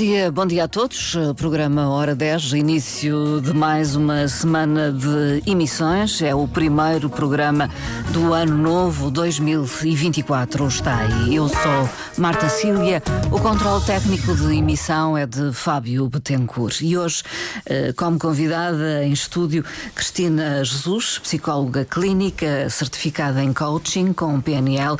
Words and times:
dia, 0.00 0.32
bom 0.32 0.46
dia 0.46 0.64
a 0.64 0.68
todos. 0.68 1.14
Programa 1.36 1.90
Hora 1.90 2.14
10, 2.14 2.54
início 2.54 3.38
de 3.42 3.52
mais 3.52 3.94
uma 3.94 4.26
semana 4.28 4.90
de 4.90 5.42
emissões. 5.44 6.22
É 6.22 6.34
o 6.34 6.48
primeiro 6.48 7.10
programa 7.10 7.68
do 8.10 8.32
ano 8.32 8.56
novo 8.56 9.10
2024. 9.10 10.66
Está 10.68 11.00
aí. 11.00 11.34
Eu 11.34 11.48
sou 11.48 11.90
Marta 12.16 12.48
Cília. 12.48 13.02
O 13.30 13.38
controle 13.38 13.84
técnico 13.84 14.34
de 14.34 14.56
emissão 14.56 15.18
é 15.18 15.26
de 15.26 15.52
Fábio 15.52 16.08
Betancourt. 16.08 16.80
E 16.80 16.96
hoje, 16.96 17.22
eh, 17.66 17.92
como 17.94 18.18
convidada 18.18 19.04
em 19.04 19.12
estúdio, 19.12 19.62
Cristina 19.94 20.64
Jesus, 20.64 21.18
psicóloga 21.18 21.84
clínica, 21.84 22.70
certificada 22.70 23.44
em 23.44 23.52
coaching 23.52 24.14
com 24.14 24.40
PNL 24.40 24.96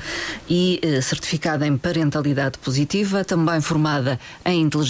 e 0.47 0.79
eh, 0.83 1.01
certificada 1.01 1.67
em 1.67 1.79
parentalidade 1.79 2.59
positiva, 2.59 3.25
também 3.25 3.63
formada 3.63 4.21
em 4.45 4.61
inteligência 4.61 4.90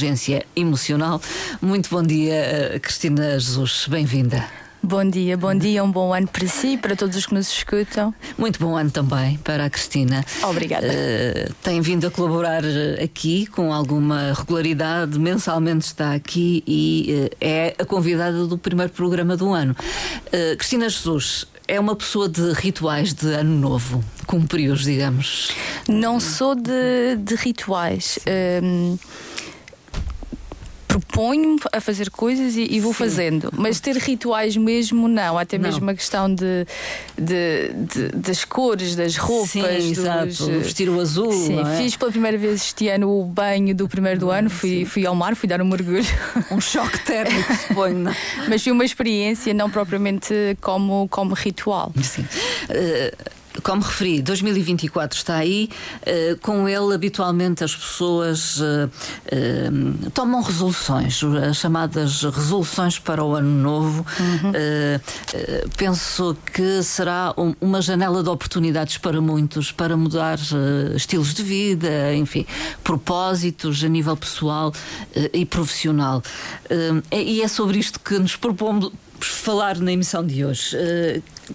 emocional. 0.57 1.21
Muito 1.61 1.91
bom 1.91 2.03
dia, 2.03 2.35
eh, 2.35 2.79
Cristina 2.79 3.39
Jesus, 3.39 3.87
bem-vinda. 3.89 4.61
Bom 4.83 5.05
dia, 5.05 5.37
bom 5.37 5.55
dia, 5.55 5.85
um 5.85 5.93
bom 5.93 6.15
ano 6.15 6.27
para 6.27 6.47
si 6.47 6.69
e 6.69 6.79
para 6.79 6.97
todos 6.97 7.15
os 7.15 7.27
que 7.27 7.35
nos 7.35 7.49
escutam. 7.49 8.15
Muito 8.39 8.59
bom 8.59 8.75
ano 8.75 8.91
também 8.91 9.37
para 9.45 9.67
a 9.67 9.71
Cristina. 9.71 10.25
Obrigada. 10.43 10.87
Uh, 10.87 11.53
tem 11.63 11.83
vindo 11.83 12.07
a 12.07 12.11
colaborar 12.11 12.63
aqui 13.03 13.45
com 13.47 13.75
alguma 13.75 14.33
regularidade, 14.33 15.19
mensalmente 15.19 15.85
está 15.85 16.15
aqui 16.15 16.65
e 16.67 17.29
uh, 17.31 17.37
é 17.43 17.75
a 17.79 17.85
convidada 17.85 18.47
do 18.47 18.57
primeiro 18.57 18.91
programa 18.91 19.37
do 19.37 19.53
ano. 19.53 19.77
Uh, 20.29 20.57
Cristina 20.57 20.89
Jesus, 20.89 21.47
é 21.69 21.79
uma 21.79 21.95
pessoa 21.95 22.27
de 22.27 22.51
rituais 22.53 23.13
de 23.13 23.29
ano 23.35 23.57
novo, 23.57 24.03
cumpriu-os, 24.27 24.83
digamos? 24.83 25.51
Não 25.87 26.19
sou 26.19 26.55
de, 26.55 27.17
de 27.17 27.35
rituais. 27.37 28.19
Um, 28.63 28.99
proponho-me 30.91 31.61
a 31.73 31.81
fazer 31.81 32.11
coisas 32.11 32.57
e, 32.57 32.67
e 32.69 32.81
vou 32.81 32.93
Sim. 32.93 32.99
fazendo. 32.99 33.51
Mas 33.57 33.79
ter 33.79 33.97
rituais 33.97 34.57
mesmo, 34.57 35.07
não. 35.07 35.39
Até 35.39 35.57
não. 35.57 35.71
mesmo 35.71 35.89
a 35.89 35.95
questão 35.95 36.33
de, 36.33 36.67
de, 37.17 37.73
de, 37.73 38.09
das 38.17 38.45
cores, 38.45 38.97
das 38.97 39.17
roupas. 39.17 39.51
Sim, 39.51 39.63
dos, 39.63 39.99
exato. 39.99 40.47
Vestir 40.59 40.89
o 40.89 41.01
azul. 41.01 41.33
Sim, 41.33 41.61
é? 41.61 41.77
fiz 41.77 41.97
pela 41.97 42.11
primeira 42.11 42.37
vez 42.37 42.63
este 42.63 42.89
ano 42.89 43.09
o 43.09 43.25
banho 43.25 43.75
do 43.75 43.89
primeiro 43.89 44.19
do 44.19 44.31
ano. 44.31 44.51
Fui, 44.51 44.85
fui 44.85 45.07
ao 45.07 45.15
mar, 45.15 45.37
fui 45.37 45.49
dar 45.49 45.61
um 45.63 45.67
mergulho. 45.67 46.01
Um 46.51 46.61
choque 46.61 46.99
térmico, 47.05 47.55
suponho. 47.55 47.99
Não? 47.99 48.13
Mas 48.49 48.63
foi 48.63 48.73
uma 48.73 48.85
experiência, 48.85 49.55
não 49.55 49.71
propriamente 49.71 50.35
como, 50.61 51.07
como 51.09 51.35
ritual. 51.35 51.93
Sim. 52.03 52.23
Uh, 52.23 53.40
como 53.63 53.83
referi, 53.83 54.23
2024 54.23 55.19
está 55.19 55.37
aí, 55.37 55.69
uh, 56.03 56.39
com 56.41 56.69
ele 56.69 56.95
habitualmente 56.95 57.65
as 57.65 57.75
pessoas 57.75 58.61
uh, 58.61 58.91
uh, 59.27 60.11
tomam 60.11 60.41
resoluções, 60.41 61.21
as 61.49 61.57
chamadas 61.57 62.23
resoluções 62.23 62.99
para 62.99 63.25
o 63.25 63.35
ano 63.35 63.51
novo. 63.51 64.07
Uhum. 64.21 64.53
penso 65.77 66.37
que 66.53 66.83
será 66.83 67.35
um, 67.37 67.55
uma 67.61 67.83
janela 67.83 68.23
de 68.23 68.29
oportunidades 68.29 68.99
para 68.99 69.21
muitos, 69.21 69.73
para 69.73 69.97
mudar 69.97 70.39
estilos 70.95 71.35
de 71.35 71.43
vida, 71.43 72.15
enfim, 72.15 72.47
propósitos 72.83 73.83
a 73.83 73.89
nível 73.89 74.17
pessoal 74.17 74.73
e 75.33 75.45
profissional. 75.45 76.23
e 77.13 77.43
é 77.43 77.49
sobre 77.49 77.79
isto 77.79 77.99
que 78.01 78.19
nos 78.19 78.37
propomos 78.37 78.93
falar 79.21 79.79
na 79.79 79.93
emissão 79.93 80.27
de 80.27 80.45
hoje. 80.45 80.77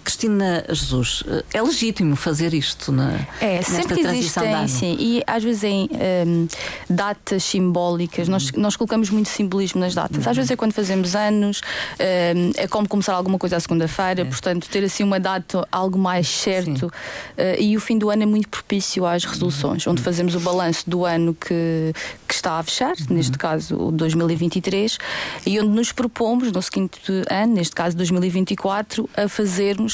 Cristina 0.02 0.64
Jesus, 0.68 1.22
é 1.52 1.62
legítimo 1.62 2.16
fazer 2.16 2.54
isto 2.54 2.92
na 2.92 3.26
É, 3.40 3.62
sempre 3.62 4.00
existem, 4.00 4.68
sim, 4.68 4.96
e 4.98 5.22
às 5.26 5.42
vezes 5.42 5.64
em 5.64 5.88
um, 6.26 6.48
datas 6.88 7.44
simbólicas, 7.44 8.28
nós, 8.28 8.52
nós 8.52 8.76
colocamos 8.76 9.10
muito 9.10 9.28
simbolismo 9.28 9.80
nas 9.80 9.94
datas. 9.94 10.18
Às 10.18 10.26
uhum. 10.26 10.34
vezes 10.34 10.50
é 10.50 10.56
quando 10.56 10.72
fazemos 10.72 11.14
anos, 11.14 11.60
um, 12.00 12.50
é 12.56 12.66
como 12.66 12.88
começar 12.88 13.14
alguma 13.14 13.38
coisa 13.38 13.56
à 13.56 13.60
segunda-feira, 13.60 14.22
é. 14.22 14.24
portanto, 14.24 14.68
ter 14.68 14.84
assim 14.84 15.02
uma 15.02 15.20
data 15.20 15.66
algo 15.70 15.98
mais 15.98 16.28
certo. 16.28 16.86
Uh, 16.86 17.60
e 17.60 17.76
o 17.76 17.80
fim 17.80 17.98
do 17.98 18.10
ano 18.10 18.22
é 18.22 18.26
muito 18.26 18.48
propício 18.48 19.06
às 19.06 19.24
resoluções, 19.24 19.86
uhum. 19.86 19.92
onde 19.92 20.02
fazemos 20.02 20.34
o 20.34 20.40
balanço 20.40 20.88
do 20.88 21.04
ano 21.04 21.34
que, 21.34 21.92
que 22.26 22.34
está 22.34 22.58
a 22.58 22.62
fechar, 22.62 22.94
uhum. 23.08 23.16
neste 23.16 23.38
caso 23.38 23.76
o 23.76 23.92
2023, 23.92 24.98
e 25.46 25.60
onde 25.60 25.70
nos 25.70 25.92
propomos, 25.92 26.52
no 26.52 26.62
seguinte 26.62 27.00
ano, 27.30 27.54
neste 27.54 27.74
caso 27.74 27.96
2024, 27.96 29.08
a 29.16 29.28
fazermos 29.28 29.85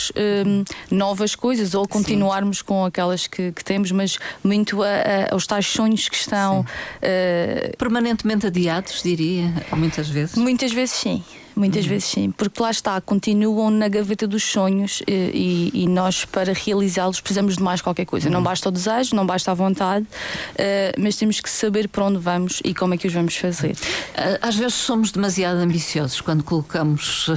um, 0.47 0.65
novas 0.91 1.35
coisas 1.35 1.75
ou 1.75 1.87
continuarmos 1.87 2.59
sim. 2.59 2.65
com 2.65 2.85
aquelas 2.85 3.27
que, 3.27 3.53
que, 3.53 3.65
temos, 3.65 3.91
mas 3.93 4.19
muito 4.43 4.83
a, 4.83 4.87
a, 4.87 5.35
aos 5.35 5.47
tais 5.47 5.67
sonhos 5.67 6.09
que 6.09 6.17
estão 6.17 6.61
uh, 6.61 7.77
permanentemente 7.77 8.47
adiados, 8.47 9.03
diria, 9.03 9.53
muitas 9.77 10.09
vezes. 10.09 10.37
Muitas 10.37 10.73
vezes 10.73 10.95
sim. 10.95 11.25
Muitas 11.55 11.85
uhum. 11.85 11.91
vezes 11.91 12.09
sim, 12.09 12.31
porque 12.31 12.63
lá 12.63 12.71
está, 12.71 13.01
continuam 13.01 13.71
na 13.71 13.89
gaveta 13.89 14.27
dos 14.27 14.43
sonhos 14.43 15.03
e, 15.07 15.71
e, 15.75 15.83
e 15.83 15.89
nós, 15.89 16.25
para 16.25 16.53
realizá-los, 16.53 17.21
precisamos 17.21 17.57
de 17.57 17.63
mais 17.63 17.81
qualquer 17.81 18.07
coisa. 18.07 18.29
Uhum. 18.29 18.35
Não 18.35 18.43
basta 18.43 18.69
o 18.69 18.73
desejo, 18.73 19.15
não 19.15 19.27
basta 19.27 19.51
a 19.51 19.55
vontade, 19.55 20.05
uh, 20.05 21.01
mas 21.01 21.17
temos 21.17 21.41
que 21.41 21.51
saber 21.51 21.89
para 21.89 22.05
onde 22.05 22.19
vamos 22.19 22.61
e 22.65 22.75
como 22.75 22.95
é 22.95 22.97
que 22.97 23.07
os 23.07 23.13
vamos 23.13 23.37
fazer. 23.37 23.77
Eh, 24.15 24.39
às 24.41 24.57
vezes 24.57 24.75
somos 24.75 25.13
demasiado 25.13 25.59
ambiciosos 25.59 26.21
quando 26.21 26.43
colocamos 26.43 27.29
uh, 27.29 27.37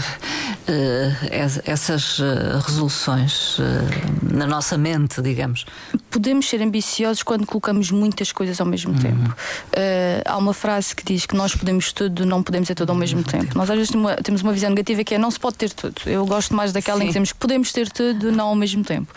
essas 1.66 2.20
resoluções 2.66 3.58
na 4.22 4.46
nossa 4.46 4.78
mente, 4.78 5.22
digamos. 5.22 5.66
Podemos 6.10 6.48
ser 6.48 6.62
ambiciosos 6.62 7.24
quando 7.24 7.46
colocamos 7.46 7.92
muitas 7.92 8.32
coisas 8.32 8.60
ao 8.60 8.68
mesmo 8.68 8.94
uhum. 8.94 9.00
tempo. 9.00 9.36
há 10.26 10.38
uma 10.38 10.54
frase 10.54 10.96
que 10.96 11.04
diz 11.04 11.26
que 11.26 11.36
nós 11.36 11.56
podemos 11.56 11.92
tudo, 11.92 12.26
não 12.26 12.42
podemos 12.42 12.70
é 12.70 12.76
tudo 12.76 12.92
ao 12.92 12.96
mesmo 12.96 13.24
tempo. 13.24 13.58
Nós 13.58 13.70
às 13.70 13.78
vezes 13.78 13.92
uma, 14.06 14.16
temos 14.18 14.42
uma 14.42 14.54
visão 14.54 14.70
negativa 14.70 15.04
que 15.04 15.16
é 15.16 15.18
não 15.18 15.32
se 15.32 15.40
pode 15.40 15.58
ter 15.58 15.72
tudo. 15.72 16.02
Eu 16.06 16.26
gosto 16.26 16.56
mais 16.56 16.72
daquela 16.72 16.98
Sim. 16.98 17.04
em 17.04 17.06
que 17.08 17.12
dizemos 17.12 17.32
que 17.32 17.40
podemos 17.40 17.72
ter 17.72 17.90
tudo, 17.90 18.32
não 18.32 18.48
ao 18.48 18.56
mesmo 18.56 18.84
tempo. 18.84 19.14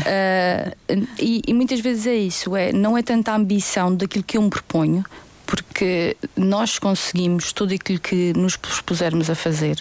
Uh, 0.00 1.04
e, 1.18 1.42
e 1.46 1.54
muitas 1.54 1.80
vezes 1.80 2.06
é 2.06 2.14
isso, 2.14 2.56
é, 2.56 2.72
não 2.72 2.96
é 2.96 3.02
tanta 3.02 3.34
ambição 3.34 3.94
daquilo 3.94 4.24
que 4.24 4.36
eu 4.36 4.42
me 4.42 4.50
proponho, 4.50 5.04
porque 5.46 6.16
nós 6.36 6.78
conseguimos 6.78 7.52
tudo 7.52 7.74
aquilo 7.74 7.98
que 7.98 8.32
nos 8.34 8.56
propusermos 8.56 9.28
a 9.30 9.34
fazer. 9.34 9.80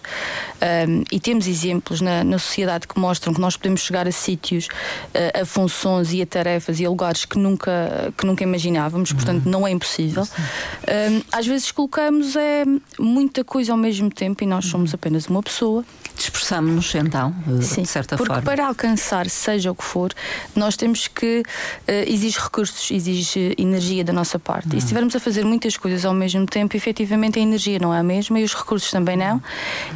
Um, 0.87 1.03
e 1.11 1.19
temos 1.19 1.47
exemplos 1.47 2.01
na, 2.01 2.23
na, 2.23 2.37
sociedade 2.37 2.87
que 2.87 2.99
mostram 2.99 3.33
que 3.33 3.41
nós 3.41 3.57
podemos 3.57 3.81
chegar 3.81 4.07
a 4.07 4.11
sítios, 4.11 4.67
a, 5.13 5.41
a, 5.41 5.45
funções 5.45 6.11
e 6.13 6.21
a 6.21 6.25
tarefas 6.25 6.79
e 6.79 6.85
a 6.85 6.89
lugares 6.89 7.25
que 7.25 7.37
nunca, 7.37 8.13
que 8.17 8.25
nunca 8.25 8.43
imaginávamos, 8.43 9.11
uhum. 9.11 9.15
portanto, 9.17 9.45
não 9.45 9.67
é 9.67 9.71
impossível. 9.71 10.23
Um, 10.23 11.21
às 11.31 11.45
vezes 11.47 11.71
colocamos 11.71 12.35
é, 12.35 12.63
muita 12.99 13.43
coisa 13.43 13.71
ao 13.71 13.77
mesmo 13.77 14.09
tempo 14.09 14.43
e 14.43 14.47
nós 14.47 14.65
somos 14.65 14.93
apenas 14.93 15.27
uma 15.27 15.41
pessoa. 15.41 15.83
Dispersamos-nos 16.15 16.93
então, 16.95 17.33
Sim, 17.61 17.81
de 17.81 17.87
certa 17.87 18.15
porque 18.15 18.27
forma. 18.27 18.41
Porque 18.43 18.55
para 18.55 18.67
alcançar, 18.67 19.29
seja 19.29 19.71
o 19.71 19.75
que 19.75 19.83
for, 19.83 20.13
nós 20.55 20.77
temos 20.77 21.07
que. 21.07 21.43
Uh, 21.87 22.03
exige 22.07 22.39
recursos, 22.39 22.91
exige 22.91 23.55
energia 23.57 24.03
da 24.03 24.13
nossa 24.13 24.37
parte. 24.37 24.69
Uhum. 24.69 24.69
E 24.69 24.71
se 24.73 24.75
uhum. 24.75 24.85
estivermos 24.85 25.15
a 25.15 25.19
fazer 25.19 25.43
muitas 25.53 25.77
coisas 25.77 26.03
ao 26.03 26.13
mesmo 26.13 26.45
tempo, 26.47 26.75
efetivamente 26.75 27.37
a 27.37 27.41
energia 27.41 27.77
não 27.79 27.93
é 27.93 27.99
a 27.99 28.03
mesma 28.03 28.39
e 28.39 28.43
os 28.43 28.55
recursos 28.55 28.89
também 28.89 29.15
não, 29.15 29.41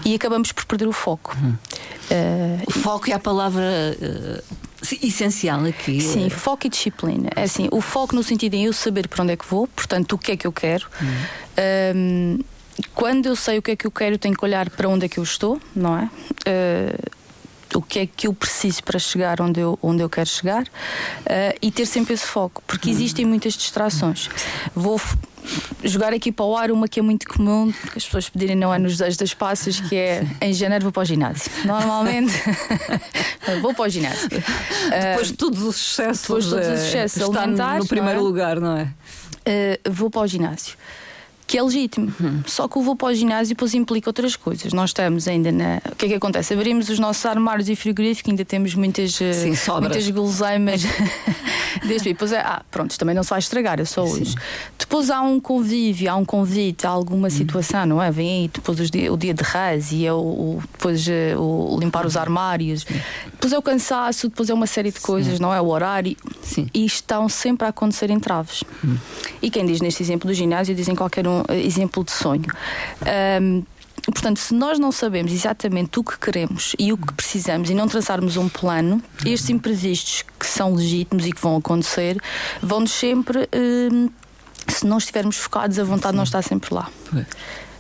e 0.06 0.14
acabamos 0.14 0.52
por 0.52 0.66
perder 0.66 0.88
o 0.88 0.94
foco. 0.94 1.36
Uhum. 1.42 1.50
Uh, 1.50 2.64
o 2.68 2.72
foco 2.72 3.10
é 3.10 3.14
a 3.14 3.20
palavra. 3.20 3.98
Uh 4.00 4.68
essencial 5.02 5.66
aqui. 5.66 6.00
Sim, 6.00 6.30
foco 6.30 6.68
e 6.68 6.70
disciplina. 6.70 7.30
É 7.36 7.44
assim, 7.44 7.68
o 7.72 7.82
foco 7.82 8.16
no 8.16 8.22
sentido 8.24 8.54
em 8.54 8.66
eu 8.66 8.74
saber 8.74 9.08
para 9.08 9.24
onde 9.24 9.34
é 9.34 9.36
que 9.36 9.46
vou, 9.46 9.68
portanto, 9.68 10.14
o 10.14 10.18
que 10.20 10.34
é 10.34 10.38
que 10.38 10.46
eu 10.46 10.52
quero. 10.52 10.88
Uhum. 11.02 11.98
Um, 11.98 12.40
quando 12.94 13.26
eu 13.26 13.36
sei 13.36 13.58
o 13.58 13.62
que 13.62 13.72
é 13.72 13.76
que 13.76 13.88
eu 13.88 13.92
quero, 13.92 14.20
tenho 14.20 14.38
que 14.38 14.46
olhar 14.46 14.70
para 14.70 14.88
onde 14.88 15.06
é 15.06 15.10
que 15.10 15.18
eu 15.18 15.24
estou, 15.24 15.60
não 15.76 15.98
é? 15.98 16.04
Uh, 16.06 17.18
o 17.76 17.82
que 17.82 18.00
é 18.00 18.06
que 18.08 18.28
eu 18.28 18.34
preciso 18.34 18.84
para 18.84 18.98
chegar 18.98 19.42
onde 19.42 19.60
eu, 19.60 19.78
onde 19.82 20.02
eu 20.02 20.10
quero 20.10 20.30
chegar 20.30 20.64
uh, 20.64 21.58
e 21.62 21.72
ter 21.72 21.86
sempre 21.86 22.14
esse 22.14 22.26
foco, 22.26 22.64
porque 22.66 22.90
existem 22.90 23.26
muitas 23.26 23.54
distrações. 23.54 24.30
Vou 24.74 25.00
jogar 25.84 26.14
aqui 26.14 26.32
para 26.32 26.46
o 26.46 26.56
ar 26.56 26.72
uma 26.72 26.88
que 26.88 27.00
é 27.00 27.04
muito 27.04 27.28
comum, 27.28 27.72
que 27.72 27.98
as 27.98 28.06
pessoas 28.06 28.30
pedirem 28.30 28.56
não 28.56 28.74
é 28.74 28.80
nos 28.80 28.94
desejos 28.94 29.18
das 29.18 29.34
passas, 29.34 29.80
que 29.80 29.96
é 29.96 30.26
em 30.42 30.54
janeiro 30.54 30.84
vou 30.84 30.92
para 30.92 31.02
o 31.02 31.06
ginásio. 31.06 31.52
Normalmente 31.66 32.34
vou 33.62 33.74
para 33.74 33.86
o 33.86 33.90
ginásio. 33.90 34.30
Depois 34.30 35.28
de 35.28 35.34
todos 35.34 35.62
os 35.62 35.76
excessos, 35.76 36.22
depois 36.22 36.46
de 36.46 36.50
todos 36.52 36.68
os 36.68 36.86
excessos 36.86 37.22
está 37.22 37.42
alimentares, 37.42 37.84
no 37.84 37.88
primeiro 37.88 38.20
é? 38.20 38.22
lugar, 38.22 38.60
não 38.60 38.78
é? 38.78 38.84
Uh, 38.84 39.92
vou 39.92 40.10
para 40.10 40.22
o 40.22 40.28
ginásio 40.28 40.76
que 41.48 41.58
é 41.58 41.64
legítimo. 41.64 42.14
Uhum. 42.20 42.44
Só 42.46 42.68
que 42.68 42.78
o 42.78 42.82
vou 42.82 42.96
para 42.96 43.08
o 43.08 43.16
ginásio 43.16 43.56
depois 43.56 43.74
implica 43.74 44.10
outras 44.10 44.36
coisas. 44.36 44.74
Nós 44.74 44.90
estamos 44.90 45.30
ainda 45.30 45.50
na. 45.50 45.82
O 45.90 45.96
que 45.96 46.06
é 46.06 46.10
que 46.10 46.16
acontece? 46.16 46.54
Abrimos 46.54 46.90
os 46.90 47.00
nossos 47.00 47.26
armários 47.26 47.70
e 47.70 47.76
frigorífico, 47.76 48.30
ainda 48.30 48.44
temos 48.44 48.76
muitas, 48.76 49.20
eh, 49.22 49.32
Sim, 49.32 49.54
muitas 49.80 50.10
guloseimas. 50.10 50.84
Desde 51.88 52.10
depois 52.10 52.34
é, 52.34 52.40
ah, 52.40 52.62
pronto, 52.70 52.98
também 52.98 53.16
não 53.16 53.24
se 53.24 53.30
vai 53.30 53.40
estragar, 53.40 53.80
é 53.80 53.86
só 53.86 54.04
hoje. 54.04 54.36
Depois 54.78 55.10
há 55.10 55.22
um 55.22 55.40
convívio, 55.40 56.12
há 56.12 56.16
um 56.16 56.26
convite, 56.26 56.86
há 56.86 56.90
alguma 56.90 57.30
situação, 57.30 57.86
não 57.86 58.02
é? 58.02 58.12
Vem 58.12 58.42
aí 58.42 58.48
depois 58.54 58.80
o 58.80 58.90
dia, 58.90 59.14
o 59.14 59.18
dia 59.18 59.34
de 59.34 59.44
reis 59.44 59.92
e 59.92 60.06
é 60.06 60.12
o, 60.12 60.18
o, 60.18 60.64
depois 60.74 61.08
eh, 61.08 61.36
o 61.38 61.78
limpar 61.80 62.06
os 62.06 62.18
armários, 62.18 62.82
Sim. 62.82 63.00
depois 63.32 63.54
é 63.54 63.58
o 63.58 63.62
cansaço, 63.62 64.28
depois 64.28 64.50
é 64.50 64.54
uma 64.54 64.68
série 64.68 64.92
de 64.92 65.00
coisas, 65.00 65.40
não 65.40 65.54
é? 65.54 65.62
O 65.62 65.68
horário. 65.68 66.18
E 66.74 66.86
estão 66.86 67.30
sempre 67.30 67.66
a 67.66 67.70
acontecer 67.70 68.10
entraves. 68.10 68.64
Hum. 68.84 68.98
E 69.42 69.50
quem 69.50 69.66
diz 69.66 69.80
neste 69.80 70.02
exemplo 70.02 70.28
do 70.28 70.34
ginásio, 70.34 70.74
dizem 70.74 70.96
qualquer 70.96 71.28
um 71.28 71.37
uh, 71.42 71.54
exemplo 71.54 72.04
de 72.04 72.12
sonho. 72.12 72.46
Um, 73.42 73.64
Portanto, 74.06 74.40
se 74.40 74.54
nós 74.54 74.80
não 74.80 74.90
sabemos 74.90 75.34
exatamente 75.34 76.00
o 76.00 76.04
que 76.04 76.18
queremos 76.18 76.74
e 76.80 76.94
o 76.94 76.98
que 76.98 77.12
precisamos 77.12 77.70
e 77.70 77.74
não 77.74 77.90
traçarmos 77.90 78.38
um 78.38 78.48
plano, 78.48 79.04
estes 79.26 79.50
imprevistos 79.50 80.24
que 80.40 80.48
são 80.48 80.74
legítimos 80.74 81.26
e 81.26 81.34
que 81.34 81.42
vão 81.42 81.58
acontecer 81.58 82.18
vão-nos 82.62 82.92
sempre. 82.92 83.50
Hum, 83.54 84.10
se 84.68 84.86
não 84.86 84.98
estivermos 84.98 85.38
focados, 85.38 85.80
a 85.80 85.84
vontade 85.84 86.16
não 86.16 86.24
está 86.24 86.42
sempre 86.42 86.74
lá. 86.74 86.90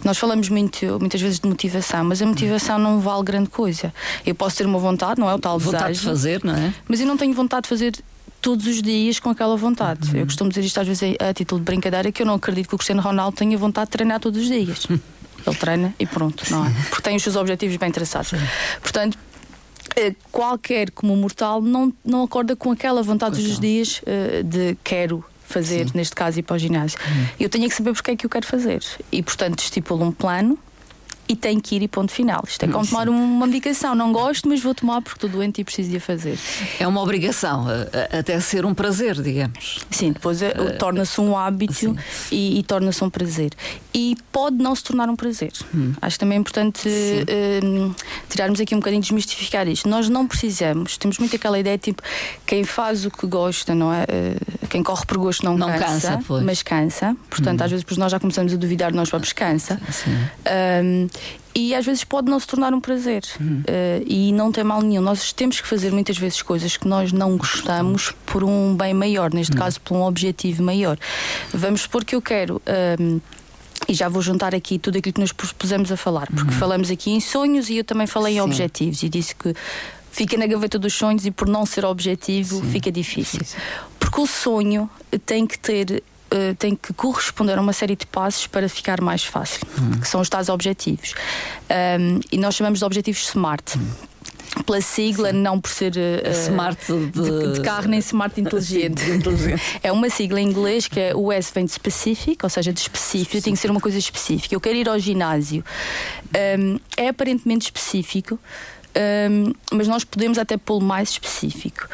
Nós 0.03 0.17
falamos 0.17 0.47
muito, 0.47 0.85
muitas 0.99 1.19
vezes 1.19 1.39
de 1.39 1.47
motivação, 1.47 2.03
mas 2.03 2.21
a 2.21 2.25
motivação 2.25 2.77
não 2.77 2.99
vale 2.99 3.23
grande 3.23 3.49
coisa. 3.49 3.93
Eu 4.25 4.35
posso 4.35 4.57
ter 4.57 4.65
uma 4.65 4.79
vontade, 4.79 5.19
não 5.19 5.29
é 5.29 5.33
o 5.33 5.39
tal 5.39 5.59
vontade 5.59 5.93
desejo. 5.93 6.01
de 6.01 6.07
fazer, 6.07 6.43
não 6.43 6.55
é? 6.55 6.73
Mas 6.87 6.99
eu 7.01 7.07
não 7.07 7.17
tenho 7.17 7.33
vontade 7.33 7.63
de 7.63 7.69
fazer 7.69 7.93
todos 8.41 8.65
os 8.67 8.81
dias 8.81 9.19
com 9.19 9.29
aquela 9.29 9.55
vontade. 9.55 10.11
Uhum. 10.11 10.19
Eu 10.19 10.25
costumo 10.25 10.49
dizer 10.49 10.63
isto 10.63 10.79
às 10.79 10.87
vezes 10.87 11.15
a, 11.19 11.33
título 11.33 11.59
de 11.59 11.65
brincadeira 11.65 12.11
que 12.11 12.21
eu 12.21 12.25
não 12.25 12.35
acredito 12.35 12.69
que 12.69 12.75
o 12.75 12.77
Cristiano 12.77 13.01
Ronaldo 13.01 13.37
tenha 13.37 13.57
vontade 13.57 13.87
de 13.87 13.91
treinar 13.91 14.19
todos 14.19 14.41
os 14.41 14.47
dias. 14.47 14.87
Ele 15.45 15.55
treina 15.55 15.95
e 15.97 16.05
pronto, 16.05 16.43
não 16.51 16.65
é? 16.65 16.69
Porque 16.89 17.01
tem 17.03 17.15
os 17.15 17.23
seus 17.23 17.35
objetivos 17.35 17.77
bem 17.77 17.89
traçados. 17.89 18.31
Portanto, 18.81 19.17
eh, 19.95 20.13
qualquer 20.31 20.91
como 20.91 21.15
mortal 21.15 21.61
não, 21.61 21.93
não 22.03 22.23
acorda 22.23 22.55
com 22.55 22.71
aquela 22.71 23.01
vontade 23.01 23.37
todos 23.37 23.51
os 23.51 23.59
dias 23.59 24.01
uh, 24.01 24.43
de 24.43 24.77
quero 24.83 25.23
fazer, 25.45 25.87
Sim. 25.87 25.91
neste 25.95 26.13
caso, 26.13 26.39
ir 26.39 26.43
para 26.43 26.55
o 26.55 26.59
ginásio. 26.59 26.99
Uhum. 26.99 27.27
Eu 27.39 27.49
tenho 27.49 27.69
que 27.69 27.75
saber 27.75 27.93
porque 27.93 28.11
é 28.11 28.15
que 28.15 28.25
eu 28.25 28.29
quero 28.29 28.45
fazer. 28.45 28.83
E, 29.11 29.23
portanto, 29.23 29.59
estipulo 29.59 30.03
um 30.05 30.11
plano 30.11 30.59
e 31.27 31.35
tem 31.35 31.59
que 31.59 31.75
ir 31.75 31.83
e 31.83 31.87
ponto 31.87 32.11
final. 32.11 32.43
Isto 32.47 32.63
é 32.63 32.67
como 32.67 32.85
Sim. 32.85 32.91
tomar 32.91 33.09
uma 33.09 33.45
medicação. 33.45 33.93
Não 33.93 34.11
gosto, 34.11 34.47
mas 34.47 34.61
vou 34.61 34.73
tomar 34.73 35.01
porque 35.01 35.17
estou 35.17 35.29
doente 35.29 35.61
e 35.61 35.63
preciso 35.63 35.89
de 35.89 35.97
a 35.97 35.99
fazer. 35.99 36.37
É 36.79 36.87
uma 36.87 37.01
obrigação, 37.01 37.65
até 38.17 38.39
ser 38.39 38.65
um 38.65 38.73
prazer, 38.73 39.21
digamos. 39.21 39.79
Sim, 39.91 40.13
depois 40.13 40.41
uh, 40.41 40.45
torna-se 40.79 41.19
um 41.19 41.37
hábito 41.37 41.95
e, 42.31 42.59
e 42.59 42.63
torna-se 42.63 43.03
um 43.03 43.09
prazer. 43.09 43.51
E 43.93 44.15
pode 44.31 44.57
não 44.57 44.75
se 44.75 44.83
tornar 44.83 45.09
um 45.09 45.15
prazer. 45.15 45.51
Hum. 45.73 45.93
Acho 46.01 46.15
que 46.15 46.19
também 46.19 46.37
é 46.37 46.39
importante 46.39 46.87
uh, 46.87 47.95
tirarmos 48.29 48.61
aqui 48.61 48.75
um 48.75 48.79
bocadinho, 48.79 49.01
desmistificar 49.01 49.67
isto. 49.67 49.89
Nós 49.89 50.07
não 50.07 50.27
precisamos, 50.27 50.97
temos 50.97 51.17
muito 51.17 51.35
aquela 51.35 51.59
ideia 51.59 51.77
tipo, 51.77 52.01
quem 52.45 52.63
faz 52.63 53.05
o 53.05 53.11
que 53.11 53.25
gosta, 53.27 53.75
não 53.75 53.93
é? 53.93 54.03
Uh, 54.03 54.67
quem 54.67 54.83
corre 54.83 55.05
por 55.05 55.17
gosto 55.17 55.43
não, 55.43 55.57
não 55.57 55.67
cansa, 55.67 56.17
cansa 56.17 56.41
mas 56.43 56.61
cansa. 56.61 57.17
Portanto, 57.29 57.61
hum. 57.61 57.63
às 57.65 57.71
vezes 57.71 57.97
nós 57.97 58.11
já 58.11 58.19
começamos 58.19 58.53
a 58.53 58.57
duvidar 58.57 58.91
de 58.91 58.97
nós 58.97 59.09
próprios, 59.09 59.33
cansa. 59.33 59.79
Sim. 59.91 60.11
Um, 60.83 61.07
e 61.55 61.73
às 61.73 61.85
vezes 61.85 62.03
pode 62.03 62.29
não 62.29 62.39
se 62.39 62.45
tornar 62.45 62.73
um 62.73 62.79
prazer 62.79 63.23
uh, 63.39 64.03
e 64.05 64.31
não 64.31 64.51
tem 64.51 64.63
mal 64.63 64.81
nenhum. 64.81 65.01
Nós 65.01 65.33
temos 65.33 65.59
que 65.59 65.67
fazer 65.67 65.91
muitas 65.91 66.17
vezes 66.17 66.41
coisas 66.41 66.77
que 66.77 66.87
nós 66.87 67.11
não 67.11 67.35
gostamos 67.35 68.13
por 68.25 68.43
um 68.43 68.75
bem 68.75 68.93
maior, 68.93 69.33
neste 69.33 69.55
hum. 69.55 69.59
caso 69.59 69.81
por 69.81 69.95
um 69.95 70.03
objetivo 70.03 70.61
maior. 70.61 70.99
Vamos 71.51 71.81
supor 71.81 72.05
que 72.05 72.15
eu 72.15 72.21
quero. 72.21 72.57
Uh, 72.57 73.19
e 73.87 73.93
já 73.93 74.09
vou 74.09 74.21
juntar 74.21 74.53
aqui 74.53 74.77
tudo 74.77 74.97
aquilo 74.97 75.13
que 75.13 75.21
nos 75.21 75.31
propusemos 75.31 75.91
a 75.91 75.97
falar, 75.97 76.27
porque 76.27 76.51
uhum. 76.51 76.59
falamos 76.59 76.91
aqui 76.91 77.11
em 77.11 77.19
sonhos 77.19 77.69
e 77.69 77.77
eu 77.77 77.83
também 77.83 78.05
falei 78.05 78.33
Sim. 78.33 78.39
em 78.39 78.41
objetivos 78.41 79.03
e 79.03 79.07
disse 79.07 79.33
que 79.33 79.53
fica 80.11 80.35
na 80.35 80.45
gaveta 80.45 80.77
dos 80.77 80.93
sonhos 80.93 81.25
e 81.25 81.31
por 81.31 81.47
não 81.47 81.65
ser 81.65 81.85
objetivo 81.85 82.57
Sim. 82.57 82.71
fica 82.71 82.91
difícil. 82.91 83.39
Sim. 83.45 83.55
Porque 83.99 84.19
o 84.19 84.27
sonho 84.27 84.89
tem 85.25 85.45
que 85.45 85.57
ter 85.57 86.03
uh, 86.33 86.55
tem 86.55 86.75
que 86.75 86.93
corresponder 86.93 87.57
a 87.57 87.61
uma 87.61 87.73
série 87.73 87.95
de 87.95 88.05
passos 88.05 88.47
para 88.47 88.67
ficar 88.69 89.01
mais 89.01 89.23
fácil, 89.23 89.61
uhum. 89.77 89.99
que 89.99 90.07
são 90.07 90.21
os 90.21 90.29
tais 90.29 90.49
objetivos. 90.49 91.13
Um, 91.99 92.19
e 92.31 92.37
nós 92.37 92.55
chamamos 92.55 92.79
de 92.79 92.85
objetivos 92.85 93.27
SMART. 93.27 93.75
Uhum 93.75 94.07
pela 94.63 94.81
sigla, 94.81 95.31
Sim. 95.31 95.37
não 95.37 95.59
por 95.59 95.69
ser 95.69 95.93
uh, 95.95 96.31
smart 96.31 96.77
de... 96.87 97.11
De, 97.11 97.53
de... 97.53 97.61
carro 97.61 97.87
nem 97.87 97.99
smart 97.99 98.39
inteligente. 98.41 99.03
é 99.83 99.91
uma 99.91 100.09
sigla 100.09 100.41
em 100.41 100.47
inglês 100.47 100.87
que 100.87 100.99
é 100.99 101.15
o 101.15 101.31
S 101.31 101.51
vem 101.53 101.65
de 101.65 101.71
specific, 101.71 102.43
ou 102.43 102.49
seja, 102.49 102.73
de 102.73 102.79
específico, 102.79 103.43
tem 103.43 103.53
que 103.53 103.59
ser 103.59 103.69
uma 103.69 103.79
coisa 103.79 103.97
específica. 103.97 104.55
Eu 104.55 104.59
quero 104.59 104.75
ir 104.75 104.89
ao 104.89 104.97
ginásio. 104.97 105.63
Um, 106.59 106.79
é 106.95 107.09
aparentemente 107.09 107.65
específico. 107.65 108.39
Um, 109.29 109.53
mas 109.71 109.87
nós 109.87 110.03
podemos 110.03 110.37
até 110.37 110.57
pô-lo 110.57 110.81
mais 110.81 111.09
específico. 111.09 111.87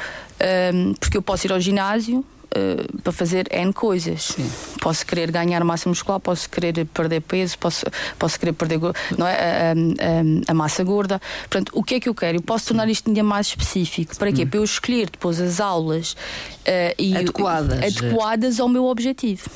Um, 0.73 0.93
porque 0.93 1.17
eu 1.17 1.21
posso 1.21 1.45
ir 1.45 1.51
ao 1.51 1.59
ginásio, 1.59 2.25
uh, 2.55 3.01
para 3.01 3.11
fazer 3.11 3.47
N 3.51 3.73
coisas. 3.73 4.23
Sim. 4.23 4.49
Posso 4.79 5.05
querer 5.05 5.31
ganhar 5.31 5.63
massa 5.63 5.89
muscular, 5.89 6.19
posso 6.19 6.49
querer 6.49 6.85
perder 6.85 7.21
peso, 7.21 7.57
posso, 7.57 7.85
posso 8.17 8.39
querer 8.39 8.53
perder 8.53 8.79
não 9.17 9.27
é, 9.27 9.33
a, 9.33 9.71
a, 9.71 10.51
a, 10.51 10.53
massa 10.53 10.83
gorda. 10.83 11.21
Portanto, 11.49 11.71
o 11.73 11.83
que 11.83 11.95
é 11.95 11.99
que 11.99 12.09
eu 12.09 12.15
quero? 12.15 12.37
Eu 12.37 12.41
posso 12.41 12.67
tornar 12.67 12.87
isto 12.89 13.07
ainda 13.07 13.23
mais 13.23 13.47
específico. 13.47 14.15
Para 14.17 14.31
quê? 14.31 14.43
Hum. 14.43 14.47
Para 14.47 14.59
eu 14.59 14.63
escolher 14.63 15.09
depois 15.09 15.39
as 15.39 15.59
aulas 15.59 16.13
uh, 16.13 16.95
e, 16.97 17.15
adequadas. 17.15 17.79
adequadas 17.97 18.59
ao 18.59 18.69
meu 18.69 18.85
objetivo. 18.85 19.49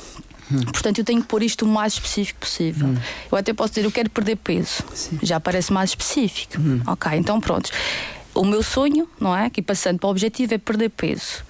Hum. 0.50 0.62
Portanto, 0.72 0.98
eu 0.98 1.04
tenho 1.04 1.20
que 1.20 1.28
pôr 1.28 1.42
isto 1.42 1.64
o 1.64 1.68
mais 1.68 1.94
específico 1.94 2.40
possível. 2.40 2.88
Hum. 2.88 2.96
Eu 3.30 3.38
até 3.38 3.52
posso 3.52 3.74
dizer, 3.74 3.86
eu 3.86 3.92
quero 3.92 4.10
perder 4.10 4.36
peso. 4.36 4.82
Sim. 4.94 5.18
Já 5.22 5.38
parece 5.38 5.72
mais 5.72 5.90
específico. 5.90 6.58
Hum. 6.58 6.80
Ok, 6.86 7.12
então 7.14 7.40
pronto. 7.40 7.70
O 8.34 8.44
meu 8.44 8.62
sonho, 8.62 9.08
não 9.20 9.36
é? 9.36 9.46
Aqui 9.46 9.60
passando 9.60 9.98
para 9.98 10.06
o 10.06 10.10
objetivo 10.10 10.54
é 10.54 10.58
perder 10.58 10.90
peso. 10.90 11.44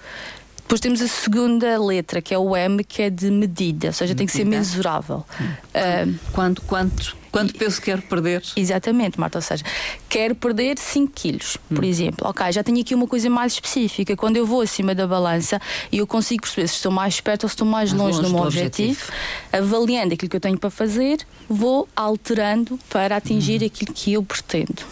Depois 0.69 0.81
temos 0.81 1.01
a 1.01 1.07
segunda 1.07 1.83
letra, 1.83 2.21
que 2.21 2.31
é 2.31 2.37
o 2.37 2.55
M, 2.55 2.83
que 2.83 3.01
é 3.01 3.09
de 3.09 3.31
medida, 3.31 3.87
ou 3.87 3.93
seja, 3.93 4.13
tem 4.13 4.27
que 4.27 4.31
ser 4.31 4.45
mensurável. 4.45 5.25
Uh, 5.73 6.15
quanto, 6.31 6.61
quanto, 6.61 7.17
quanto 7.31 7.55
peso 7.55 7.81
quero 7.81 8.03
perder? 8.03 8.43
Exatamente, 8.55 9.19
Marta. 9.19 9.39
Ou 9.39 9.41
seja, 9.41 9.65
quero 10.07 10.35
perder 10.35 10.77
5 10.77 11.11
quilos, 11.11 11.57
por 11.67 11.83
hum. 11.83 11.87
exemplo. 11.87 12.27
Ok, 12.27 12.51
já 12.51 12.63
tenho 12.63 12.79
aqui 12.81 12.93
uma 12.93 13.07
coisa 13.07 13.31
mais 13.31 13.53
específica. 13.53 14.15
Quando 14.15 14.37
eu 14.37 14.45
vou 14.45 14.61
acima 14.61 14.93
da 14.93 15.07
balança 15.07 15.59
e 15.91 15.97
eu 15.97 16.05
consigo 16.05 16.43
perceber 16.43 16.67
se 16.67 16.75
estou 16.75 16.91
mais 16.91 17.19
perto 17.19 17.45
ou 17.45 17.49
se 17.49 17.55
estou 17.55 17.65
mais, 17.65 17.91
mais 17.91 18.03
longe, 18.03 18.17
longe 18.17 18.29
do 18.29 18.35
meu 18.35 18.45
objetivo, 18.45 18.91
objetivo, 18.91 19.11
avaliando 19.51 20.13
aquilo 20.13 20.29
que 20.29 20.35
eu 20.35 20.41
tenho 20.41 20.59
para 20.59 20.69
fazer, 20.69 21.25
vou 21.49 21.89
alterando 21.95 22.79
para 22.91 23.15
atingir 23.15 23.63
hum. 23.63 23.65
aquilo 23.65 23.91
que 23.91 24.13
eu 24.13 24.21
pretendo. 24.21 24.83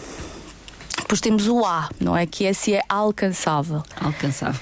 Depois 0.96 1.20
temos 1.20 1.46
o 1.46 1.64
A, 1.64 1.88
não 2.00 2.16
é? 2.16 2.26
Que 2.26 2.46
é 2.46 2.52
se 2.52 2.74
é 2.74 2.82
alcançável. 2.88 3.80
Alcançável. 4.00 4.60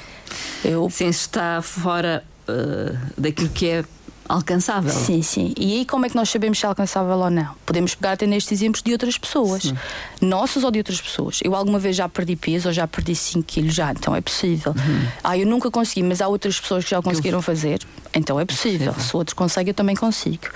Eu... 0.64 0.88
Sim, 0.90 1.08
está 1.08 1.60
fora 1.62 2.24
uh, 2.48 2.96
daquilo 3.16 3.48
que 3.50 3.68
é 3.68 3.84
alcançável. 4.28 4.92
Sim, 4.92 5.22
sim. 5.22 5.54
E 5.56 5.78
aí 5.78 5.84
como 5.84 6.06
é 6.06 6.08
que 6.08 6.16
nós 6.16 6.28
sabemos 6.28 6.58
se 6.58 6.64
é 6.64 6.68
alcançável 6.68 7.16
ou 7.16 7.30
não? 7.30 7.54
Podemos 7.64 7.94
pegar 7.94 8.12
até 8.12 8.26
nestes 8.26 8.52
exemplos 8.52 8.82
de 8.82 8.92
outras 8.92 9.18
pessoas, 9.18 9.62
sim. 9.64 9.76
nossas 10.20 10.64
ou 10.64 10.70
de 10.70 10.78
outras 10.78 11.00
pessoas. 11.00 11.40
Eu 11.42 11.54
alguma 11.54 11.78
vez 11.78 11.96
já 11.96 12.08
perdi 12.08 12.36
peso 12.36 12.68
ou 12.68 12.72
já 12.72 12.86
perdi 12.86 13.14
5 13.14 13.44
quilos 13.44 13.74
já, 13.74 13.90
então 13.92 14.14
é 14.14 14.20
possível. 14.20 14.72
Uhum. 14.72 15.08
Ah, 15.22 15.36
eu 15.36 15.46
nunca 15.46 15.70
consegui, 15.70 16.02
mas 16.02 16.20
há 16.20 16.28
outras 16.28 16.58
pessoas 16.60 16.84
que 16.84 16.90
já 16.90 17.02
conseguiram 17.02 17.40
fazer, 17.42 17.80
então 18.14 18.38
é 18.38 18.44
possível. 18.44 18.88
É 18.88 18.92
possível. 18.92 19.10
Se 19.10 19.16
outro 19.16 19.36
consegue, 19.36 19.70
eu 19.70 19.74
também 19.74 19.96
consigo. 19.96 20.46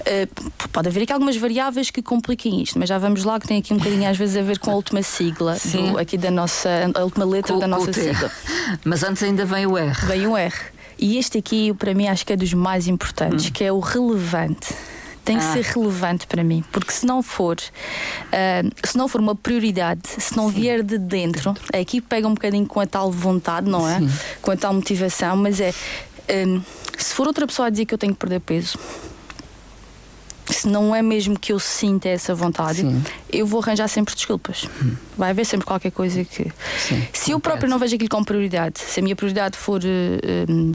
Uh, 0.00 0.68
pode 0.72 0.88
haver 0.88 1.02
aqui 1.02 1.12
algumas 1.12 1.36
variáveis 1.36 1.90
que 1.90 2.02
compliquem 2.02 2.62
isto, 2.62 2.78
mas 2.78 2.88
já 2.88 2.98
vamos 2.98 3.24
lá 3.24 3.38
que 3.38 3.46
tem 3.46 3.58
aqui 3.58 3.72
um 3.72 3.78
bocadinho 3.78 4.08
às 4.08 4.16
vezes 4.16 4.36
a 4.36 4.42
ver 4.42 4.58
com 4.58 4.70
a 4.70 4.74
última 4.74 5.02
sigla, 5.02 5.56
do, 5.56 5.98
aqui 5.98 6.16
da 6.16 6.30
nossa, 6.30 6.68
a 6.94 7.04
última 7.04 7.24
letra 7.24 7.54
com, 7.54 7.58
da 7.58 7.66
nossa 7.66 7.92
sigla. 7.92 8.30
Mas 8.84 9.02
antes 9.02 9.22
ainda 9.22 9.44
vem 9.44 9.66
o 9.66 9.76
R. 9.76 10.06
Vem 10.06 10.26
o 10.26 10.36
R. 10.36 10.54
E 11.02 11.18
este 11.18 11.36
aqui, 11.36 11.74
para 11.74 11.92
mim, 11.92 12.06
acho 12.06 12.24
que 12.24 12.32
é 12.32 12.36
dos 12.36 12.54
mais 12.54 12.86
importantes, 12.86 13.46
hum. 13.46 13.50
que 13.52 13.64
é 13.64 13.72
o 13.72 13.80
relevante 13.80 14.72
tem 15.24 15.38
que 15.38 15.44
ah. 15.44 15.52
ser 15.52 15.62
relevante 15.62 16.26
para 16.26 16.42
mim, 16.42 16.64
porque 16.72 16.90
se 16.90 17.06
não 17.06 17.22
for, 17.22 17.56
uh, 17.56 18.70
se 18.84 18.98
não 18.98 19.06
for 19.06 19.20
uma 19.20 19.36
prioridade, 19.36 20.00
se 20.08 20.36
não 20.36 20.48
Sim. 20.48 20.60
vier 20.60 20.82
de 20.82 20.98
dentro, 20.98 21.54
aqui 21.72 22.00
pega 22.00 22.26
um 22.26 22.34
bocadinho 22.34 22.66
com 22.66 22.80
a 22.80 22.86
tal 22.86 23.08
vontade, 23.08 23.70
não 23.70 23.88
é? 23.88 24.00
Sim. 24.00 24.10
Com 24.40 24.50
a 24.50 24.56
tal 24.56 24.74
motivação, 24.74 25.36
mas 25.36 25.60
é 25.60 25.72
um, 26.46 26.60
se 26.98 27.14
for 27.14 27.28
outra 27.28 27.46
pessoa 27.46 27.68
a 27.68 27.70
dizer 27.70 27.86
que 27.86 27.94
eu 27.94 27.98
tenho 27.98 28.12
que 28.12 28.18
perder 28.18 28.40
peso, 28.40 28.76
se 30.62 30.68
não 30.68 30.94
é 30.94 31.02
mesmo 31.02 31.38
que 31.38 31.52
eu 31.52 31.58
sinta 31.58 32.08
essa 32.08 32.34
vontade, 32.34 32.82
Sim. 32.82 33.02
eu 33.30 33.44
vou 33.44 33.60
arranjar 33.60 33.88
sempre 33.88 34.14
desculpas. 34.14 34.68
Hum. 34.82 34.94
Vai 35.18 35.30
haver 35.30 35.44
sempre 35.44 35.66
qualquer 35.66 35.90
coisa 35.90 36.24
que. 36.24 36.52
Sim, 36.78 37.06
se 37.12 37.32
eu 37.32 37.40
próprio 37.40 37.68
não 37.68 37.78
vejo 37.78 37.96
aquilo 37.96 38.08
como 38.08 38.24
prioridade, 38.24 38.78
se 38.78 39.00
a 39.00 39.02
minha 39.02 39.16
prioridade 39.16 39.56
for. 39.56 39.80
Uh, 39.82 40.72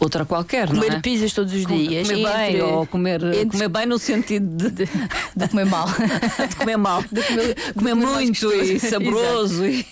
outra 0.00 0.24
qualquer, 0.24 0.68
comer 0.68 0.88
não 0.88 0.96
é? 0.96 1.00
pizzas 1.00 1.32
todos 1.32 1.52
os 1.52 1.66
dias. 1.66 2.08
Comer 2.08 2.20
entre, 2.20 2.32
bem, 2.32 2.62
ou 2.62 2.86
comer, 2.86 3.22
entre, 3.22 3.46
comer 3.46 3.68
bem 3.68 3.86
no 3.86 3.98
sentido 3.98 4.46
de, 4.56 4.70
de, 4.70 4.90
de 5.36 5.48
comer 5.48 5.66
mal. 5.66 5.86
de 6.48 6.56
comer 6.56 6.76
mal. 6.78 7.02
De 7.02 7.22
comer, 7.22 7.54
de 7.54 7.72
comer 7.74 7.94
muito 7.94 8.52
e 8.52 8.80
saboroso. 8.80 9.66
e... 9.66 9.84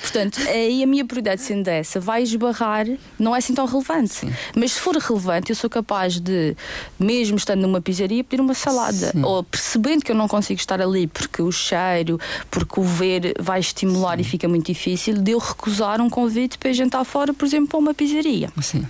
Portanto, 0.00 0.38
aí 0.48 0.82
a 0.82 0.86
minha 0.86 1.04
prioridade 1.04 1.40
sendo 1.40 1.66
essa, 1.68 1.98
vai 1.98 2.22
esbarrar, 2.22 2.86
não 3.18 3.34
é 3.34 3.38
assim 3.38 3.54
tão 3.54 3.64
relevante. 3.64 4.14
Sim. 4.14 4.32
Mas 4.54 4.72
se 4.72 4.80
for 4.80 4.96
relevante, 4.96 5.50
eu 5.50 5.56
sou 5.56 5.70
capaz 5.70 6.20
de, 6.20 6.54
mesmo 6.98 7.36
estando 7.36 7.62
numa 7.62 7.80
pizzaria, 7.80 8.22
pedir 8.22 8.42
uma 8.42 8.54
salada. 8.54 9.12
Sim. 9.12 9.24
Ou 9.24 9.42
percebendo 9.42 10.04
que 10.04 10.12
eu 10.12 10.16
não 10.16 10.28
consigo 10.28 10.60
estar 10.60 10.80
ali 10.80 11.06
porque 11.06 11.40
o 11.40 11.50
cheiro, 11.50 12.20
porque 12.50 12.78
o 12.78 12.82
ver 12.82 13.34
vai 13.40 13.60
estimular 13.60 14.16
Sim. 14.16 14.22
e 14.22 14.24
fica 14.24 14.46
muito 14.46 14.66
difícil, 14.66 15.14
de 15.14 15.32
eu 15.32 15.38
recusar 15.38 16.00
um 16.00 16.10
convite 16.10 16.58
para 16.58 16.72
jantar 16.72 17.04
fora, 17.04 17.32
por 17.32 17.46
exemplo, 17.46 17.68
para 17.68 17.78
uma 17.78 17.94
pizzaria. 17.94 18.50
Sim. 18.60 18.84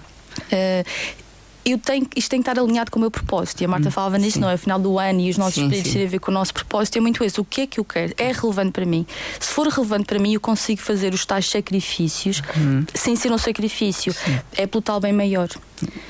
Uh, 0.52 1.24
eu 1.64 1.78
tenho, 1.78 2.06
isto 2.14 2.28
tem 2.28 2.42
que 2.42 2.48
estar 2.48 2.60
alinhado 2.60 2.90
com 2.90 2.98
o 2.98 3.00
meu 3.00 3.10
propósito. 3.10 3.62
E 3.62 3.64
a 3.64 3.68
Marta 3.68 3.88
hum, 3.88 3.92
falava 3.92 4.18
nisso, 4.18 4.34
sim. 4.34 4.40
não 4.40 4.50
é? 4.50 4.56
Final 4.56 4.78
do 4.78 4.98
ano 4.98 5.20
e 5.20 5.30
os 5.30 5.38
nossos 5.38 5.54
sim, 5.54 5.68
pedidos 5.68 5.92
têm 5.92 6.04
a 6.04 6.08
ver 6.08 6.18
com 6.18 6.30
o 6.30 6.34
nosso 6.34 6.52
propósito. 6.52 6.98
É 6.98 7.00
muito 7.00 7.24
isso. 7.24 7.40
O 7.40 7.44
que 7.44 7.62
é 7.62 7.66
que 7.66 7.80
eu 7.80 7.84
quero? 7.84 8.12
É 8.18 8.32
relevante 8.32 8.72
para 8.72 8.84
mim. 8.84 9.06
Se 9.40 9.48
for 9.48 9.66
relevante 9.66 10.04
para 10.04 10.18
mim, 10.18 10.34
eu 10.34 10.40
consigo 10.40 10.82
fazer 10.82 11.14
os 11.14 11.24
tais 11.24 11.48
sacrifícios 11.48 12.42
hum. 12.56 12.84
sem 12.94 13.16
ser 13.16 13.32
um 13.32 13.38
sacrifício. 13.38 14.12
Sim. 14.12 14.38
É 14.56 14.66
pelo 14.66 14.82
tal 14.82 15.00
bem 15.00 15.12
maior. 15.12 15.48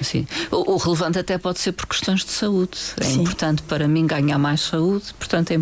Sim. 0.00 0.26
O, 0.50 0.72
o, 0.72 0.76
relevante 0.76 1.18
até 1.18 1.38
pode 1.38 1.58
ser 1.58 1.72
por 1.72 1.86
questões 1.86 2.24
de 2.24 2.30
saúde. 2.30 2.78
É 3.00 3.04
Sim. 3.04 3.20
importante 3.22 3.62
para 3.62 3.86
mim 3.88 4.06
ganhar 4.06 4.38
mais 4.38 4.60
saúde, 4.60 5.14
portanto 5.18 5.50
é, 5.50 5.60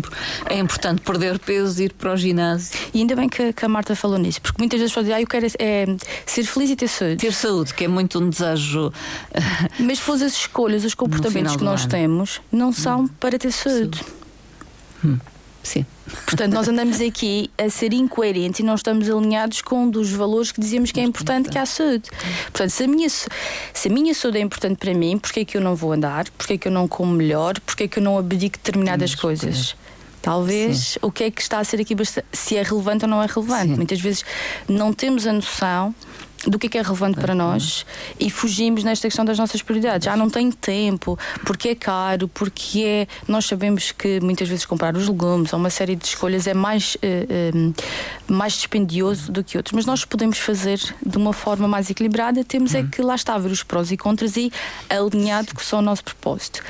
é, 0.53 0.59
importante 0.59 1.01
perder 1.01 1.39
peso 1.39 1.81
e 1.81 1.85
ir 1.85 1.93
para 1.93 2.13
o 2.13 2.17
ginásio. 2.17 2.77
E 2.93 2.99
ainda 2.99 3.15
bem 3.15 3.29
que, 3.29 3.53
que 3.53 3.65
a 3.65 3.69
Marta 3.69 3.95
falou 3.95 4.17
nisso, 4.17 4.41
porque 4.41 4.61
muitas 4.61 4.79
vezes 4.79 4.93
pode 4.93 5.05
dizer, 5.05 5.15
ah, 5.15 5.21
eu 5.21 5.27
quero 5.27 5.47
é, 5.59 5.85
ser 6.25 6.43
feliz 6.43 6.69
e 6.69 6.75
ter 6.75 6.87
saúde. 6.87 7.17
Ter 7.17 7.33
saúde, 7.33 7.73
que 7.73 7.85
é 7.85 7.87
muito 7.87 8.19
um 8.19 8.29
desejo. 8.29 8.91
Mas 9.79 9.99
depois 9.99 10.21
as 10.21 10.33
escolhas, 10.33 10.83
os 10.83 10.93
comportamentos 10.93 11.55
que 11.55 11.63
nós 11.63 11.81
ano. 11.81 11.89
temos 11.89 12.41
não 12.51 12.71
são 12.71 13.01
hum. 13.01 13.07
para 13.19 13.37
ter 13.37 13.51
saúde. 13.51 14.01
Hum. 15.03 15.17
Sim. 15.63 15.85
Portanto, 16.25 16.53
nós 16.53 16.67
andamos 16.67 16.99
aqui 16.99 17.49
a 17.57 17.69
ser 17.69 17.93
incoerentes 17.93 18.59
e 18.59 18.63
não 18.63 18.75
estamos 18.75 19.09
alinhados 19.09 19.61
com 19.61 19.83
um 19.83 19.89
dos 19.89 20.11
valores 20.11 20.51
que 20.51 20.59
dizemos 20.59 20.91
que 20.91 20.99
é 20.99 21.03
importante, 21.03 21.49
que 21.49 21.57
é 21.57 21.61
a 21.61 21.65
saúde. 21.65 22.09
Portanto, 22.51 22.69
se 22.69 22.83
a 22.83 22.87
minha, 22.87 23.09
se 23.09 23.87
a 23.87 23.89
minha 23.89 24.13
saúde 24.13 24.37
é 24.37 24.41
importante 24.41 24.77
para 24.77 24.93
mim, 24.93 25.17
porquê 25.17 25.39
é 25.39 25.45
que 25.45 25.57
eu 25.57 25.61
não 25.61 25.73
vou 25.75 25.93
andar? 25.93 26.29
Porquê 26.37 26.53
é 26.53 26.57
que 26.57 26.67
eu 26.67 26.71
não 26.71 26.87
como 26.87 27.13
melhor? 27.13 27.57
Porquê 27.61 27.85
é 27.85 27.87
que 27.87 27.99
eu 27.99 28.03
não 28.03 28.17
abdico 28.17 28.57
determinadas 28.57 29.15
coisas? 29.15 29.75
Talvez 30.21 30.77
Sim. 30.77 30.99
o 31.01 31.11
que 31.11 31.23
é 31.25 31.31
que 31.31 31.41
está 31.41 31.59
a 31.59 31.63
ser 31.63 31.79
aqui 31.81 31.95
se 32.31 32.57
é 32.57 32.61
relevante 32.61 33.05
ou 33.05 33.09
não 33.09 33.23
é 33.23 33.25
relevante. 33.25 33.69
Sim. 33.69 33.75
Muitas 33.75 33.99
vezes 33.99 34.25
não 34.67 34.93
temos 34.93 35.25
a 35.25 35.33
noção 35.33 35.95
do 36.47 36.59
que 36.59 36.67
é, 36.67 36.69
que 36.69 36.77
é 36.77 36.81
relevante 36.81 37.19
para 37.19 37.33
nós 37.33 37.85
e 38.19 38.29
fugimos 38.29 38.83
nesta 38.83 39.07
questão 39.07 39.25
das 39.25 39.37
nossas 39.37 39.61
prioridades. 39.61 40.05
Já 40.05 40.15
não 40.15 40.29
tenho 40.29 40.53
tempo, 40.53 41.17
porque 41.45 41.69
é 41.69 41.75
caro, 41.75 42.27
porque 42.27 42.83
é. 42.83 43.07
Nós 43.27 43.45
sabemos 43.45 43.91
que 43.91 44.19
muitas 44.19 44.47
vezes 44.47 44.65
comprar 44.65 44.95
os 44.95 45.07
legumes 45.07 45.53
ou 45.53 45.59
uma 45.59 45.69
série 45.69 45.95
de 45.95 46.05
escolhas 46.05 46.47
é 46.47 46.53
mais, 46.53 46.95
uh, 46.95 47.57
uh, 47.57 48.33
mais 48.33 48.53
dispendioso 48.53 49.31
do 49.31 49.43
que 49.43 49.57
outros, 49.57 49.73
mas 49.73 49.85
nós 49.85 50.05
podemos 50.05 50.37
fazer 50.37 50.79
de 51.05 51.17
uma 51.17 51.33
forma 51.33 51.67
mais 51.67 51.89
equilibrada. 51.89 52.43
Temos 52.43 52.75
é 52.75 52.81
uhum. 52.81 52.87
que 52.87 53.01
lá 53.01 53.15
está 53.15 53.35
a 53.35 53.39
ver 53.39 53.51
os 53.51 53.63
prós 53.63 53.91
e 53.91 53.97
contras 53.97 54.37
e 54.37 54.51
alinhado 54.89 55.49
com 55.53 55.75
o 55.75 55.81
nosso 55.81 56.03
propósito. 56.03 56.61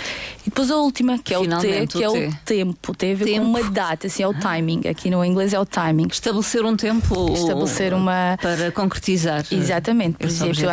E 0.41 0.49
depois 0.49 0.69
a 0.69 0.77
última, 0.77 1.17
que 1.17 1.33
é 1.33 1.39
Finalmente, 1.39 1.83
o 1.83 1.87
T, 1.87 1.97
que 1.97 2.03
é 2.03 2.09
o 2.09 2.35
tempo, 2.45 2.95
tem 2.95 3.13
a 3.13 3.15
ver 3.15 3.25
tempo. 3.25 3.39
com 3.41 3.45
uma 3.47 3.63
data, 3.69 4.07
assim, 4.07 4.23
é 4.23 4.27
o 4.27 4.33
timing. 4.33 4.81
Aqui 4.87 5.09
no 5.09 5.23
inglês 5.23 5.53
é 5.53 5.59
o 5.59 5.65
timing. 5.65 6.07
Estabelecer 6.11 6.65
um 6.65 6.75
tempo 6.75 7.33
estabelecer 7.33 7.93
uma 7.93 8.37
para 8.41 8.71
concretizar. 8.71 9.45
Exatamente. 9.63 10.17
Por 10.17 10.27
exemplo, 10.27 10.63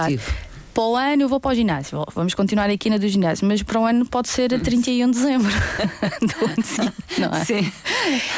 para 0.72 0.82
o 0.84 0.96
ano 0.96 1.22
eu 1.22 1.28
vou 1.28 1.40
para 1.40 1.50
o 1.50 1.54
ginásio. 1.54 2.04
Vamos 2.14 2.34
continuar 2.34 2.70
aqui 2.70 2.88
na 2.88 2.96
do 2.96 3.08
ginásio, 3.08 3.46
mas 3.46 3.62
para 3.62 3.80
o 3.80 3.84
ano 3.84 4.06
pode 4.06 4.28
ser 4.28 4.54
a 4.54 4.58
31 4.58 5.10
de 5.10 5.18
dezembro 5.18 5.50
do 6.20 6.44
ano 6.44 6.64
seguinte, 6.64 6.96
não 7.18 7.34
é? 7.34 7.44
Sim. 7.44 7.72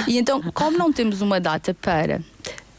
E 0.09 0.19
então, 0.19 0.41
como 0.53 0.79
não 0.79 0.93
temos 0.93 1.21
uma 1.21 1.39
data 1.39 1.75
para 1.75 2.21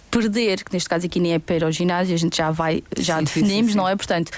perder, 0.09 0.63
que 0.63 0.73
neste 0.73 0.89
caso 0.89 1.05
aqui 1.05 1.19
nem 1.19 1.33
é 1.33 1.39
para 1.39 1.65
ao 1.65 1.71
ginásio, 1.71 2.13
a 2.13 2.17
gente 2.17 2.37
já 2.37 2.51
vai, 2.51 2.83
já 2.97 3.17
sim, 3.17 3.23
definimos, 3.23 3.71
sim, 3.71 3.71
sim, 3.71 3.77
não 3.77 3.87
é? 3.87 3.95
Portanto, 3.95 4.31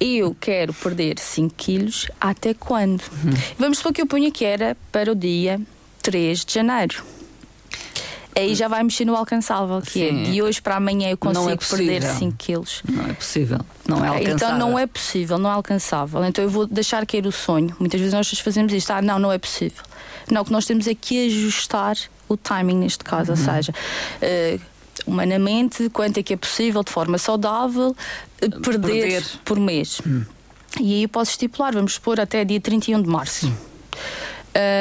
eu 0.00 0.36
quero 0.40 0.74
perder 0.74 1.18
5 1.18 1.54
quilos 1.56 2.08
até 2.20 2.54
quando? 2.54 3.02
Uhum. 3.24 3.32
Vamos 3.58 3.78
supor 3.78 3.92
que 3.92 4.02
eu 4.02 4.06
ponha 4.06 4.30
que 4.30 4.44
era 4.44 4.76
para 4.90 5.12
o 5.12 5.14
dia 5.14 5.60
3 6.02 6.44
de 6.44 6.54
janeiro 6.54 7.04
aí 8.34 8.54
já 8.54 8.68
vai 8.68 8.82
mexer 8.82 9.04
no 9.04 9.14
alcançável, 9.14 9.80
que 9.82 10.02
é, 10.02 10.10
Sim. 10.10 10.22
é 10.22 10.30
de 10.30 10.42
hoje 10.42 10.62
para 10.62 10.76
amanhã 10.76 11.10
eu 11.10 11.16
consigo 11.16 11.50
é 11.50 11.56
perder 11.56 12.02
5 12.02 12.36
quilos. 12.36 12.82
Não 12.88 13.06
é 13.06 13.12
possível. 13.12 13.58
Não 13.86 14.04
é 14.04 14.08
alcançável. 14.08 14.34
Então 14.34 14.58
não 14.58 14.78
é 14.78 14.86
possível, 14.86 15.38
não 15.38 15.50
é 15.50 15.52
alcançável. 15.54 16.24
Então 16.24 16.42
eu 16.42 16.50
vou 16.50 16.66
deixar 16.66 17.06
cair 17.06 17.26
o 17.26 17.32
sonho. 17.32 17.74
Muitas 17.78 18.00
vezes 18.00 18.14
nós 18.14 18.28
fazemos 18.40 18.72
isto, 18.72 18.90
ah, 18.90 19.02
não, 19.02 19.18
não 19.18 19.32
é 19.32 19.38
possível. 19.38 19.82
Não, 20.30 20.42
o 20.42 20.44
que 20.44 20.52
nós 20.52 20.64
temos 20.64 20.86
é 20.86 20.94
que 20.94 21.26
ajustar 21.26 21.96
o 22.28 22.36
timing 22.36 22.76
neste 22.78 23.04
caso, 23.04 23.32
uhum. 23.32 23.38
ou 23.38 23.44
seja. 23.44 23.72
Uh, 24.22 24.60
humanamente, 25.06 25.88
quanto 25.90 26.18
é 26.18 26.22
que 26.22 26.32
é 26.32 26.36
possível, 26.36 26.82
de 26.82 26.90
forma 26.90 27.18
saudável, 27.18 27.96
eh, 28.40 28.48
perder, 28.48 28.80
perder. 28.80 29.24
por 29.44 29.58
mês. 29.58 30.00
Hum. 30.06 30.24
E 30.80 30.94
aí 30.94 31.02
eu 31.02 31.08
posso 31.08 31.32
estipular, 31.32 31.72
vamos 31.72 31.92
expor 31.92 32.20
até 32.20 32.44
dia 32.44 32.60
31 32.60 33.02
de 33.02 33.08
março. 33.08 33.52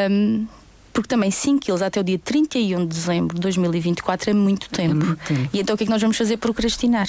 Um, 0.10 0.48
porque 0.92 1.08
também 1.08 1.32
5 1.32 1.60
quilos 1.60 1.82
até 1.82 2.00
o 2.00 2.04
dia 2.04 2.20
31 2.20 2.80
de 2.80 2.86
dezembro 2.88 3.36
de 3.36 3.42
2024 3.42 4.32
é 4.32 4.34
muito 4.34 4.70
tempo. 4.70 4.92
É 4.92 5.06
muito 5.06 5.24
tempo. 5.26 5.50
E 5.54 5.60
então 5.60 5.76
o 5.76 5.78
que 5.78 5.84
é 5.84 5.86
que 5.86 5.92
nós 5.92 6.02
vamos 6.02 6.18
fazer? 6.18 6.38
Procrastinar. 6.38 7.08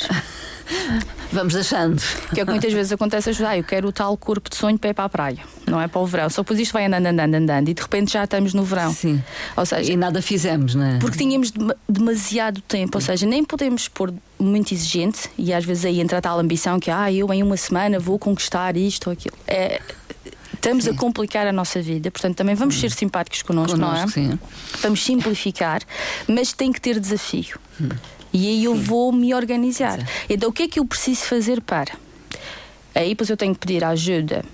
vamos 1.32 1.54
deixando. 1.54 2.00
Que 2.32 2.40
é 2.40 2.42
o 2.42 2.46
que 2.46 2.52
muitas 2.52 2.72
vezes 2.72 2.92
acontece, 2.92 3.30
ah, 3.44 3.56
eu 3.56 3.64
quero 3.64 3.88
o 3.88 3.92
tal 3.92 4.16
corpo 4.16 4.48
de 4.48 4.56
sonho 4.56 4.78
para 4.78 4.90
ir 4.90 4.94
para 4.94 5.04
a 5.04 5.08
praia, 5.08 5.38
não 5.66 5.80
é 5.80 5.88
para 5.88 6.00
o 6.00 6.06
verão. 6.06 6.30
Só 6.30 6.42
depois 6.42 6.60
isto 6.60 6.72
vai 6.72 6.86
andando, 6.86 7.06
andando, 7.06 7.34
andando 7.34 7.68
e 7.68 7.74
de 7.74 7.82
repente 7.82 8.12
já 8.12 8.24
estamos 8.24 8.54
no 8.54 8.62
verão. 8.62 8.92
Sim. 8.92 9.22
Ou 9.56 9.66
seja, 9.66 9.92
e 9.92 9.96
nada 9.96 10.22
fizemos, 10.22 10.74
não 10.74 10.84
é? 10.84 10.98
Porque 10.98 11.18
tínhamos 11.18 11.52
demasiado 11.88 12.60
tempo, 12.62 12.96
ou 12.96 13.00
seja, 13.02 13.26
nem 13.26 13.44
podemos 13.44 13.88
pôr 13.88 14.12
muito 14.38 14.74
exigente 14.74 15.30
e 15.38 15.52
às 15.52 15.64
vezes 15.64 15.84
aí 15.84 16.00
entra 16.00 16.18
a 16.18 16.20
tal 16.20 16.38
ambição 16.38 16.78
que, 16.80 16.90
ah, 16.90 17.12
eu 17.12 17.32
em 17.32 17.42
uma 17.42 17.56
semana 17.56 17.98
vou 17.98 18.18
conquistar 18.18 18.76
isto 18.76 19.08
ou 19.08 19.12
aquilo. 19.12 19.36
É, 19.46 19.80
estamos 20.62 20.84
sim. 20.84 20.90
a 20.90 20.94
complicar 20.94 21.46
a 21.46 21.52
nossa 21.52 21.82
vida, 21.82 22.10
portanto 22.10 22.36
também 22.36 22.54
vamos 22.54 22.78
ser 22.78 22.92
simpáticos 22.92 23.42
connosco, 23.42 23.76
connosco 23.76 23.96
não 23.96 24.04
é? 24.04 24.30
Sim. 24.30 24.38
Vamos 24.80 25.04
simplificar, 25.04 25.82
mas 26.28 26.52
tem 26.52 26.70
que 26.70 26.80
ter 26.80 27.00
desafio. 27.00 27.58
Hum. 27.80 27.88
E 28.32 28.46
aí 28.46 28.64
eu 28.64 28.74
vou 28.74 29.12
me 29.12 29.34
organizar. 29.34 29.98
Então 30.30 30.48
o 30.48 30.52
que 30.52 30.62
é 30.62 30.68
que 30.68 30.78
eu 30.78 30.84
preciso 30.86 31.22
fazer 31.22 31.60
para? 31.60 31.92
Aí 32.94 33.10
depois 33.10 33.28
eu 33.28 33.36
tenho 33.36 33.52
que 33.52 33.60
pedir 33.60 33.84
ajuda 33.84 34.44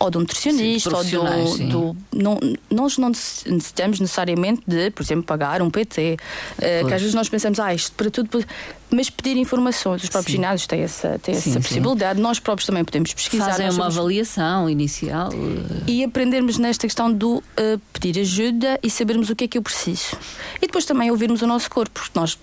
ou 0.00 0.10
de 0.10 0.16
um 0.16 0.20
nutricionista, 0.20 0.96
ou 0.96 1.04
do, 1.04 1.68
do, 1.68 1.96
não, 2.10 2.40
nós 2.70 2.96
não 2.96 3.10
necessitamos 3.10 4.00
necessariamente 4.00 4.62
de, 4.66 4.90
por 4.90 5.02
exemplo, 5.02 5.24
pagar 5.24 5.60
um 5.60 5.68
PT, 5.68 6.16
uh, 6.16 6.16
eh, 6.58 6.84
que 6.84 6.94
às 6.94 7.02
vezes 7.02 7.14
nós 7.14 7.28
pensamos, 7.28 7.60
ah, 7.60 7.74
isto 7.74 7.92
para 7.92 8.10
tudo 8.10 8.42
mas 8.90 9.08
pedir 9.08 9.36
informações. 9.36 10.02
Os 10.02 10.08
próprios 10.08 10.32
sim. 10.32 10.38
ginásios 10.38 10.66
têm 10.66 10.82
essa, 10.82 11.18
têm 11.18 11.34
sim, 11.34 11.50
essa 11.50 11.60
possibilidade. 11.60 12.16
Sim. 12.16 12.22
Nós 12.22 12.38
próprios 12.38 12.66
também 12.66 12.84
podemos 12.84 13.14
pesquisar. 13.14 13.50
Fazem 13.50 13.66
uma 13.66 13.72
somos... 13.72 13.98
avaliação 13.98 14.68
inicial. 14.68 15.30
E 15.86 16.02
aprendermos 16.02 16.58
nesta 16.58 16.86
questão 16.86 17.12
do 17.12 17.36
uh, 17.36 17.80
pedir 17.92 18.20
ajuda 18.20 18.78
e 18.82 18.90
sabermos 18.90 19.30
o 19.30 19.36
que 19.36 19.44
é 19.44 19.48
que 19.48 19.58
eu 19.58 19.62
preciso. 19.62 20.16
E 20.56 20.66
depois 20.66 20.84
também 20.84 21.10
ouvirmos 21.10 21.42
o 21.42 21.46
nosso 21.46 21.70
corpo, 21.70 22.00
porque 22.00 22.18
nós 22.18 22.38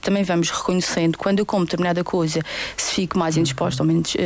também 0.00 0.22
vamos 0.22 0.50
reconhecendo 0.50 1.16
quando 1.16 1.38
eu 1.38 1.46
como 1.46 1.64
determinada 1.64 2.04
coisa, 2.04 2.40
se 2.76 2.92
fico 2.92 3.18
mais 3.18 3.36
indisposta 3.36 3.82
ou, 3.82 3.86
menos, 3.86 4.14
uh, 4.14 4.18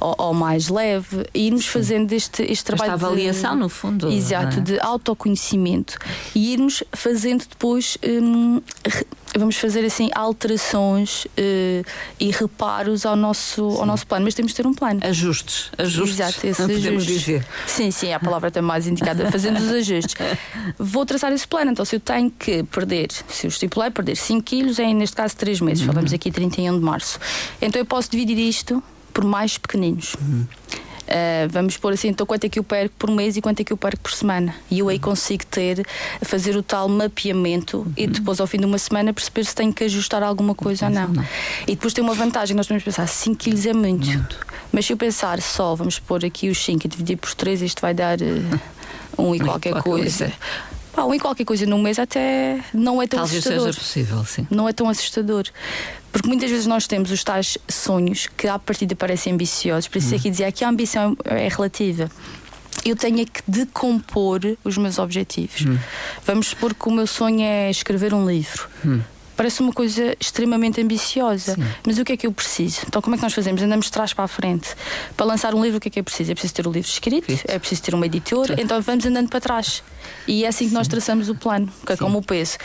ou, 0.00 0.14
ou, 0.18 0.34
mais 0.34 0.68
leve, 0.68 1.26
e 1.34 1.46
irmos 1.46 1.66
fazendo 1.66 2.12
este, 2.12 2.42
este 2.42 2.64
trabalho. 2.64 2.94
Esta 2.94 3.06
avaliação, 3.06 3.52
de, 3.52 3.58
no 3.58 3.68
fundo. 3.68 4.10
Exato, 4.10 4.58
é? 4.58 4.62
de 4.62 4.80
autoconhecimento. 4.80 5.98
E 6.34 6.52
irmos 6.52 6.82
fazendo 6.92 7.44
depois. 7.48 7.98
Um, 8.02 8.60
vamos 9.36 9.56
fazer 9.56 9.84
assim 9.84 10.10
alterações 10.14 11.24
uh, 11.24 11.84
e 12.18 12.30
reparos 12.30 13.06
ao 13.06 13.16
nosso, 13.16 13.62
ao 13.62 13.86
nosso 13.86 14.06
plano, 14.06 14.24
mas 14.24 14.34
temos 14.34 14.52
de 14.52 14.56
ter 14.56 14.66
um 14.66 14.74
plano. 14.74 15.00
Ajustes, 15.02 15.70
ajustes. 15.78 16.20
Exato, 16.20 16.46
esses 16.46 16.60
ajustes. 16.60 17.06
dizer. 17.06 17.46
Sim, 17.66 17.90
sim, 17.90 18.12
a 18.12 18.20
palavra 18.20 18.48
está 18.48 18.62
mais 18.62 18.86
indicada, 18.86 19.30
fazendo 19.30 19.58
os 19.58 19.70
ajustes. 19.70 20.14
Vou 20.78 21.04
traçar 21.06 21.32
esse 21.32 21.46
plano, 21.46 21.72
então 21.72 21.84
se 21.84 21.96
eu 21.96 22.00
tenho 22.00 22.30
que 22.30 22.62
perder, 22.64 23.10
se 23.28 23.46
eu 23.46 23.48
estipulei 23.48 23.90
perder 23.90 24.16
5 24.16 24.42
quilos 24.42 24.78
em, 24.78 24.94
neste 24.94 25.16
caso, 25.16 25.36
3 25.36 25.60
meses, 25.60 25.80
uhum. 25.80 25.92
falamos 25.92 26.12
aqui 26.12 26.30
31 26.30 26.78
de 26.78 26.84
março, 26.84 27.18
então 27.60 27.80
eu 27.80 27.86
posso 27.86 28.10
dividir 28.10 28.38
isto 28.38 28.82
por 29.12 29.24
mais 29.24 29.58
pequeninos. 29.58 30.14
Uhum. 30.20 30.46
Uh, 31.02 31.48
vamos 31.48 31.76
pôr 31.76 31.92
assim, 31.92 32.08
então 32.08 32.24
quanto 32.24 32.44
é 32.44 32.48
que 32.48 32.58
eu 32.58 32.62
perco 32.62 32.94
por 32.98 33.10
mês 33.10 33.36
e 33.36 33.40
quanto 33.40 33.60
é 33.60 33.64
que 33.64 33.72
eu 33.72 33.76
perco 33.76 34.00
por 34.00 34.12
semana. 34.12 34.54
E 34.70 34.78
eu 34.78 34.88
aí 34.88 34.98
consigo 34.98 35.44
ter, 35.46 35.84
fazer 36.22 36.56
o 36.56 36.62
tal 36.62 36.88
mapeamento 36.88 37.78
uhum. 37.78 37.92
e 37.96 38.06
depois 38.06 38.40
ao 38.40 38.46
fim 38.46 38.58
de 38.58 38.66
uma 38.66 38.78
semana 38.78 39.12
perceber 39.12 39.44
se 39.44 39.54
tenho 39.54 39.72
que 39.72 39.84
ajustar 39.84 40.22
alguma 40.22 40.54
coisa 40.54 40.86
ou 40.86 40.90
não. 40.92 41.08
não. 41.08 41.24
E 41.66 41.74
depois 41.74 41.92
tem 41.92 42.04
uma 42.04 42.14
vantagem, 42.14 42.56
nós 42.56 42.66
podemos 42.66 42.84
pensar 42.84 43.06
5 43.06 43.36
quilos 43.36 43.66
é 43.66 43.72
muito. 43.72 44.06
muito. 44.06 44.38
Mas 44.72 44.86
se 44.86 44.92
eu 44.92 44.96
pensar 44.96 45.40
só, 45.42 45.74
vamos 45.74 45.98
pôr 45.98 46.24
aqui 46.24 46.48
os 46.48 46.62
5 46.64 46.86
e 46.86 46.88
dividir 46.88 47.16
por 47.16 47.34
3, 47.34 47.62
isto 47.62 47.80
vai 47.80 47.92
dar 47.92 48.18
uh, 48.20 48.60
um 49.18 49.34
e 49.34 49.40
qualquer, 49.40 49.72
qualquer 49.72 49.82
coisa. 49.82 50.18
coisa. 50.26 50.34
Pá, 50.92 51.04
um 51.04 51.14
e 51.14 51.20
qualquer 51.20 51.44
coisa 51.44 51.66
num 51.66 51.80
mês 51.80 51.98
até 51.98 52.60
não 52.74 53.00
é 53.00 53.06
tão 53.06 53.20
Talvez 53.20 53.46
assustador. 53.46 53.66
seja 53.66 53.78
possível, 53.78 54.24
sim. 54.24 54.46
Não 54.50 54.68
é 54.68 54.72
tão 54.72 54.88
assustador. 54.88 55.44
Porque 56.12 56.28
muitas 56.28 56.50
vezes 56.50 56.66
nós 56.66 56.86
temos 56.86 57.10
os 57.10 57.22
tais 57.22 57.56
sonhos 57.68 58.26
que 58.36 58.48
à 58.48 58.58
partida 58.58 58.96
parecem 58.96 59.32
ambiciosos, 59.32 59.86
por 59.86 59.98
isso 59.98 60.12
hum. 60.12 60.16
é 60.16 60.20
que 60.20 60.30
dizia 60.30 60.50
que 60.50 60.64
a 60.64 60.68
ambição 60.68 61.16
é 61.24 61.48
relativa 61.48 62.10
eu 62.84 62.96
tenho 62.96 63.26
que 63.26 63.42
decompor 63.46 64.40
os 64.64 64.78
meus 64.78 64.98
objetivos. 64.98 65.66
Hum. 65.66 65.78
Vamos 66.24 66.48
supor 66.48 66.74
que 66.74 66.88
o 66.88 66.90
meu 66.90 67.06
sonho 67.06 67.42
é 67.42 67.70
escrever 67.70 68.14
um 68.14 68.26
livro. 68.26 68.68
Hum. 68.84 69.00
Parece 69.40 69.62
uma 69.62 69.72
coisa 69.72 70.14
extremamente 70.20 70.82
ambiciosa. 70.82 71.54
Sim. 71.54 71.64
Mas 71.86 71.96
o 71.96 72.04
que 72.04 72.12
é 72.12 72.16
que 72.18 72.26
eu 72.26 72.32
preciso? 72.32 72.80
Então, 72.86 73.00
como 73.00 73.14
é 73.14 73.16
que 73.16 73.22
nós 73.22 73.32
fazemos? 73.32 73.62
Andamos 73.62 73.86
de 73.86 73.92
trás 73.92 74.12
para 74.12 74.24
a 74.24 74.28
frente. 74.28 74.68
Para 75.16 75.24
lançar 75.24 75.54
um 75.54 75.62
livro, 75.64 75.78
o 75.78 75.80
que 75.80 75.88
é 75.88 75.90
que 75.90 75.98
é 75.98 76.02
preciso? 76.02 76.30
É 76.30 76.34
preciso 76.34 76.52
ter 76.52 76.66
o 76.66 76.70
livro 76.70 76.90
escrito, 76.90 77.26
é 77.48 77.58
preciso 77.58 77.82
ter 77.82 77.94
uma 77.94 78.04
editora, 78.04 78.54
então 78.58 78.82
vamos 78.82 79.06
andando 79.06 79.30
para 79.30 79.40
trás. 79.40 79.82
E 80.28 80.44
é 80.44 80.48
assim 80.48 80.68
que 80.68 80.74
nós 80.74 80.86
traçamos 80.86 81.30
o 81.30 81.34
plano, 81.34 81.72
que 81.86 81.94
é 81.94 81.96
como 81.96 82.18
o 82.18 82.22
peso. 82.22 82.58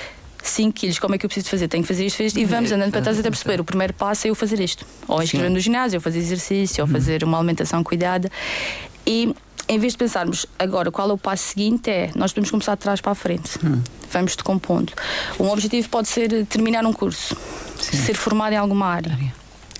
5 0.43 0.73
quilos, 0.73 0.99
como 0.99 1.15
é 1.15 1.17
que 1.17 1.25
eu 1.25 1.29
preciso 1.29 1.49
fazer? 1.49 1.69
Tenho 1.69 1.81
que 1.81 1.87
fazer 1.87 2.07
isto, 2.07 2.17
fazer 2.17 2.27
isto 2.27 2.39
e 2.39 2.43
vamos 2.43 2.69
andando 2.73 2.91
para 2.91 3.01
trás 3.01 3.17
até 3.17 3.29
perceber. 3.29 3.61
O 3.61 3.63
primeiro 3.63 3.93
passo 3.93 4.27
é 4.27 4.29
eu 4.29 4.35
fazer 4.35 4.59
isto. 4.59 4.85
Ou 5.07 5.23
inscrever 5.23 5.49
no 5.49 5.61
ginásio, 5.61 5.95
ou 5.95 6.01
fazer 6.01 6.19
exercício, 6.19 6.83
ou 6.83 6.87
uhum. 6.89 6.93
fazer 6.93 7.23
uma 7.23 7.37
alimentação 7.37 7.81
cuidada. 7.85 8.29
E 9.07 9.33
em 9.67 9.79
vez 9.79 9.93
de 9.93 9.97
pensarmos 9.97 10.45
agora 10.57 10.91
qual 10.91 11.09
é 11.09 11.13
o 11.13 11.17
passo 11.17 11.43
seguinte, 11.43 11.89
é 11.89 12.11
nós 12.15 12.31
podemos 12.31 12.51
começar 12.51 12.75
de 12.75 12.81
trás 12.81 13.01
para 13.01 13.11
a 13.11 13.15
frente. 13.15 13.57
Hum. 13.63 13.81
Vamos 14.11 14.35
decompondo. 14.35 14.93
Um 15.39 15.49
objetivo 15.49 15.89
pode 15.89 16.07
ser 16.07 16.45
terminar 16.45 16.85
um 16.85 16.93
curso, 16.93 17.35
Sim. 17.79 17.97
ser 17.97 18.15
formado 18.15 18.53
em 18.53 18.57
alguma 18.57 18.87
área. 18.87 19.33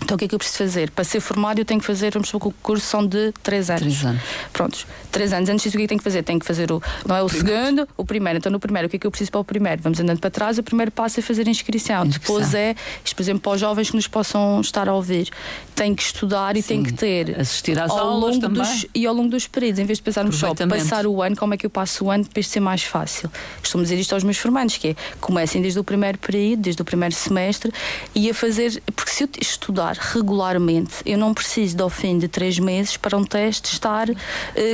Então 0.06 0.14
o 0.14 0.18
que 0.20 0.26
é 0.26 0.28
que 0.28 0.36
eu 0.36 0.40
preciso 0.40 0.60
fazer? 0.60 0.92
Para 0.92 1.04
ser 1.04 1.20
formado 1.20 1.58
eu 1.60 1.66
tenho 1.66 1.80
que 1.80 1.86
fazer, 1.86 2.12
vamos 2.12 2.30
supor 2.30 2.52
que 2.52 2.60
o 2.60 2.62
curso 2.62 2.86
são 2.86 3.06
de 3.06 3.34
3 3.42 3.72
anos. 3.72 3.82
3 3.82 4.06
anos. 4.06 4.22
Prontos, 4.54 4.88
3 5.12 5.34
anos. 5.34 5.50
Antes 5.50 5.64
disso 5.64 5.76
o 5.76 5.80
que 5.80 5.84
é 5.84 5.86
que 5.86 5.88
tenho 5.88 5.98
que 6.00 6.04
fazer? 6.04 6.24
Tenho 6.24 6.40
que 6.40 6.46
fazer 6.46 6.72
o, 6.72 6.82
não 7.08 7.16
é 7.16 7.24
o 7.24 7.28
segundo, 7.28 7.88
o 7.98 8.06
primeiro. 8.06 8.38
Então 8.38 8.52
no 8.52 8.60
primeiro 8.60 8.86
o 8.86 8.90
que 8.90 8.98
é 8.98 9.00
que 9.00 9.08
eu 9.08 9.12
preciso 9.12 9.32
para 9.32 9.42
o 9.42 9.44
primeiro? 9.44 9.82
Vamos 9.82 10.00
andando 10.00 10.20
para 10.20 10.30
trás, 10.30 10.60
o 10.60 10.64
primeiro 10.64 10.92
passo 10.92 11.20
é 11.20 11.24
fazer 11.24 11.48
a 11.48 11.50
inscrição. 11.50 12.06
inscrição. 12.06 12.38
Depois 12.38 12.54
é, 12.54 12.76
isto, 13.04 13.16
por 13.16 13.24
exemplo, 13.24 13.42
para 13.42 13.54
os 13.54 13.60
jovens 13.60 13.90
que 13.90 13.96
nos 13.96 14.08
possam 14.08 14.62
estar 14.62 14.88
a 14.88 14.94
ouvir, 14.94 15.32
tem 15.74 15.96
que 15.96 16.04
estudar 16.04 16.56
e 16.56 16.62
Sim, 16.62 16.68
tem 16.68 16.84
que 16.84 16.94
ter 16.94 17.40
assistir 17.40 17.80
às 17.80 17.90
ao 17.90 17.98
aulas 17.98 18.36
longo 18.36 18.48
dos, 18.50 18.86
e 18.94 19.08
ao 19.08 19.14
longo 19.16 19.30
dos 19.30 19.48
períodos, 19.48 19.80
em 19.80 19.86
vez 19.86 19.98
de 19.98 20.04
pensarmos 20.04 20.36
só 20.36 20.54
passar 20.54 21.08
o 21.08 21.24
ano, 21.24 21.36
como 21.36 21.56
é 21.56 21.58
que 21.58 21.66
eu 21.66 21.70
passo 21.70 22.06
o 22.06 22.12
ano 22.12 22.26
depois 22.26 22.46
de 22.46 22.52
ser 22.52 22.60
mais 22.60 22.84
fácil. 22.84 23.32
Costumo 23.60 23.82
dizer 23.82 23.98
isto 23.98 24.14
aos 24.14 24.24
meus 24.24 24.38
formandos, 24.38 24.78
que 24.78 24.90
é 24.90 24.96
comecem 25.20 25.64
desde 25.64 25.80
o 25.80 25.84
primeiro 25.84 26.20
período, 26.20 26.62
desde 26.62 26.82
o 26.82 26.86
primeiro 26.86 27.16
semestre 27.16 27.74
e 28.14 28.30
a 28.30 28.34
fazer, 28.34 28.84
porque 28.96 29.12
se 29.12 29.24
eu 29.24 29.30
estudar 29.42 29.95
regularmente, 30.00 30.96
eu 31.06 31.18
não 31.18 31.34
preciso 31.34 31.82
ao 31.82 31.90
fim 31.90 32.18
de 32.18 32.28
três 32.28 32.60
meses 32.60 32.98
para 32.98 33.18
um 33.18 33.24
teste 33.24 33.74
estar 33.74 34.10
uh, 34.10 34.16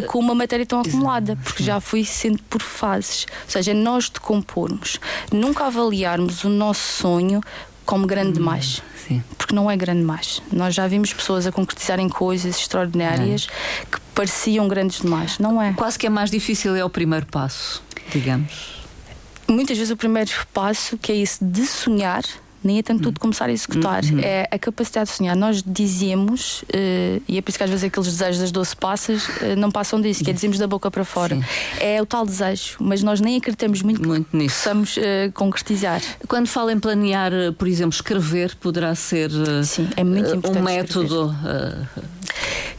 com 0.07 0.19
uma 0.19 0.35
matéria 0.35 0.65
tão 0.65 0.81
acumulada, 0.81 1.37
porque 1.43 1.63
já 1.63 1.79
fui 1.79 2.05
sendo 2.05 2.41
por 2.43 2.61
fases. 2.61 3.25
Ou 3.45 3.51
seja, 3.51 3.73
nós 3.73 4.09
decompormos, 4.09 4.99
nunca 5.31 5.65
avaliarmos 5.65 6.43
o 6.43 6.49
nosso 6.49 7.01
sonho 7.01 7.41
como 7.85 8.07
grande 8.07 8.29
hum, 8.29 8.33
demais. 8.33 8.81
Sim. 9.07 9.23
Porque 9.37 9.53
não 9.53 9.69
é 9.69 9.75
grande 9.75 9.99
demais. 9.99 10.41
Nós 10.51 10.73
já 10.73 10.87
vimos 10.87 11.13
pessoas 11.13 11.45
a 11.47 11.51
concretizarem 11.51 12.07
coisas 12.07 12.57
extraordinárias 12.57 13.47
é. 13.49 13.85
que 13.85 13.99
pareciam 14.15 14.67
grandes 14.67 15.01
demais. 15.01 15.39
Não 15.39 15.61
é? 15.61 15.73
Quase 15.73 15.97
que 15.97 16.07
é 16.07 16.09
mais 16.09 16.29
difícil 16.29 16.75
é 16.75 16.85
o 16.85 16.89
primeiro 16.89 17.25
passo, 17.25 17.83
digamos. 18.11 18.81
Muitas 19.47 19.77
vezes 19.77 19.91
o 19.91 19.97
primeiro 19.97 20.31
passo, 20.53 20.97
que 20.97 21.11
é 21.11 21.15
isso 21.15 21.43
de 21.43 21.65
sonhar, 21.65 22.23
nem 22.63 22.79
é 22.79 22.83
tanto 22.83 23.03
tudo 23.03 23.19
começar 23.19 23.45
a 23.45 23.51
executar, 23.51 24.03
uhum. 24.03 24.19
é 24.19 24.47
a 24.51 24.59
capacidade 24.59 25.09
de 25.09 25.15
sonhar. 25.15 25.35
Nós 25.35 25.63
dizemos, 25.65 26.61
uh, 26.63 27.21
e 27.27 27.37
é 27.37 27.41
por 27.41 27.49
isso 27.49 27.57
que 27.57 27.63
às 27.63 27.69
vezes 27.69 27.85
aqueles 27.85 28.07
desejos 28.07 28.41
das 28.41 28.51
12 28.51 28.75
passas 28.75 29.27
uh, 29.27 29.55
não 29.57 29.71
passam 29.71 29.99
disso, 29.99 30.23
que 30.23 30.29
é 30.29 30.33
dizemos 30.33 30.57
da 30.57 30.67
boca 30.67 30.89
para 30.91 31.03
fora. 31.03 31.35
Sim. 31.35 31.43
É 31.79 32.01
o 32.01 32.05
tal 32.05 32.25
desejo, 32.25 32.77
mas 32.79 33.01
nós 33.01 33.19
nem 33.19 33.37
acreditamos 33.37 33.81
muito, 33.81 34.07
muito 34.07 34.29
que 34.29 34.37
nisso. 34.37 34.55
possamos 34.55 34.97
uh, 34.97 35.01
concretizar. 35.33 36.01
Quando 36.27 36.47
fala 36.47 36.71
em 36.71 36.79
planear, 36.79 37.31
por 37.57 37.67
exemplo, 37.67 37.93
escrever, 37.93 38.55
poderá 38.55 38.93
ser 38.95 39.31
Sim, 39.63 39.89
é 39.95 40.03
muito 40.03 40.35
importante 40.35 40.57
um 40.57 40.63
método 40.63 41.35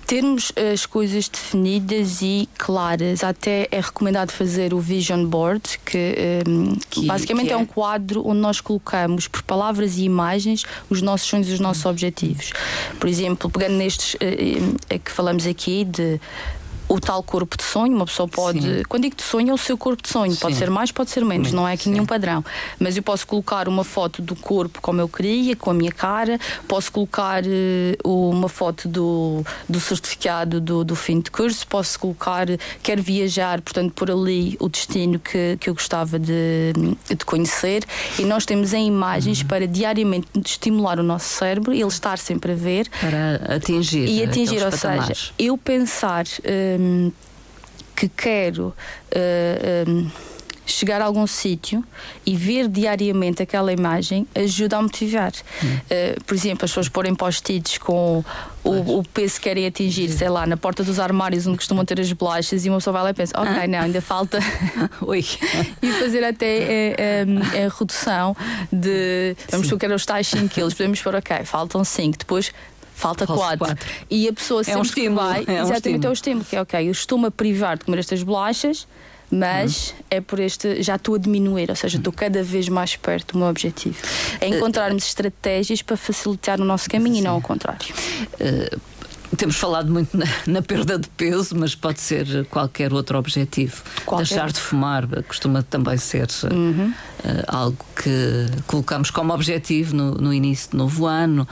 termos 0.07 0.53
as 0.73 0.85
coisas 0.85 1.29
definidas 1.29 2.21
e 2.21 2.49
claras. 2.59 3.25
Até 3.25 3.69
é 3.71 3.81
recomendado 3.81 4.31
fazer 4.31 4.75
o 4.75 4.79
Vision 4.79 5.25
Board, 5.25 5.63
que, 5.85 6.43
um, 6.47 6.77
que 6.91 7.07
basicamente 7.07 7.47
que 7.47 7.53
é? 7.53 7.55
é? 7.55 7.59
um 7.59 7.67
quadro 7.67 8.27
onde 8.27 8.41
nós 8.41 8.61
colocamos 8.61 9.27
por 9.27 9.43
palavras 9.43 9.97
e 9.97 10.05
imagens 10.05 10.65
os 10.91 11.01
nossos 11.01 11.29
sonhos 11.29 11.49
e 11.49 11.53
os 11.53 11.61
nossos 11.61 11.85
objetivos. 11.87 12.53
Por 13.01 13.09
exemplo, 13.09 13.49
pegando 13.51 13.77
nestes 13.77 14.15
uh, 14.15 14.99
que 14.99 15.11
falamos 15.11 15.47
aqui 15.47 15.85
de 15.85 16.21
o 16.93 17.01
tal 17.01 17.23
corpo 17.23 17.57
de 17.57 17.63
sonho, 17.63 17.97
uma 17.97 18.05
pessoa 18.05 18.29
pode. 18.29 18.61
Sim. 18.61 18.83
Quando 18.87 19.05
digo 19.05 19.17
de 19.17 19.23
sonho, 19.23 19.51
é 19.51 19.55
o 19.55 19.59
seu 19.59 19.79
corpo 19.79 20.03
de 20.03 20.11
sonho. 20.11 20.33
Sim. 20.33 20.41
Pode 20.41 20.57
ser 20.57 20.69
mais, 20.69 20.93
pode 20.93 21.11
ser 21.11 21.25
menos, 21.25 21.51
não 21.51 21.67
é 21.67 21.73
aqui 21.73 21.85
Sim. 21.85 21.93
nenhum 21.93 22.05
padrão. 22.05 22.45
Mas 22.79 22.99
eu 22.99 23.03
posso 23.03 23.27
colocar 23.27 23.67
uma 23.67 23.83
foto 23.83 24.21
do 24.21 24.37
corpo 24.37 24.81
como 24.83 25.01
eu 25.01 25.09
queria, 25.09 25.57
com 25.57 25.71
a 25.71 25.75
minha 25.75 25.91
cara, 25.91 26.39
posso 26.69 26.93
colocar 26.93 27.43
uh, 27.45 28.31
uma 28.31 28.49
foto 28.49 28.89
do, 28.89 29.43
do 29.67 29.81
certificado 29.81 30.61
do, 30.61 30.85
do 30.85 30.95
fim 30.95 31.21
de 31.21 31.31
curso, 31.31 31.67
posso 31.67 31.99
colocar, 31.99 32.47
quero 32.83 33.03
viajar, 33.03 33.63
portanto, 33.63 33.95
por 33.95 34.11
ali 34.11 34.57
o 34.61 34.69
destino 34.69 35.19
que, 35.19 35.57
que 35.59 35.71
eu 35.71 35.75
gostava 35.75 36.19
de, 36.19 36.75
de 37.09 37.25
conhecer. 37.25 37.85
E 38.19 38.25
nós 38.25 38.45
temos 38.45 38.75
em 38.75 38.87
imagens 38.87 39.41
uhum. 39.41 39.47
para 39.47 39.67
diariamente 39.67 40.27
estimular 40.45 41.01
o 41.01 41.03
nosso 41.03 41.29
cérebro, 41.29 41.73
ele 41.73 41.87
estar 41.87 42.19
sempre 42.19 42.53
a 42.53 42.55
ver. 42.55 42.87
Para 43.01 43.57
atingir. 43.57 44.07
E 44.07 44.23
atingir, 44.23 44.63
ou 44.63 44.71
patamares. 44.71 45.07
seja, 45.07 45.33
eu 45.39 45.57
pensar. 45.57 46.27
Uh, 46.27 46.82
um, 46.83 47.12
que 47.95 48.09
quero 48.09 48.75
uh, 49.14 49.88
um, 49.90 50.11
chegar 50.64 51.01
a 51.01 51.05
algum 51.05 51.27
sítio 51.27 51.85
e 52.25 52.37
ver 52.37 52.68
diariamente 52.68 53.42
aquela 53.42 53.73
imagem 53.73 54.27
ajuda 54.35 54.79
a 54.79 54.83
motivar. 54.83 55.33
Hum. 55.62 55.66
Uh, 55.66 56.25
por 56.25 56.35
exemplo, 56.35 56.64
as 56.64 56.71
pessoas 56.71 56.88
porem 56.88 57.14
post-its 57.14 57.79
com 57.79 58.25
o, 58.64 58.99
o, 58.99 59.05
peso 59.05 59.37
que 59.37 59.42
querem 59.42 59.66
atingir, 59.66 60.09
sei 60.09 60.29
lá, 60.29 60.47
na 60.47 60.57
porta 60.57 60.83
dos 60.83 60.99
armários 60.99 61.47
onde 61.47 61.59
costumam 61.59 61.85
ter 61.85 62.01
as 62.01 62.12
bolachas 62.12 62.64
e 62.64 62.68
uma 62.68 62.79
pessoa 62.79 62.92
vai 62.92 63.03
lá 63.03 63.11
e 63.11 63.14
pensa, 63.14 63.40
ok, 63.40 63.66
não, 63.66 63.81
ainda 63.81 64.01
falta. 64.01 64.38
Oi. 65.03 65.25
e 65.83 65.92
fazer 65.92 66.25
até 66.25 66.95
a, 66.99 67.62
a, 67.62 67.66
a 67.66 67.79
redução 67.79 68.37
de. 68.73 69.37
Vamos 69.51 69.66
supor 69.66 69.81
que 69.81 69.87
eram 69.87 69.97
os 69.97 70.07
tais 70.07 70.27
5 70.29 70.49
quilos, 70.49 70.75
podemos 70.75 71.01
pôr, 71.01 71.14
ok, 71.16 71.45
faltam 71.45 71.85
5, 71.85 72.18
depois 72.18 72.53
falta 73.03 73.27
quatro. 73.27 73.59
quatro. 73.59 73.91
E 74.09 74.29
a 74.29 74.33
pessoa 74.33 74.62
sempre 74.62 74.79
é 74.79 74.81
um 74.81 74.83
estímulo, 74.83 75.29
vai, 75.29 75.45
é 75.47 75.51
um 75.51 75.55
exatamente 75.55 75.75
estímulo. 75.75 76.07
é 76.07 76.09
o 76.09 76.12
estímulo, 76.12 76.45
que 76.45 76.57
é 76.57 76.61
ok, 76.61 76.88
eu 76.88 76.93
estou-me 76.93 77.27
a 77.27 77.31
privar 77.31 77.77
de 77.77 77.85
comer 77.85 77.99
estas 77.99 78.23
bolachas, 78.23 78.87
mas 79.31 79.88
uhum. 79.88 79.97
é 80.11 80.21
por 80.21 80.38
este, 80.38 80.83
já 80.83 80.97
estou 80.97 81.15
a 81.15 81.19
diminuir, 81.19 81.71
ou 81.71 81.77
seja, 81.77 81.97
estou 81.97 82.12
cada 82.12 82.43
vez 82.43 82.69
mais 82.69 82.97
perto 82.97 83.33
do 83.33 83.38
meu 83.38 83.49
objetivo. 83.49 83.97
É 84.41 84.47
encontrarmos 84.47 85.05
uh, 85.05 85.07
estratégias 85.07 85.83
para 85.83 85.97
facilitar 85.97 86.61
o 86.61 86.65
nosso 86.65 86.88
caminho 86.88 87.17
sim. 87.17 87.21
e 87.23 87.25
não 87.25 87.35
ao 87.35 87.41
contrário. 87.41 87.95
Uh, 88.35 88.81
temos 89.37 89.57
falado 89.57 89.90
muito 89.90 90.16
na, 90.16 90.27
na, 90.47 90.62
perda 90.62 90.99
de 90.99 91.09
peso, 91.09 91.57
mas 91.57 91.75
pode 91.75 92.01
ser 92.01 92.47
qualquer 92.47 92.92
outro 92.92 93.18
objetivo. 93.18 93.83
Qualquer. 94.05 94.27
Deixar 94.27 94.53
de 94.53 94.61
fumar 94.61 95.07
costuma 95.27 95.62
também 95.62 95.97
ser 95.97 96.29
uhum. 96.51 96.92
uh, 97.25 97.45
algo 97.49 97.85
que 97.97 98.47
colocamos 98.66 99.11
como 99.11 99.33
objetivo 99.33 99.95
no, 99.97 100.12
no 100.12 100.33
início 100.33 100.71
do 100.71 100.79
novo 100.79 101.07
ano, 101.07 101.49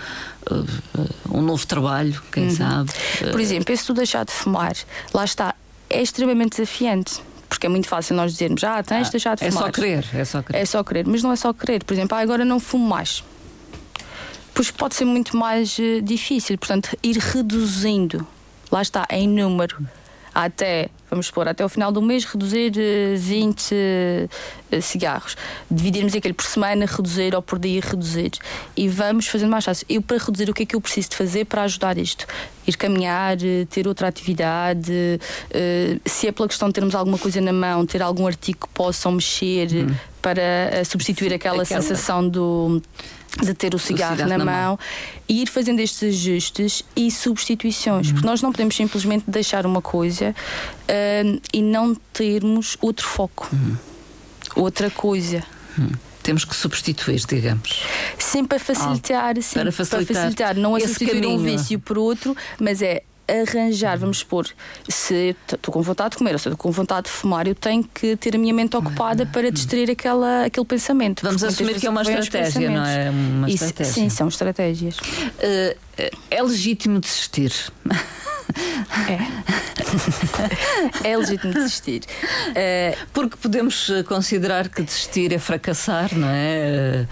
uh, 0.51 1.09
um 1.31 1.43
novo 1.43 1.67
trabalho, 1.67 2.21
quem 2.31 2.45
uhum. 2.45 2.51
sabe. 2.51 2.93
Por 3.31 3.41
exemplo, 3.41 3.77
se 3.77 3.87
tu 3.87 3.95
deixar 3.95 4.25
de 4.25 4.33
fumar, 4.33 4.75
lá 5.15 5.25
está, 5.25 5.55
é 5.89 6.03
extremamente 6.03 6.57
desafiante 6.57 7.23
porque 7.49 7.67
é 7.67 7.69
muito 7.69 7.89
fácil 7.89 8.15
nós 8.15 8.31
dizermos, 8.31 8.63
ah, 8.63 8.81
tens 8.81 9.07
de 9.07 9.11
deixar 9.11 9.35
de 9.35 9.45
fumar. 9.45 9.65
É 9.65 9.67
só 9.67 9.73
querer, 9.73 10.07
é 10.15 10.25
só 10.25 10.43
querer. 10.43 10.59
É 10.59 10.65
só 10.65 10.85
querer, 10.85 11.07
mas 11.07 11.23
não 11.23 11.33
é 11.33 11.37
só 11.37 11.53
querer. 11.53 11.83
Por 11.83 11.93
exemplo, 11.93 12.17
ah, 12.17 12.21
agora 12.21 12.45
não 12.45 12.61
fumo 12.61 12.89
mais 12.89 13.25
pois 14.61 14.71
pode 14.71 14.95
ser 14.95 15.07
muito 15.07 15.39
mais 15.39 15.79
uh, 15.79 16.03
difícil. 16.03 16.59
Portanto, 16.59 16.95
ir 17.03 17.17
reduzindo, 17.17 18.27
lá 18.71 18.83
está, 18.83 19.07
em 19.09 19.27
número, 19.27 19.89
até, 20.35 20.91
vamos 21.09 21.29
supor, 21.29 21.49
até 21.49 21.65
o 21.65 21.69
final 21.71 21.91
do 21.91 22.03
mês, 22.03 22.27
reduzir 22.27 22.71
uh, 22.73 23.17
20 23.17 23.75
uh, 23.75 24.83
cigarros. 24.83 25.35
Dividirmos 25.71 26.15
aquele 26.15 26.35
por 26.35 26.45
semana, 26.45 26.85
reduzir, 26.85 27.35
ou 27.35 27.41
por 27.41 27.59
dia, 27.59 27.81
reduzir. 27.83 28.33
E 28.77 28.87
vamos 28.87 29.29
fazendo 29.29 29.49
mais 29.49 29.65
fácil. 29.65 29.87
Eu, 29.89 30.03
para 30.03 30.19
reduzir, 30.19 30.51
o 30.51 30.53
que 30.53 30.65
é 30.65 30.67
que 30.67 30.77
eu 30.77 30.81
preciso 30.83 31.09
de 31.09 31.17
fazer 31.17 31.47
para 31.47 31.63
ajudar 31.63 31.97
isto? 31.97 32.27
Ir 32.67 32.77
caminhar, 32.77 33.39
uh, 33.39 33.65
ter 33.65 33.89
outra 33.89 34.09
atividade, 34.09 34.93
uh, 34.93 36.01
se 36.05 36.27
é 36.27 36.33
pela 36.33 36.47
questão 36.47 36.69
de 36.69 36.75
termos 36.75 36.95
alguma 36.95 37.17
coisa 37.17 37.41
na 37.41 37.55
mão, 37.55 37.87
ter 37.87 38.03
algum 38.03 38.27
artigo 38.27 38.67
que 38.67 38.75
possam 38.75 39.13
mexer 39.13 39.69
hum. 39.73 39.95
para 40.21 40.85
substituir 40.85 41.33
aquela, 41.33 41.63
aquela 41.63 41.81
sensação 41.81 42.29
do 42.29 42.83
de 43.39 43.55
ter 43.55 43.75
o 43.75 43.79
cigarro, 43.79 44.15
o 44.15 44.17
cigarro 44.17 44.31
na, 44.31 44.39
na 44.39 44.45
mão, 44.45 44.69
mão, 44.71 44.79
e 45.29 45.43
ir 45.43 45.49
fazendo 45.49 45.81
estes 45.81 46.03
ajustes 46.03 46.85
e 46.97 47.11
substituições, 47.11 48.09
uhum. 48.09 48.15
porque 48.15 48.27
nós 48.27 48.43
não 48.43 48.51
podemos 48.51 48.75
simplesmente 48.75 49.25
deixar 49.29 49.65
uma 49.65 49.81
coisa 49.81 50.35
uh, 50.35 51.41
e 51.53 51.63
não 51.63 51.95
termos 52.13 52.77
outro 52.81 53.07
foco, 53.07 53.49
uhum. 53.53 53.77
outra 54.57 54.91
coisa. 54.91 55.43
Uhum. 55.79 55.91
Temos 56.23 56.45
que 56.45 56.55
substituir, 56.55 57.21
digamos. 57.27 57.83
Sempre 58.19 58.59
a 58.59 58.61
facilitar, 58.61 59.35
ah, 59.39 59.43
sempre 59.43 59.63
para 59.63 59.73
facilitar, 59.73 60.07
para 60.07 60.15
facilitar. 60.15 60.57
não 60.57 60.77
é 60.77 60.81
substituir 60.81 61.23
caminho. 61.23 61.41
um 61.41 61.43
vício 61.43 61.79
por 61.79 61.97
outro, 61.97 62.37
mas 62.61 62.83
é 62.83 63.03
arranjar, 63.31 63.99
vamos 63.99 64.19
supor, 64.19 64.47
se 64.89 65.37
estou 65.53 65.73
com 65.73 65.83
vontade 65.83 66.13
de 66.13 66.19
comer 66.19 66.33
ou 66.33 66.39
se 66.39 66.49
estou 66.49 66.57
com 66.57 66.71
vontade 66.71 67.07
de 67.07 67.13
fumar, 67.13 67.47
eu 67.47 67.55
tenho 67.55 67.85
que 67.85 68.17
ter 68.17 68.35
a 68.35 68.39
minha 68.39 68.55
mente 68.55 68.77
ocupada 68.77 69.27
para 69.27 69.51
distrair 69.51 69.91
aquela, 69.91 70.45
aquele 70.45 70.67
pensamento. 70.67 71.23
Vamos 71.23 71.43
assumir 71.45 71.79
que 71.79 71.87
é 71.87 71.91
uma 71.91 72.03
estratégia, 72.03 72.71
não 72.71 72.85
é? 72.85 73.11
Uma 73.11 73.49
Isso, 73.49 73.65
estratégia. 73.65 73.93
Sim, 73.93 74.09
são 74.09 74.29
estratégias. 74.29 74.97
Uh, 74.99 75.77
é 76.31 76.43
legítimo 76.43 76.99
desistir. 77.01 77.53
É. 81.05 81.11
é 81.11 81.17
legítimo 81.17 81.53
desistir. 81.53 82.03
Uh, 82.49 83.07
porque 83.13 83.37
podemos 83.37 83.91
considerar 84.07 84.69
que 84.69 84.83
desistir 84.83 85.33
é 85.33 85.39
fracassar, 85.39 86.15
não 86.17 86.29
é? 86.29 87.07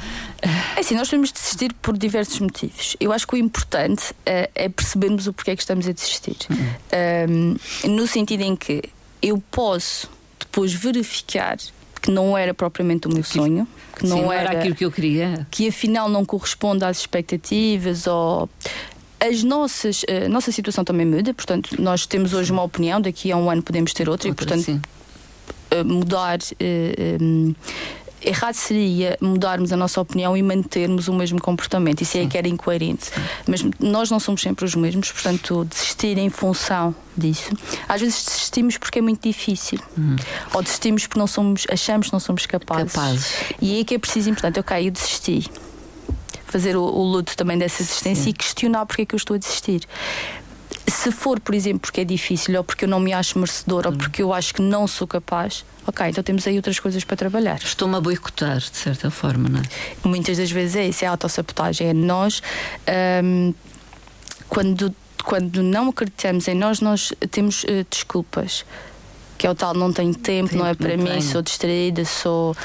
É 0.76 0.80
assim, 0.80 0.94
nós 0.94 1.08
podemos 1.08 1.32
desistir 1.32 1.72
por 1.74 1.96
diversos 1.96 2.38
motivos. 2.40 2.96
Eu 3.00 3.12
acho 3.12 3.26
que 3.26 3.34
o 3.34 3.36
importante 3.36 4.10
uh, 4.10 4.48
é 4.54 4.68
percebermos 4.68 5.26
o 5.26 5.32
porquê 5.32 5.52
é 5.52 5.56
que 5.56 5.62
estamos 5.62 5.88
a 5.88 5.92
desistir. 5.92 6.36
Uhum. 6.50 7.56
Um, 7.84 7.90
no 7.90 8.06
sentido 8.06 8.42
em 8.42 8.54
que 8.54 8.82
eu 9.20 9.42
posso 9.50 10.08
depois 10.38 10.72
verificar 10.72 11.56
que 12.00 12.10
não 12.10 12.38
era 12.38 12.54
propriamente 12.54 13.08
o 13.08 13.12
meu 13.12 13.24
sonho, 13.24 13.66
que 13.96 14.06
não, 14.06 14.16
Sim, 14.16 14.22
não 14.22 14.32
era, 14.32 14.50
era 14.50 14.58
aquilo 14.60 14.74
que 14.74 14.84
eu 14.84 14.92
queria, 14.92 15.46
que 15.50 15.68
afinal 15.68 16.08
não 16.08 16.24
corresponde 16.24 16.84
às 16.84 16.98
expectativas 16.98 18.06
ou 18.06 18.48
as 19.20 19.42
nossas, 19.42 20.04
a 20.08 20.28
nossa 20.28 20.52
situação 20.52 20.84
também 20.84 21.06
muda, 21.06 21.34
portanto, 21.34 21.80
nós 21.80 22.06
temos 22.06 22.32
hoje 22.32 22.52
uma 22.52 22.62
opinião, 22.62 23.00
daqui 23.00 23.32
a 23.32 23.36
um 23.36 23.50
ano 23.50 23.62
podemos 23.62 23.92
ter 23.92 24.08
outra, 24.08 24.28
outra 24.28 24.44
e, 24.44 24.46
portanto, 24.46 24.64
sim. 24.64 24.80
mudar 25.84 26.38
errado 28.22 28.54
seria 28.54 29.16
mudarmos 29.20 29.72
a 29.72 29.76
nossa 29.76 30.00
opinião 30.00 30.36
e 30.36 30.42
mantermos 30.42 31.08
o 31.08 31.12
mesmo 31.12 31.40
comportamento. 31.40 32.02
Isso 32.02 32.18
é 32.18 32.26
que 32.26 32.36
era 32.36 32.48
incoerente. 32.48 33.10
Mas 33.46 33.64
nós 33.78 34.10
não 34.10 34.18
somos 34.18 34.42
sempre 34.42 34.64
os 34.64 34.74
mesmos, 34.74 35.10
portanto, 35.12 35.64
desistir 35.64 36.18
em 36.18 36.28
função 36.28 36.94
disso. 37.16 37.50
Às 37.88 38.00
vezes 38.00 38.24
desistimos 38.24 38.76
porque 38.76 38.98
é 38.98 39.02
muito 39.02 39.22
difícil. 39.22 39.78
Hum. 39.96 40.16
Ou 40.54 40.62
desistimos 40.62 41.06
porque 41.06 41.18
não 41.18 41.26
somos, 41.26 41.66
achamos 41.70 42.08
que 42.08 42.12
não 42.12 42.20
somos 42.20 42.46
capazes. 42.46 42.92
capazes. 42.92 43.32
E 43.60 43.74
aí 43.74 43.80
é 43.80 43.84
que 43.84 43.94
é 43.94 43.98
preciso 43.98 44.30
importante, 44.30 44.58
ok, 44.60 44.86
eu 44.86 44.90
desisti. 44.90 45.48
Fazer 46.48 46.76
o, 46.76 46.82
o 46.82 47.04
luto 47.04 47.36
também 47.36 47.56
dessa 47.56 47.82
desistência 47.82 48.24
Sim. 48.24 48.30
e 48.30 48.32
questionar 48.32 48.84
porque 48.86 49.02
é 49.02 49.06
que 49.06 49.14
eu 49.14 49.18
estou 49.18 49.36
a 49.36 49.38
desistir 49.38 49.86
se 50.90 51.12
for, 51.12 51.38
por 51.38 51.54
exemplo, 51.54 51.80
porque 51.80 52.00
é 52.00 52.04
difícil, 52.04 52.56
ou 52.56 52.64
porque 52.64 52.84
eu 52.84 52.88
não 52.88 53.00
me 53.00 53.12
acho 53.12 53.38
merecedor, 53.38 53.86
ou 53.86 53.92
hum. 53.92 53.96
porque 53.96 54.22
eu 54.22 54.32
acho 54.32 54.54
que 54.54 54.62
não 54.62 54.86
sou 54.86 55.06
capaz, 55.06 55.64
ok, 55.86 56.06
então 56.08 56.22
temos 56.24 56.46
aí 56.46 56.56
outras 56.56 56.78
coisas 56.80 57.04
para 57.04 57.16
trabalhar. 57.16 57.58
Estou-me 57.62 57.96
a 57.96 58.00
boicotar, 58.00 58.58
de 58.58 58.76
certa 58.76 59.10
forma, 59.10 59.48
não 59.48 59.60
é? 59.60 59.62
Muitas 60.04 60.38
das 60.38 60.50
vezes 60.50 60.76
é 60.76 60.88
isso, 60.88 61.04
é 61.04 61.08
a 61.08 61.12
autossabotagem. 61.12 61.88
É 61.88 61.94
nós, 61.94 62.42
um, 63.22 63.54
quando, 64.48 64.94
quando 65.24 65.62
não 65.62 65.90
acreditamos 65.90 66.48
em 66.48 66.54
nós, 66.54 66.80
nós 66.80 67.12
temos 67.30 67.64
uh, 67.64 67.86
desculpas 67.88 68.64
que 69.36 69.46
é 69.46 69.50
o 69.50 69.54
tal 69.54 69.72
não 69.72 69.92
tenho 69.92 70.12
tempo, 70.16 70.48
tempo 70.48 70.56
não 70.56 70.66
é 70.66 70.74
para 70.74 70.96
não 70.96 71.04
mim, 71.04 71.10
tenho. 71.10 71.22
sou 71.22 71.40
distraída, 71.40 72.04
sou 72.04 72.56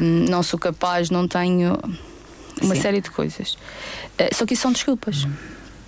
um, 0.00 0.30
não 0.30 0.44
sou 0.44 0.56
capaz, 0.56 1.10
não 1.10 1.26
tenho 1.26 1.76
uma 2.62 2.74
Sim. 2.74 2.80
série 2.80 3.00
de 3.00 3.10
coisas. 3.10 3.54
Uh, 4.18 4.34
só 4.34 4.46
que 4.46 4.54
isso 4.54 4.62
são 4.62 4.72
desculpas. 4.72 5.24
Hum. 5.24 5.32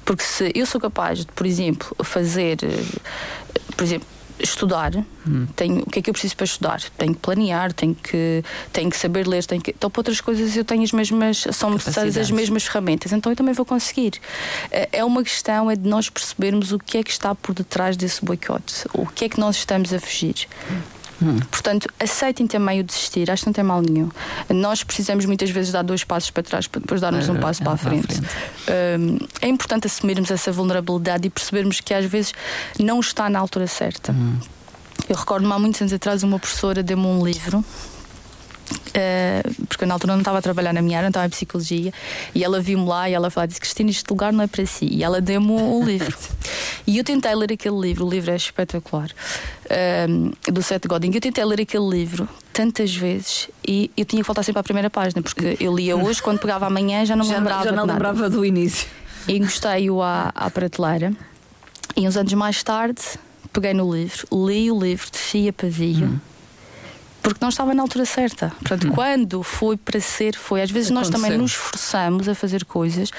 Porque 0.05 0.23
se 0.23 0.51
eu 0.55 0.67
sou 0.67 0.81
capaz 0.81 1.21
de, 1.21 1.27
por 1.27 1.47
exemplo, 1.47 1.97
fazer, 2.03 2.59
uh, 2.63 3.75
por 3.77 3.85
exemplo, 3.85 4.07
estudar, 4.43 4.95
hum. 5.27 5.47
tenho, 5.55 5.83
o 5.83 5.87
que 5.87 5.99
é 5.99 6.03
que 6.03 6.11
eu 6.11 6.15
preciso 6.15 6.37
para 6.37 6.45
estudar? 6.45 6.83
Tenho 6.97 7.15
que 7.15 7.21
planear, 7.21 7.73
tenho 7.73 7.95
que, 7.95 8.43
tenho 8.73 8.91
que 8.91 8.97
saber 8.97 9.27
ler, 9.27 9.45
tenho 9.45 9.61
que. 9.61 9.71
Então, 9.71 9.91
para 9.91 10.01
outras 10.01 10.21
coisas, 10.21 10.57
eu 10.57 10.65
tenho 10.65 10.83
as 10.83 10.93
mesmas, 10.93 11.45
são 11.53 11.71
necessárias 11.71 12.17
as 12.17 12.31
mesmas 12.31 12.65
ferramentas, 12.65 13.13
então 13.13 13.31
eu 13.31 13.37
também 13.37 13.55
vou 13.55 13.67
conseguir. 13.67 14.15
Eh, 14.71 14.89
é 14.93 15.05
uma 15.05 15.23
questão 15.23 15.71
é 15.71 15.77
de 15.77 15.89
nós 15.89 16.09
percebermos 16.09 16.73
o 16.73 16.79
que 16.79 16.99
é 16.99 17.03
que 17.03 17.11
está 17.11 17.35
por 17.35 17.55
detrás 17.55 17.97
desse 17.97 18.25
boicote, 18.25 18.87
o 18.95 19.07
que 19.07 19.27
é 19.27 19.29
que 19.29 19.39
nós 19.39 19.57
estamos 19.57 19.93
a 19.93 20.01
fugir. 20.01 20.49
Hum. 20.71 21.00
Portanto, 21.51 21.89
aceitem 21.99 22.47
também 22.47 22.81
o 22.81 22.85
desistir, 22.85 23.31
acho 23.31 23.43
que 23.43 23.49
não 23.49 23.53
tem 23.53 23.65
mal 23.65 23.83
nenhum. 23.83 24.09
Nós 24.49 24.83
precisamos 24.83 25.25
muitas 25.27 25.51
vezes 25.51 25.73
dar 25.73 25.83
dois 25.83 26.05
passos 26.05 26.31
para 26.31 26.43
trás 26.43 26.67
para 26.67 26.81
depois 26.81 27.01
darmos 27.01 27.29
um 27.29 27.37
passo 27.37 27.63
é, 27.63 27.65
para 27.65 27.75
a 27.75 27.77
frente. 27.77 28.15
frente. 28.15 28.29
Um, 28.99 29.19
é 29.41 29.49
importante 29.49 29.87
assumirmos 29.87 30.31
essa 30.31 30.51
vulnerabilidade 30.51 31.27
e 31.27 31.31
percebermos 31.31 31.81
que 31.81 31.93
às 31.93 32.05
vezes 32.07 32.33
não 32.79 33.01
está 33.01 33.29
na 33.29 33.39
altura 33.39 33.67
certa. 33.67 34.13
Hum. 34.13 34.39
Eu 35.09 35.17
recordo-me 35.17 35.53
há 35.53 35.59
muitos 35.59 35.81
anos 35.81 35.93
atrás, 35.93 36.23
uma 36.23 36.39
professora 36.39 36.83
deu-me 36.83 37.07
um 37.07 37.25
livro 37.25 37.65
Uh, 38.71 39.67
porque 39.67 39.87
na 39.87 39.95
altura 39.95 40.15
não 40.15 40.21
estava 40.21 40.39
a 40.39 40.43
trabalhar 40.43 40.73
na 40.73 40.83
minha 40.83 40.99
área, 40.99 41.09
estava 41.09 41.27
em 41.27 41.31
psicologia, 41.31 41.93
e 42.35 42.45
ela 42.45 42.61
viu-me 42.61 42.87
lá 42.87 43.09
e 43.09 43.15
ela 43.15 43.31
falou: 43.31 43.47
disse 43.47 43.61
Cristina, 43.61 43.91
este 43.91 44.09
lugar 44.11 44.33
não 44.33 44.43
é 44.43 44.47
para 44.47 44.65
si. 44.67 44.87
E 44.87 45.05
ela 45.05 45.21
deu-me 45.21 45.51
um 45.51 45.83
livro. 45.87 46.17
e 46.87 46.99
eu 46.99 47.05
tentei 47.05 47.35
ler 47.35 47.53
aquele 47.53 47.79
livro, 47.79 48.07
o 48.07 48.11
livro 48.11 48.31
é 48.31 48.37
espetacular, 48.37 49.11
uh, 49.67 50.53
do 50.53 50.63
Seth 50.63 50.87
Godin. 50.87 51.13
Eu 51.15 51.21
tentei 51.21 51.45
ler 51.45 51.61
aquele 51.61 51.89
livro 51.89 52.29
tantas 52.53 52.95
vezes 52.95 53.49
e 53.67 53.91
eu 53.97 54.05
tinha 54.05 54.23
que 54.23 54.27
voltar 54.27 54.43
sempre 54.43 54.61
à 54.61 54.63
primeira 54.63 54.91
página, 54.91 55.23
porque 55.23 55.57
eu 55.61 55.75
lia 55.75 55.97
hoje, 55.97 56.23
quando 56.23 56.39
pegava 56.39 56.67
amanhã 56.67 57.05
já 57.05 57.15
não 57.15 57.25
me 57.25 57.33
lembrava. 57.33 57.65
Já 57.65 57.73
não 57.73 57.85
lembrava 57.85 58.29
do 58.29 58.45
início. 58.45 58.89
E 59.29 59.37
encostei-o 59.37 60.03
à, 60.03 60.33
à 60.35 60.51
prateleira, 60.51 61.13
e 61.97 62.09
uns 62.09 62.17
anos 62.17 62.33
mais 62.33 62.63
tarde 62.63 63.03
peguei 63.53 63.75
no 63.75 63.93
livro, 63.93 64.27
li 64.33 64.71
o 64.71 64.79
livro 64.79 65.11
de 65.11 65.19
fia 65.19 65.53
pavio. 65.53 66.07
Hum 66.07 66.30
porque 67.23 67.39
não 67.41 67.49
estava 67.49 67.75
na 67.75 67.83
altura 67.83 68.05
certa. 68.05 68.53
Portanto, 68.59 68.89
hum. 68.89 68.93
quando 68.93 69.43
foi 69.43 69.77
para 69.77 70.01
ser, 70.01 70.37
foi. 70.37 70.63
Às 70.63 70.71
vezes 70.71 70.91
Aconteceu. 70.91 71.13
nós 71.13 71.23
também 71.23 71.39
nos 71.39 71.53
esforçamos 71.53 72.29
a 72.29 72.35
fazer 72.35 72.65
coisas, 72.65 73.11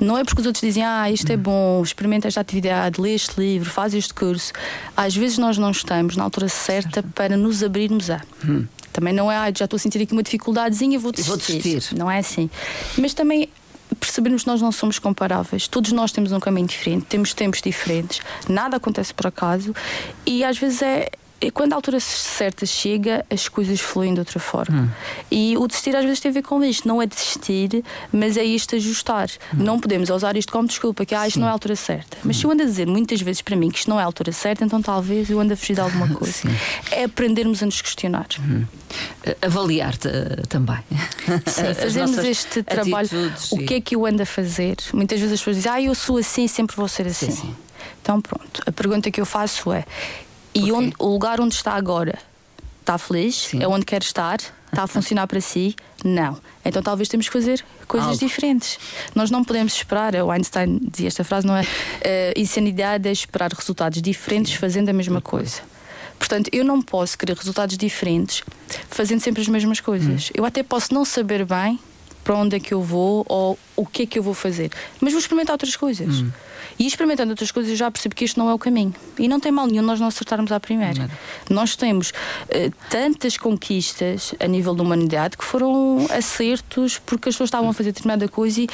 não 0.00 0.16
é 0.18 0.24
porque 0.24 0.40
os 0.40 0.46
outros 0.46 0.62
dizem, 0.62 0.84
ah, 0.84 1.10
isto 1.10 1.30
é 1.30 1.36
hum. 1.36 1.40
bom, 1.40 1.82
experimenta 1.82 2.28
esta 2.28 2.40
atividade, 2.40 3.00
lê 3.00 3.14
este 3.14 3.38
livro, 3.38 3.70
faz 3.70 3.94
este 3.94 4.12
curso. 4.14 4.52
Às 4.96 5.14
vezes 5.14 5.38
nós 5.38 5.58
não 5.58 5.70
estamos 5.70 6.16
na 6.16 6.24
altura 6.24 6.48
certa 6.48 7.02
para 7.02 7.36
nos 7.36 7.62
abrirmos 7.62 8.10
a. 8.10 8.20
Hum. 8.44 8.66
Também 8.92 9.12
não 9.12 9.30
é, 9.30 9.36
ah, 9.36 9.52
já 9.54 9.64
estou 9.64 9.76
a 9.76 9.80
sentir 9.80 10.00
aqui 10.00 10.12
uma 10.12 10.22
dificuldadezinha, 10.22 10.98
vou 10.98 11.10
desistir. 11.10 11.52
vou 11.52 11.62
desistir. 11.62 11.96
Não 11.96 12.10
é 12.10 12.18
assim. 12.18 12.48
Mas 12.96 13.12
também 13.12 13.48
percebermos 13.98 14.42
que 14.42 14.48
nós 14.48 14.60
não 14.60 14.72
somos 14.72 14.98
comparáveis. 14.98 15.68
Todos 15.68 15.92
nós 15.92 16.12
temos 16.12 16.32
um 16.32 16.40
caminho 16.40 16.66
diferente, 16.66 17.06
temos 17.06 17.34
tempos 17.34 17.60
diferentes, 17.60 18.20
nada 18.48 18.76
acontece 18.76 19.12
por 19.12 19.26
acaso 19.26 19.74
e 20.26 20.44
às 20.44 20.58
vezes 20.58 20.82
é 20.82 21.10
quando 21.52 21.72
a 21.72 21.76
altura 21.76 22.00
certa 22.00 22.64
chega, 22.64 23.24
as 23.30 23.48
coisas 23.48 23.80
fluem 23.80 24.14
de 24.14 24.20
outra 24.20 24.40
forma. 24.40 24.82
Hum. 24.82 24.88
E 25.30 25.56
o 25.56 25.66
desistir 25.66 25.94
às 25.94 26.04
vezes 26.04 26.20
tem 26.20 26.30
a 26.30 26.32
ver 26.34 26.42
com 26.42 26.62
isto. 26.64 26.88
Não 26.88 27.02
é 27.02 27.06
desistir, 27.06 27.84
mas 28.12 28.36
é 28.36 28.44
isto 28.44 28.76
ajustar. 28.76 29.28
Hum. 29.52 29.62
Não 29.62 29.78
podemos 29.78 30.10
usar 30.10 30.36
isto 30.36 30.52
como 30.52 30.66
desculpa, 30.66 31.04
que 31.04 31.14
ah, 31.14 31.26
isto 31.26 31.34
Sim. 31.34 31.40
não 31.40 31.48
é 31.48 31.50
a 31.50 31.52
altura 31.52 31.76
certa. 31.76 32.16
Mas 32.24 32.36
hum. 32.36 32.40
se 32.40 32.46
eu 32.46 32.50
ando 32.50 32.62
a 32.62 32.66
dizer 32.66 32.86
muitas 32.86 33.20
vezes 33.20 33.42
para 33.42 33.56
mim 33.56 33.70
que 33.70 33.78
isto 33.78 33.90
não 33.90 33.98
é 33.98 34.02
a 34.02 34.06
altura 34.06 34.32
certa, 34.32 34.64
então 34.64 34.80
talvez 34.80 35.28
eu 35.28 35.40
ando 35.40 35.52
a 35.52 35.56
fugir 35.56 35.74
de 35.74 35.80
alguma 35.80 36.08
coisa. 36.14 36.32
Sim. 36.32 36.48
É 36.90 37.04
aprendermos 37.04 37.62
a 37.62 37.66
nos 37.66 37.80
questionar. 37.80 38.26
Hum. 38.40 38.64
Avaliar-te 39.42 40.08
uh, 40.08 40.46
também. 40.48 40.78
Sim, 41.46 41.74
fazermos 41.74 42.18
este 42.18 42.62
trabalho. 42.62 43.08
O 43.50 43.58
que 43.58 43.74
é 43.74 43.80
que 43.80 43.96
eu 43.96 44.06
ando 44.06 44.22
a 44.22 44.26
fazer? 44.26 44.76
Muitas 44.92 45.18
vezes 45.18 45.34
as 45.34 45.40
pessoas 45.40 45.56
dizem, 45.56 45.72
ah, 45.72 45.82
eu 45.82 45.94
sou 45.94 46.18
assim, 46.18 46.46
sempre 46.46 46.76
vou 46.76 46.88
ser 46.88 47.06
assim. 47.06 47.30
Sim, 47.30 47.54
então 48.02 48.20
pronto, 48.20 48.62
a 48.66 48.70
pergunta 48.72 49.10
que 49.10 49.20
eu 49.20 49.26
faço 49.26 49.72
é: 49.72 49.84
e 50.54 50.72
onde, 50.72 50.94
o 50.98 51.08
lugar 51.08 51.40
onde 51.40 51.54
está 51.54 51.72
agora 51.72 52.18
está 52.80 52.98
feliz? 52.98 53.36
Sim. 53.36 53.62
É 53.62 53.66
onde 53.66 53.84
quer 53.84 54.02
estar? 54.02 54.38
Está 54.66 54.84
a 54.84 54.86
funcionar 54.86 55.26
para 55.26 55.40
si? 55.40 55.74
Não. 56.04 56.38
Então 56.64 56.82
talvez 56.82 57.08
temos 57.08 57.26
que 57.26 57.32
fazer 57.32 57.64
coisas 57.86 58.10
Algo. 58.10 58.20
diferentes. 58.20 58.78
Nós 59.14 59.30
não 59.30 59.44
podemos 59.44 59.74
esperar, 59.74 60.14
o 60.16 60.30
Einstein 60.30 60.80
dizia 60.90 61.08
esta 61.08 61.24
frase, 61.24 61.46
não 61.46 61.56
é? 61.56 61.62
Uh, 61.62 61.66
insanidade 62.36 63.08
é 63.08 63.12
esperar 63.12 63.52
resultados 63.52 64.02
diferentes 64.02 64.52
Sim. 64.52 64.58
fazendo 64.58 64.88
a 64.88 64.92
mesma 64.92 65.20
coisa. 65.20 65.62
Portanto, 66.18 66.50
eu 66.52 66.64
não 66.64 66.80
posso 66.82 67.16
querer 67.16 67.36
resultados 67.36 67.76
diferentes 67.76 68.42
fazendo 68.88 69.20
sempre 69.20 69.42
as 69.42 69.48
mesmas 69.48 69.80
coisas. 69.80 70.26
Hum. 70.28 70.32
Eu 70.34 70.44
até 70.44 70.62
posso 70.62 70.92
não 70.92 71.04
saber 71.04 71.44
bem 71.44 71.78
para 72.22 72.34
onde 72.36 72.56
é 72.56 72.60
que 72.60 72.72
eu 72.72 72.82
vou 72.82 73.24
ou 73.28 73.58
o 73.76 73.86
que 73.86 74.02
é 74.02 74.06
que 74.06 74.18
eu 74.18 74.22
vou 74.22 74.34
fazer, 74.34 74.70
mas 75.00 75.12
vou 75.12 75.20
experimentar 75.20 75.54
outras 75.54 75.76
coisas. 75.76 76.20
Hum. 76.20 76.30
E 76.78 76.86
experimentando 76.86 77.30
outras 77.30 77.50
coisas, 77.50 77.70
eu 77.70 77.76
já 77.76 77.90
percebo 77.90 78.14
que 78.14 78.24
isto 78.24 78.38
não 78.38 78.50
é 78.50 78.54
o 78.54 78.58
caminho. 78.58 78.94
E 79.18 79.28
não 79.28 79.40
tem 79.40 79.52
mal 79.52 79.66
nenhum 79.66 79.82
nós 79.82 80.00
não 80.00 80.06
acertarmos 80.06 80.50
à 80.52 80.58
primeira. 80.58 81.08
Nós 81.48 81.76
temos 81.76 82.10
uh, 82.10 82.72
tantas 82.90 83.36
conquistas 83.36 84.34
a 84.40 84.46
nível 84.46 84.74
da 84.74 84.82
humanidade 84.82 85.36
que 85.36 85.44
foram 85.44 86.06
acertos 86.10 86.98
porque 86.98 87.28
as 87.28 87.34
pessoas 87.34 87.48
estavam 87.48 87.70
a 87.70 87.72
fazer 87.72 87.92
determinada 87.92 88.28
coisa 88.28 88.60
e, 88.60 88.68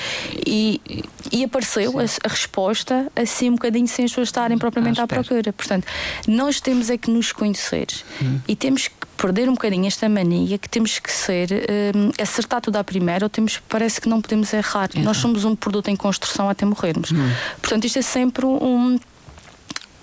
e, 0.46 1.04
e 1.32 1.44
apareceu 1.44 1.98
a, 1.98 2.02
a, 2.02 2.28
resposta 2.28 3.10
assim 3.14 3.50
um 3.50 3.54
bocadinho 3.54 3.86
sem 3.86 4.04
as 4.04 4.10
pessoas 4.10 4.28
estarem 4.28 4.58
propriamente 4.58 5.00
à, 5.00 5.04
à 5.04 5.06
procura. 5.06 5.52
Portanto, 5.52 5.86
nós 6.26 6.60
temos 6.60 6.90
é 6.90 6.96
que 6.96 7.10
nos 7.10 7.32
conhecer 7.32 7.86
hum. 8.22 8.40
e 8.46 8.56
temos 8.56 8.88
que 8.88 8.99
perder 9.20 9.48
um 9.50 9.52
bocadinho 9.52 9.86
esta 9.86 10.08
mania 10.08 10.56
que 10.56 10.68
temos 10.68 10.98
que 10.98 11.12
ser 11.12 11.50
um, 11.94 12.10
acertar 12.20 12.60
tudo 12.62 12.76
à 12.76 12.84
primeira 12.84 13.26
ou 13.26 13.28
temos 13.28 13.60
parece 13.68 14.00
que 14.00 14.08
não 14.08 14.20
podemos 14.20 14.50
errar. 14.54 14.88
Nós 14.96 15.18
somos 15.18 15.44
um 15.44 15.54
produto 15.54 15.88
em 15.88 15.96
construção 15.96 16.48
até 16.48 16.64
morrermos. 16.64 17.12
Hum. 17.12 17.30
Portanto, 17.60 17.84
isto 17.84 17.98
é 17.98 18.02
sempre 18.02 18.46
um 18.46 18.98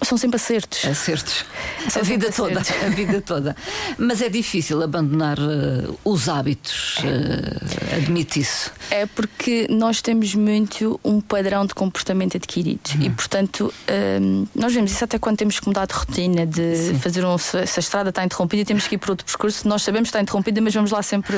são 0.02 0.18
sempre 0.18 0.36
acertos. 0.36 0.86
Acertos. 0.86 1.46
São 1.90 2.02
a 2.02 2.06
vida 2.06 2.32
toda. 2.32 2.60
Acertos. 2.60 2.86
A 2.86 2.90
vida 2.90 3.22
toda. 3.22 3.56
Mas 3.98 4.22
é 4.22 4.30
difícil 4.30 4.82
abandonar 4.82 5.38
uh, 5.40 6.00
os 6.06 6.30
hábitos, 6.30 6.98
uh, 7.00 7.96
admite 7.96 8.40
isso. 8.40 8.72
É 8.92 9.06
porque 9.06 9.68
nós 9.70 10.02
temos 10.02 10.36
muito 10.36 11.00
um 11.04 11.20
padrão 11.20 11.66
de 11.66 11.74
comportamento 11.74 12.38
adquirido 12.38 12.90
uhum. 12.96 13.02
e, 13.02 13.10
portanto, 13.10 13.74
uh, 13.90 14.48
nós 14.54 14.74
vemos 14.74 14.92
isso 14.92 15.04
até 15.04 15.18
quando 15.18 15.38
temos 15.38 15.60
que 15.60 15.68
mudar 15.68 15.88
de 15.88 15.94
rotina, 15.94 16.46
de 16.46 16.76
Sim. 16.76 17.00
fazer 17.00 17.26
um. 17.26 17.38
Se 17.38 17.58
a 17.58 17.64
estrada 17.64 18.10
está 18.10 18.24
interrompida 18.24 18.62
e 18.62 18.66
temos 18.66 18.88
que 18.88 18.96
ir 18.96 18.98
para 18.98 19.12
outro 19.12 19.26
percurso, 19.26 19.68
nós 19.68 19.82
sabemos 19.82 20.08
que 20.08 20.10
está 20.10 20.22
interrompida, 20.22 20.62
mas 20.62 20.74
vamos 20.74 20.92
lá 20.92 21.02
sempre, 21.02 21.36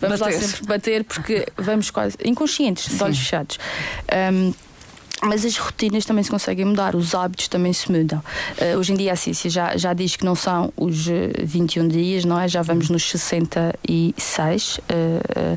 vamos 0.00 0.20
lá 0.20 0.30
sempre 0.32 0.66
bater 0.66 1.04
porque 1.04 1.46
vamos 1.56 1.90
quase 1.90 2.16
inconscientes, 2.24 2.94
de 2.94 3.02
olhos 3.02 3.18
fechados. 3.18 3.58
Um, 4.32 4.52
mas 5.22 5.44
as 5.44 5.56
rotinas 5.56 6.04
também 6.04 6.22
se 6.22 6.30
conseguem 6.30 6.64
mudar, 6.64 6.94
os 6.94 7.14
hábitos 7.14 7.48
também 7.48 7.72
se 7.72 7.90
mudam. 7.90 8.22
Uh, 8.60 8.78
hoje 8.78 8.92
em 8.92 8.96
dia 8.96 9.12
a 9.12 9.16
ciência 9.16 9.48
já, 9.48 9.76
já 9.76 9.92
diz 9.92 10.16
que 10.16 10.24
não 10.24 10.34
são 10.34 10.72
os 10.76 11.06
21 11.42 11.84
eh, 11.84 11.88
dias, 11.88 12.24
não 12.24 12.38
é? 12.38 12.46
Já 12.46 12.62
vamos 12.62 12.90
nos 12.90 13.08
66. 13.10 14.78
Uh, 14.78 14.80
uh, 14.82 15.54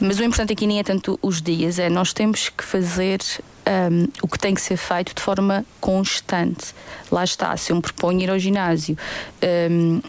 mas 0.00 0.18
o 0.18 0.24
importante 0.24 0.52
aqui 0.52 0.66
nem 0.66 0.78
é 0.78 0.82
tanto 0.82 1.18
os 1.22 1.42
dias, 1.42 1.78
é 1.78 1.88
nós 1.88 2.12
temos 2.12 2.48
que 2.48 2.62
fazer 2.62 3.20
um, 3.66 3.70
ehm, 3.70 4.08
o 4.22 4.28
que 4.28 4.38
tem 4.38 4.54
que 4.54 4.60
ser 4.60 4.76
feito 4.76 5.14
de 5.14 5.22
forma 5.22 5.64
constante. 5.80 6.74
Lá 7.10 7.24
está, 7.24 7.56
se 7.56 7.72
eu 7.72 7.76
me 7.76 7.82
proponho 7.82 8.20
ir 8.20 8.30
ao 8.30 8.38
ginásio 8.38 8.96
um, 9.42 9.46
ehm, 9.96 10.00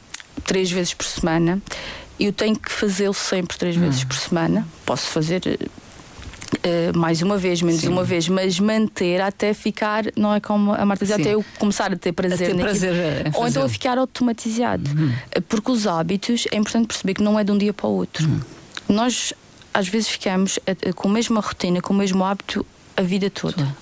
três 0.45 0.71
vezes 0.71 0.93
por 0.93 1.05
semana, 1.05 1.61
eu 2.19 2.31
tenho 2.31 2.55
que 2.55 2.71
fazê-lo 2.71 3.13
sempre 3.13 3.57
três 3.57 3.75
vezes 3.75 4.03
hum. 4.03 4.07
por 4.07 4.15
semana. 4.15 4.67
Posso 4.85 5.07
fazer 5.07 5.41
Uh, 6.53 6.97
mais 6.97 7.21
uma 7.21 7.37
vez, 7.37 7.61
menos 7.61 7.81
Sim. 7.81 7.87
uma 7.87 8.03
vez, 8.03 8.27
mas 8.27 8.59
manter 8.59 9.21
até 9.21 9.53
ficar, 9.53 10.03
não 10.17 10.33
é 10.33 10.39
como 10.39 10.73
a 10.73 10.85
Marta 10.85 11.05
dizia, 11.05 11.15
até 11.19 11.33
eu 11.33 11.45
começar 11.57 11.91
a 11.93 11.95
ter 11.95 12.11
prazer, 12.11 12.51
a 12.51 12.55
ter 12.55 12.61
prazer 12.61 12.93
ou 13.33 13.47
então 13.47 13.63
a 13.63 13.69
ficar 13.69 13.97
automatizado. 13.97 14.89
Uhum. 14.91 15.13
Porque 15.47 15.71
os 15.71 15.87
hábitos 15.87 16.47
é 16.51 16.57
importante 16.57 16.87
perceber 16.87 17.13
que 17.13 17.23
não 17.23 17.39
é 17.39 17.43
de 17.43 17.51
um 17.51 17.57
dia 17.57 17.73
para 17.73 17.87
o 17.87 17.95
outro. 17.95 18.27
Uhum. 18.27 18.41
Nós 18.89 19.33
às 19.73 19.87
vezes 19.87 20.09
ficamos 20.09 20.59
com 20.95 21.07
a 21.07 21.11
mesma 21.11 21.39
rotina, 21.39 21.81
com 21.81 21.93
o 21.93 21.97
mesmo 21.97 22.23
hábito 22.23 22.65
a 22.97 23.01
vida 23.01 23.29
toda. 23.29 23.65
Sim. 23.65 23.73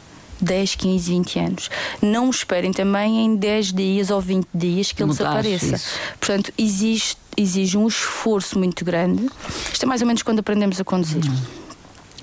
10, 0.41 0.75
15, 0.75 1.12
20 1.12 1.39
anos. 1.39 1.69
Não 2.01 2.29
esperem 2.29 2.71
também 2.71 3.25
em 3.25 3.36
10 3.36 3.73
dias 3.73 4.10
ou 4.10 4.21
20 4.21 4.47
dias 4.53 4.91
que 4.91 5.03
ele 5.03 5.12
desapareça. 5.12 5.75
Isso. 5.75 5.99
Portanto, 6.19 6.53
existe, 6.58 7.17
exige 7.36 7.77
um 7.77 7.88
esforço 7.88 8.58
muito 8.58 8.86
grande. 8.86 9.27
Isto 9.71 9.84
é 9.84 9.86
mais 9.86 10.01
ou 10.01 10.08
menos 10.08 10.23
quando 10.23 10.39
aprendemos 10.39 10.79
a 10.79 10.84
conduzir. 10.84 11.29
Hum. 11.29 11.60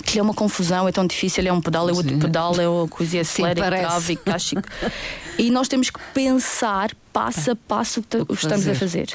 Que 0.04 0.18
é 0.18 0.22
uma 0.22 0.34
confusão, 0.34 0.88
é 0.88 0.92
tão 0.92 1.06
difícil, 1.06 1.46
é 1.46 1.52
um 1.52 1.60
pedal, 1.60 1.88
é 1.88 1.92
outro 1.92 2.12
Sim. 2.12 2.18
pedal, 2.18 2.58
é 2.60 2.68
uma 2.68 2.88
coisa, 2.88 3.20
acelera, 3.20 3.62
Sim, 3.62 3.70
trava 3.70 4.12
e 4.12 4.16
caixa. 4.16 4.62
e 5.38 5.50
nós 5.50 5.68
temos 5.68 5.90
que 5.90 5.98
pensar 6.12 6.90
passo 7.12 7.52
a 7.52 7.56
passo 7.56 8.00
o 8.00 8.26
que 8.26 8.34
estamos 8.34 8.68
a 8.68 8.74
fazer. 8.74 9.08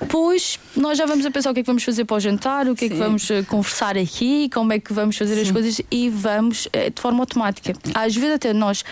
Depois 0.00 0.58
nós 0.76 0.98
já 0.98 1.06
vamos 1.06 1.24
a 1.24 1.30
pensar 1.30 1.50
o 1.50 1.54
que 1.54 1.60
é 1.60 1.62
que 1.62 1.66
vamos 1.66 1.82
fazer 1.82 2.04
para 2.04 2.16
o 2.16 2.20
jantar, 2.20 2.68
o 2.68 2.74
que 2.74 2.80
Sim. 2.80 2.86
é 2.86 2.88
que 2.90 2.94
vamos 2.96 3.30
eh, 3.30 3.42
conversar 3.42 3.96
aqui, 3.96 4.50
como 4.52 4.72
é 4.72 4.78
que 4.78 4.92
vamos 4.92 5.16
fazer 5.16 5.36
Sim. 5.36 5.42
as 5.42 5.50
coisas 5.50 5.80
e 5.90 6.10
vamos 6.10 6.68
eh, 6.72 6.90
de 6.90 7.00
forma 7.00 7.20
automática. 7.20 7.72
Às 7.94 8.14
vezes 8.14 8.36
até 8.36 8.52
nós, 8.52 8.84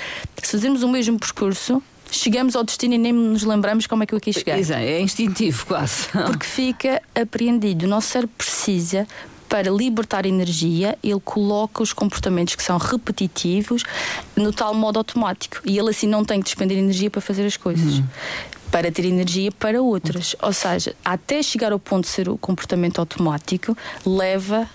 se 0.42 0.52
fazermos 0.52 0.82
o 0.82 0.88
mesmo 0.88 1.18
percurso, 1.18 1.82
chegamos 2.10 2.56
ao 2.56 2.64
destino 2.64 2.94
e 2.94 2.98
nem 2.98 3.12
nos 3.12 3.42
lembramos 3.42 3.86
como 3.86 4.02
é 4.02 4.06
que 4.06 4.14
eu 4.14 4.18
aqui 4.18 4.32
cheguei. 4.32 4.54
Exato, 4.54 4.80
é 4.80 5.00
instintivo 5.00 5.66
quase. 5.66 6.08
Porque 6.08 6.46
fica 6.46 7.02
apreendido. 7.14 7.84
O 7.84 7.88
nosso 7.88 8.08
cérebro 8.08 8.34
precisa 8.38 9.06
para 9.48 9.70
libertar 9.70 10.26
energia, 10.26 10.98
ele 11.02 11.20
coloca 11.20 11.82
os 11.82 11.92
comportamentos 11.92 12.54
que 12.54 12.62
são 12.62 12.78
repetitivos 12.78 13.84
no 14.36 14.52
tal 14.52 14.74
modo 14.74 14.98
automático. 14.98 15.60
E 15.64 15.78
ele 15.78 15.90
assim 15.90 16.06
não 16.06 16.24
tem 16.24 16.40
que 16.40 16.44
despender 16.44 16.78
energia 16.78 17.10
para 17.10 17.20
fazer 17.20 17.46
as 17.46 17.56
coisas. 17.56 17.98
Hum 17.98 18.04
para 18.74 18.90
ter 18.90 19.04
energia 19.04 19.52
para 19.52 19.80
outras. 19.80 20.34
Ou 20.42 20.52
seja, 20.52 20.96
até 21.04 21.40
chegar 21.44 21.70
ao 21.70 21.78
ponto 21.78 22.06
de 22.06 22.10
ser 22.10 22.28
o 22.28 22.36
comportamento 22.36 22.98
automático, 22.98 23.78
leva 24.04 24.68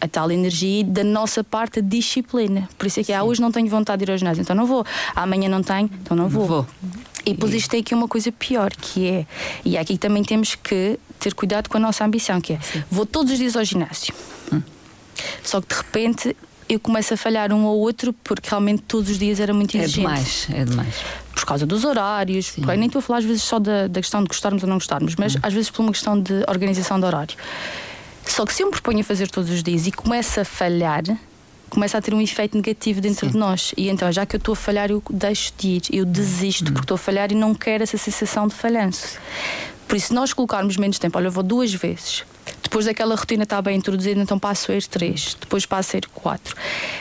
a 0.00 0.08
tal 0.08 0.32
energia 0.32 0.82
da 0.82 1.04
nossa 1.04 1.44
parte 1.44 1.78
a 1.78 1.82
disciplina. 1.82 2.68
Por 2.76 2.88
isso 2.88 2.98
é 2.98 3.04
que 3.04 3.12
ah, 3.12 3.22
hoje 3.22 3.40
não 3.40 3.52
tenho 3.52 3.68
vontade 3.68 4.04
de 4.04 4.10
ir 4.10 4.12
ao 4.12 4.18
ginásio, 4.18 4.42
então 4.42 4.56
não 4.56 4.66
vou. 4.66 4.84
Amanhã 5.14 5.48
não 5.48 5.62
tenho, 5.62 5.88
então 6.02 6.16
não 6.16 6.28
vou. 6.28 6.46
vou. 6.46 6.66
E 7.24 7.32
depois 7.32 7.54
isto 7.54 7.70
tem 7.70 7.78
aqui 7.78 7.94
uma 7.94 8.08
coisa 8.08 8.32
pior, 8.32 8.72
que 8.72 9.06
é, 9.06 9.26
e 9.64 9.78
aqui 9.78 9.96
também 9.96 10.24
temos 10.24 10.56
que 10.56 10.98
ter 11.24 11.34
cuidado 11.34 11.68
com 11.68 11.76
a 11.78 11.80
nossa 11.80 12.04
ambição, 12.04 12.40
que 12.40 12.52
é, 12.52 12.58
vou 12.90 13.06
todos 13.06 13.32
os 13.32 13.38
dias 13.38 13.56
ao 13.56 13.64
ginásio. 13.64 14.14
Hum. 14.52 14.62
Só 15.42 15.60
que 15.60 15.68
de 15.68 15.74
repente 15.74 16.36
eu 16.68 16.78
começo 16.78 17.14
a 17.14 17.16
falhar 17.16 17.52
um 17.52 17.64
ou 17.64 17.78
outro 17.78 18.12
porque 18.12 18.48
realmente 18.48 18.82
todos 18.82 19.10
os 19.10 19.18
dias 19.18 19.40
era 19.40 19.52
muito 19.52 19.76
é 19.76 19.80
exigente. 19.80 20.00
É 20.00 20.08
demais, 20.08 20.46
é 20.50 20.64
demais. 20.64 20.94
Por 21.34 21.44
causa 21.46 21.66
dos 21.66 21.84
horários, 21.84 22.54
nem 22.56 22.86
estou 22.86 22.98
a 22.98 23.02
falar 23.02 23.18
às 23.18 23.24
vezes 23.24 23.42
só 23.42 23.58
da, 23.58 23.86
da 23.86 24.00
questão 24.00 24.22
de 24.22 24.28
gostarmos 24.28 24.62
ou 24.62 24.68
não 24.68 24.76
gostarmos, 24.76 25.16
mas 25.16 25.34
hum. 25.34 25.40
às 25.42 25.52
vezes 25.52 25.70
por 25.70 25.82
uma 25.82 25.92
questão 25.92 26.20
de 26.20 26.44
organização 26.46 27.00
de 27.00 27.06
horário. 27.06 27.36
Só 28.26 28.44
que 28.44 28.54
se 28.54 28.62
eu 28.62 28.66
me 28.66 28.72
proponho 28.72 29.00
a 29.00 29.04
fazer 29.04 29.28
todos 29.28 29.50
os 29.50 29.62
dias 29.62 29.86
e 29.86 29.92
começa 29.92 30.42
a 30.42 30.44
falhar, 30.44 31.02
começa 31.68 31.98
a 31.98 32.02
ter 32.02 32.14
um 32.14 32.20
efeito 32.20 32.56
negativo 32.56 33.00
dentro 33.00 33.26
Sim. 33.26 33.32
de 33.32 33.38
nós. 33.38 33.74
E 33.76 33.88
então, 33.88 34.10
já 34.10 34.24
que 34.24 34.36
eu 34.36 34.38
estou 34.38 34.52
a 34.52 34.56
falhar, 34.56 34.90
eu 34.90 35.02
deixo 35.10 35.52
de 35.58 35.68
ir, 35.68 35.82
eu 35.92 36.04
desisto, 36.04 36.64
hum. 36.64 36.72
porque 36.72 36.84
estou 36.84 36.94
a 36.94 36.98
falhar 36.98 37.32
e 37.32 37.34
não 37.34 37.54
quero 37.54 37.82
essa 37.82 37.98
sensação 37.98 38.46
de 38.46 38.54
falhanço. 38.54 39.18
Por 39.94 39.98
isso, 39.98 40.08
se 40.08 40.14
nós 40.14 40.32
colocarmos 40.32 40.76
menos 40.76 40.98
tempo, 40.98 41.16
olha, 41.16 41.28
eu 41.28 41.30
vou 41.30 41.44
duas 41.44 41.72
vezes, 41.72 42.24
depois 42.64 42.86
daquela 42.86 43.14
rotina 43.14 43.44
estar 43.44 43.62
bem 43.62 43.76
introduzida, 43.76 44.20
então 44.20 44.38
passo 44.38 44.72
a 44.72 44.74
ir 44.74 44.84
três, 44.86 45.36
depois 45.38 45.64
passo 45.66 45.94
a 45.94 45.98
ir 45.98 46.06
quatro. 46.08 46.56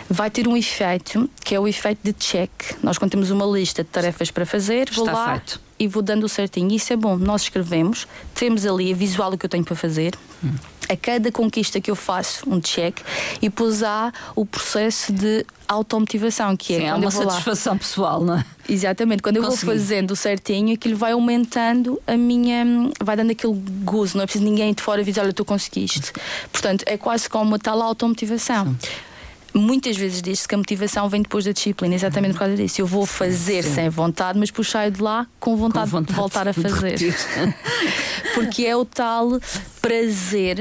Vai 0.10 0.30
ter 0.30 0.47
um 0.47 0.56
efeito 0.56 1.28
que 1.43 1.56
é 1.56 1.60
o 1.60 1.67
efeito 1.67 1.99
de 2.04 2.13
check. 2.13 2.52
Nós, 2.84 2.97
quando 2.97 3.12
temos 3.12 3.32
uma 3.32 3.45
lista 3.45 3.84
de 3.84 3.89
tarefas 3.89 4.30
para 4.30 4.45
fazer, 4.45 4.89
vou 4.91 5.06
Está 5.06 5.17
lá 5.17 5.32
feito. 5.32 5.60
e 5.80 5.88
vou 5.88 6.04
dando 6.04 6.26
o 6.26 6.30
certinho. 6.30 6.71
Isso 6.71 6.91
é 6.93 6.97
bom. 6.97 7.15
Nós 7.17 7.43
escrevemos, 7.43 8.06
temos 8.36 8.65
ali 8.65 8.91
a 8.91 8.95
visual 8.95 9.32
do 9.32 9.38
que 9.38 9.45
eu 9.45 9.49
tenho 9.49 9.63
para 9.63 9.76
fazer. 9.76 10.13
Hum 10.43 10.54
a 10.89 10.95
cada 10.95 11.32
conquista 11.32 11.80
que 11.80 11.89
eu 11.89 11.95
faço 11.95 12.49
um 12.49 12.60
check 12.60 12.99
e 13.38 13.49
depois 13.49 13.84
há 13.84 14.12
o 14.36 14.45
processo 14.45 15.12
de 15.12 15.45
automotivação, 15.67 16.56
que 16.58 16.73
é 16.73 16.78
Sim, 16.78 16.84
quando 16.84 17.04
é 17.04 17.06
uma 17.06 17.12
satisfação 17.12 17.73
lá. 17.73 17.80
pessoal, 17.80 18.23
não 18.23 18.38
é? 18.38 18.45
Exatamente, 18.67 19.21
quando 19.21 19.38
Consegui. 19.38 19.56
eu 19.56 19.65
vou 19.65 19.76
fazendo 19.76 20.15
certinho, 20.15 20.73
aquilo 20.73 20.95
vai 20.95 21.13
aumentando 21.13 22.02
a 22.06 22.15
minha. 22.15 22.65
vai 23.02 23.15
dando 23.15 23.32
aquele 23.32 23.54
gozo, 23.84 24.17
não 24.17 24.23
é 24.23 24.26
preciso 24.26 24.45
ninguém 24.45 24.73
de 24.73 24.82
fora 24.82 25.04
dizer, 25.04 25.21
olha, 25.21 25.34
tu 25.34 25.43
conseguiste. 25.53 26.11
Portanto, 26.51 26.83
é 26.87 26.97
quase 26.97 27.29
como 27.29 27.43
uma 27.45 27.59
tal 27.59 27.81
automotivação. 27.81 28.75
Sim 28.79 29.13
muitas 29.53 29.95
vezes 29.95 30.21
diz-se 30.21 30.47
que 30.47 30.55
a 30.55 30.57
motivação 30.57 31.07
vem 31.07 31.21
depois 31.21 31.45
da 31.45 31.51
disciplina, 31.51 31.93
exatamente 31.93 32.33
por 32.33 32.39
causa 32.39 32.55
disso. 32.55 32.81
Eu 32.81 32.87
vou 32.87 33.05
fazer 33.05 33.63
Sim. 33.63 33.75
sem 33.75 33.89
vontade, 33.89 34.37
mas 34.39 34.49
depois 34.49 34.67
saio 34.67 34.91
de 34.91 35.01
lá 35.01 35.27
com 35.39 35.55
vontade, 35.55 35.91
com 35.91 35.97
vontade 35.97 36.07
de 36.07 36.13
voltar 36.13 36.47
a 36.47 36.53
fazer. 36.53 36.97
Porque 38.33 38.65
é 38.65 38.75
o 38.75 38.83
tal 38.83 39.39
prazer, 39.79 40.59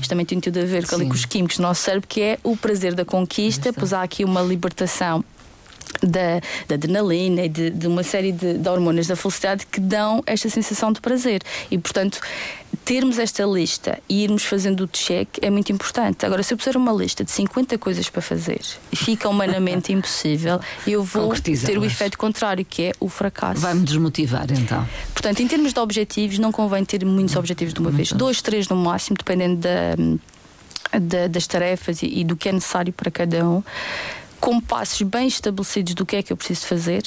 isto 0.00 0.08
também 0.08 0.24
tem 0.24 0.40
tudo 0.40 0.60
a 0.60 0.64
ver 0.64 0.86
com, 0.86 0.96
com 0.96 1.12
os 1.12 1.24
químicos 1.26 1.58
do 1.58 1.62
nosso 1.62 1.82
cérebro, 1.82 2.08
que 2.08 2.22
é 2.22 2.38
o 2.42 2.56
prazer 2.56 2.94
da 2.94 3.04
conquista, 3.04 3.72
pois 3.72 3.92
há 3.92 4.02
aqui 4.02 4.24
uma 4.24 4.40
libertação 4.40 5.22
da, 6.02 6.40
da 6.68 6.74
adrenalina 6.74 7.44
e 7.44 7.48
de, 7.48 7.70
de, 7.70 7.86
uma 7.86 8.02
série 8.02 8.32
de, 8.32 8.58
de 8.58 8.68
hormonas 8.68 9.06
da 9.06 9.16
felicidade 9.16 9.66
que 9.66 9.80
dão 9.80 10.22
esta 10.26 10.48
sensação 10.48 10.92
de 10.92 11.00
prazer. 11.00 11.42
E, 11.70 11.78
portanto, 11.78 12.20
termos 12.84 13.18
esta 13.18 13.44
lista 13.44 13.98
e 14.08 14.24
irmos 14.24 14.44
fazendo 14.44 14.84
o 14.84 14.88
check 14.88 15.38
é 15.40 15.50
muito 15.50 15.70
importante. 15.72 16.24
Agora, 16.26 16.42
se 16.42 16.54
eu 16.54 16.58
puser 16.58 16.76
uma 16.76 16.92
lista 16.92 17.24
de 17.24 17.30
50 17.30 17.78
coisas 17.78 18.08
para 18.08 18.22
fazer 18.22 18.60
e 18.90 18.96
fica 18.96 19.28
humanamente 19.28 19.92
impossível, 19.94 20.60
eu 20.86 21.02
vou 21.02 21.32
ter 21.34 21.78
o 21.78 21.84
efeito 21.84 22.18
contrário, 22.18 22.64
que 22.64 22.82
é 22.84 22.92
o 22.98 23.08
fracasso. 23.08 23.60
Vai-me 23.60 23.84
desmotivar, 23.84 24.46
então. 24.50 24.86
Portanto, 25.12 25.40
em 25.40 25.46
termos 25.46 25.72
de 25.72 25.80
objetivos, 25.80 26.38
não 26.38 26.50
convém 26.50 26.84
ter 26.84 27.04
muitos 27.04 27.36
objetivos 27.36 27.74
de 27.74 27.80
uma 27.80 27.90
vez. 27.90 28.12
Dois, 28.12 28.42
três 28.42 28.68
no 28.68 28.76
máximo, 28.76 29.16
dependendo 29.16 29.56
da, 29.56 30.98
da, 30.98 31.26
das 31.28 31.46
tarefas 31.46 32.02
e, 32.02 32.20
e 32.20 32.24
do 32.24 32.36
que 32.36 32.48
é 32.48 32.52
necessário 32.52 32.92
para 32.92 33.10
cada 33.10 33.46
um 33.46 33.62
com 34.42 34.60
passos 34.60 35.00
bem 35.02 35.28
estabelecidos 35.28 35.94
do 35.94 36.04
que 36.04 36.16
é 36.16 36.22
que 36.22 36.32
eu 36.32 36.36
preciso 36.36 36.66
fazer. 36.66 37.04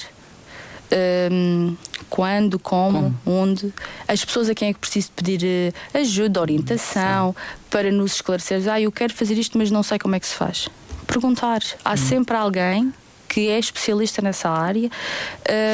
Um, 1.30 1.76
quando, 2.10 2.58
como, 2.58 3.14
como, 3.26 3.42
onde, 3.42 3.74
as 4.08 4.24
pessoas 4.24 4.48
a 4.50 4.56
quem 4.56 4.70
é 4.70 4.74
que 4.74 4.80
preciso 4.80 5.12
pedir 5.14 5.42
uh, 5.44 5.98
ajuda, 6.00 6.40
orientação, 6.40 7.36
Sim. 7.38 7.58
para 7.70 7.92
nos 7.92 8.16
esclarecer. 8.16 8.62
Ah, 8.72 8.80
eu 8.80 8.90
quero 8.90 9.14
fazer 9.14 9.38
isto, 9.38 9.58
mas 9.58 9.70
não 9.70 9.84
sei 9.84 10.00
como 10.00 10.16
é 10.16 10.20
que 10.20 10.28
se 10.28 10.36
faz. 10.36 10.70
Perguntar. 11.06 11.62
Há 11.84 11.94
hum. 11.94 11.98
sempre 11.98 12.38
alguém 12.38 12.94
que 13.28 13.50
é 13.50 13.60
especialista 13.60 14.22
nessa 14.22 14.50
área 14.50 14.90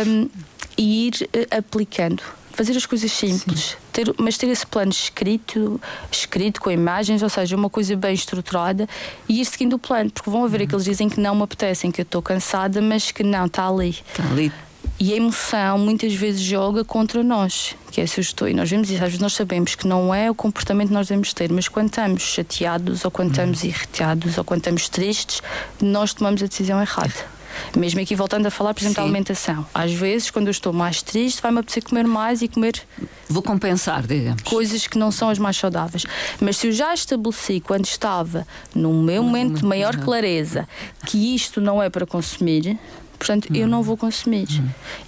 um, 0.08 0.30
e 0.76 1.10
ir 1.10 1.30
uh, 1.36 1.58
aplicando 1.58 2.24
fazer 2.54 2.76
as 2.76 2.88
coisas 2.88 3.12
simples, 3.12 3.78
ter, 3.92 4.14
mas 4.18 4.38
ter 4.38 4.48
esse 4.48 4.66
plano 4.66 4.92
escrito, 4.92 5.80
escrito 6.12 6.62
com 6.62 6.72
imagens, 6.72 7.22
ou 7.22 7.30
seja, 7.30 7.56
uma 7.56 7.70
coisa 7.70 7.96
bem 7.96 8.14
estruturada 8.14 8.88
e 9.28 9.42
ir 9.42 9.46
seguindo 9.46 9.74
o 9.74 9.80
plano, 9.80 10.10
porque 10.12 10.30
vão 10.30 10.44
haver 10.44 10.62
uhum. 10.62 10.68
aqueles 10.68 10.86
dizem 10.86 11.10
que 11.10 11.20
não 11.20 11.36
me 11.36 11.44
apetecem, 11.44 11.92
que 11.92 12.02
eu 12.02 12.04
estou 12.04 12.22
cansada, 12.22 12.82
mas 12.82 13.12
que 13.12 13.24
não, 13.24 13.46
está 13.46 13.68
ali. 13.68 13.90
Está 13.90 14.24
ali. 14.30 14.52
E 15.00 15.14
a 15.14 15.16
emoção 15.16 15.80
muitas 15.80 16.14
vezes 16.14 16.42
joga 16.42 16.84
contra 16.84 17.24
nós, 17.24 17.76
que 17.92 18.00
é 18.00 18.06
se 18.06 18.20
eu 18.20 18.22
estou, 18.22 18.48
e 18.48 18.54
nós 18.54 18.70
vemos 18.70 18.90
isso, 18.90 19.04
às 19.04 19.10
vezes 19.10 19.20
nós 19.20 19.34
sabemos 19.34 19.74
que 19.74 19.88
não 19.88 20.14
é 20.14 20.30
o 20.30 20.36
comportamento 20.36 20.90
que 20.90 20.94
nós 20.94 21.08
devemos 21.08 21.34
ter, 21.34 21.52
mas 21.52 21.68
quando 21.68 21.88
estamos 21.88 22.22
chateados, 22.22 23.04
ou 23.04 23.10
quando 23.10 23.32
estamos 23.32 23.64
irritados, 23.64 24.38
ou 24.38 24.44
quando 24.44 24.60
estamos 24.60 24.90
tristes, 24.90 25.42
nós 25.82 26.14
tomamos 26.14 26.44
a 26.44 26.46
decisão 26.46 26.80
errada. 26.80 27.41
Mesmo 27.76 28.02
aqui 28.02 28.16
voltando 28.16 28.46
a 28.46 28.52
falar, 28.52 28.74
por 28.74 28.82
exemplo, 28.82 28.96
da 28.98 29.04
alimentação. 29.04 29.66
Às 29.74 29.92
vezes, 29.94 30.30
quando 30.30 30.48
eu 30.48 30.52
estou 30.52 30.74
mais 30.74 31.02
triste, 31.02 31.42
vai-me 31.42 31.60
apetecer 31.60 31.84
comer 31.84 32.06
mais 32.06 32.42
e 32.42 32.48
comer. 32.48 32.82
Vou 33.30 33.42
compensar, 33.42 34.06
digamos. 34.06 34.42
Coisas 34.44 34.88
que 34.88 34.98
não 34.98 35.12
são 35.12 35.30
as 35.30 35.40
mais 35.40 35.58
saudáveis. 35.58 36.06
Mas 36.40 36.58
se 36.58 36.68
eu 36.68 36.72
já 36.72 36.94
estabeleci 36.94 37.60
quando 37.60 37.86
estava 37.86 38.46
no 38.76 38.94
meu 39.02 39.24
momento 39.24 39.60
de 39.60 39.66
maior 39.66 39.96
clareza 39.98 40.68
que 41.06 41.36
isto 41.36 41.62
não 41.62 41.82
é 41.82 41.90
para 41.90 42.06
consumir, 42.06 42.78
portanto 43.18 43.48
eu 43.56 43.68
não 43.68 43.84
vou 43.84 43.96
consumir. 43.96 44.48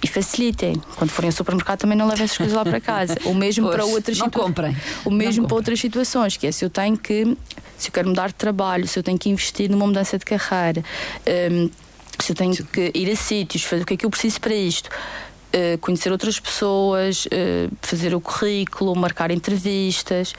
E 0.02 0.06
facilitem. 0.06 0.80
Quando 0.96 1.10
forem 1.10 1.28
ao 1.28 1.32
supermercado 1.32 1.80
também 1.80 1.98
não 1.98 2.06
levem 2.06 2.24
essas 2.24 2.36
coisas 2.36 2.54
lá 2.54 2.64
para 2.64 2.80
casa. 2.80 3.16
O 3.24 3.34
mesmo 3.34 3.64
pois, 3.64 3.76
para 3.76 3.84
outras 3.84 4.16
situações. 4.16 4.76
O 5.04 5.10
mesmo 5.10 5.46
para 5.46 5.56
outras 5.56 5.80
situações, 5.80 6.36
que 6.36 6.46
é 6.46 6.52
se 6.52 6.64
eu 6.64 6.70
tenho 6.70 6.96
que. 6.96 7.36
Se 7.76 7.88
eu 7.88 7.92
quero 7.92 8.08
mudar 8.08 8.28
de 8.28 8.34
trabalho, 8.34 8.86
se 8.86 8.98
eu 8.98 9.02
tenho 9.02 9.18
que 9.18 9.28
investir 9.28 9.68
numa 9.68 9.84
mudança 9.86 10.16
de 10.16 10.24
carreira, 10.24 10.82
um, 11.50 11.68
se 12.22 12.32
eu 12.32 12.36
tenho 12.36 12.54
que 12.66 12.90
ir 12.94 13.10
a 13.10 13.16
sítios, 13.16 13.64
fazer 13.64 13.82
o 13.82 13.86
que 13.86 13.94
é 13.94 13.96
que 13.96 14.06
eu 14.06 14.10
preciso 14.10 14.40
para 14.40 14.54
isto. 14.54 14.88
Uh, 15.54 15.78
conhecer 15.78 16.10
outras 16.10 16.40
pessoas, 16.40 17.26
uh, 17.26 17.70
fazer 17.80 18.14
o 18.14 18.20
currículo, 18.20 18.94
marcar 18.96 19.30
entrevistas. 19.30 20.34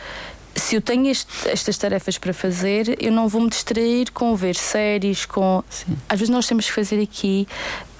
Se 0.56 0.76
eu 0.76 0.82
tenho 0.82 1.08
este, 1.08 1.50
estas 1.50 1.78
tarefas 1.78 2.18
para 2.18 2.34
fazer, 2.34 2.98
eu 3.02 3.12
não 3.12 3.28
vou 3.28 3.42
me 3.42 3.50
distrair 3.50 4.12
com 4.12 4.36
ver 4.36 4.56
séries, 4.56 5.26
com. 5.26 5.64
Sim. 5.70 5.98
Às 6.08 6.20
vezes 6.20 6.34
nós 6.34 6.48
temos 6.48 6.66
que 6.66 6.74
fazer 6.74 7.02
aqui 7.02 7.48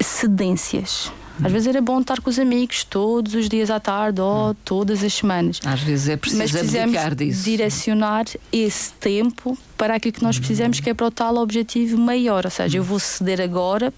cedências. 0.00 1.10
Às 1.42 1.52
vezes 1.52 1.68
era 1.68 1.80
bom 1.80 2.00
estar 2.00 2.20
com 2.20 2.30
os 2.30 2.38
amigos 2.38 2.82
todos 2.84 3.34
os 3.34 3.48
dias 3.48 3.70
à 3.70 3.78
tarde 3.78 4.20
ou 4.20 4.54
todas 4.64 5.02
as 5.04 5.12
semanas. 5.12 5.60
Às 5.64 5.80
vezes 5.80 6.08
é 6.08 6.16
preciso 6.16 6.42
Mas 6.42 6.50
precisamos 6.50 7.16
disso. 7.16 7.42
direcionar 7.44 8.24
esse 8.52 8.92
tempo 8.94 9.56
para 9.76 9.96
aquilo 9.96 10.14
que 10.14 10.22
nós 10.22 10.38
precisamos, 10.38 10.80
que 10.80 10.90
é 10.90 10.94
para 10.94 11.06
o 11.06 11.10
tal 11.10 11.36
objetivo 11.36 11.98
maior. 11.98 12.44
Ou 12.44 12.50
seja, 12.50 12.78
eu 12.78 12.82
vou 12.82 12.98
ceder 12.98 13.40
agora, 13.40 13.92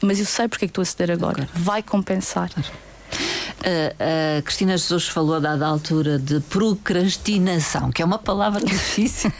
mas 0.00 0.18
eu 0.20 0.26
sei 0.26 0.46
porque 0.48 0.64
é 0.64 0.68
que 0.68 0.70
estou 0.70 0.82
a 0.82 0.84
ceder 0.84 1.10
agora. 1.10 1.48
Vai 1.54 1.82
compensar. 1.82 2.50
A, 2.54 4.38
a 4.38 4.42
Cristina 4.42 4.76
Jesus 4.76 5.08
falou 5.08 5.36
a 5.36 5.40
dada 5.40 5.66
altura 5.66 6.18
de 6.18 6.40
procrastinação, 6.40 7.90
que 7.90 8.02
é 8.02 8.04
uma 8.04 8.18
palavra 8.18 8.62
difícil. 8.64 9.32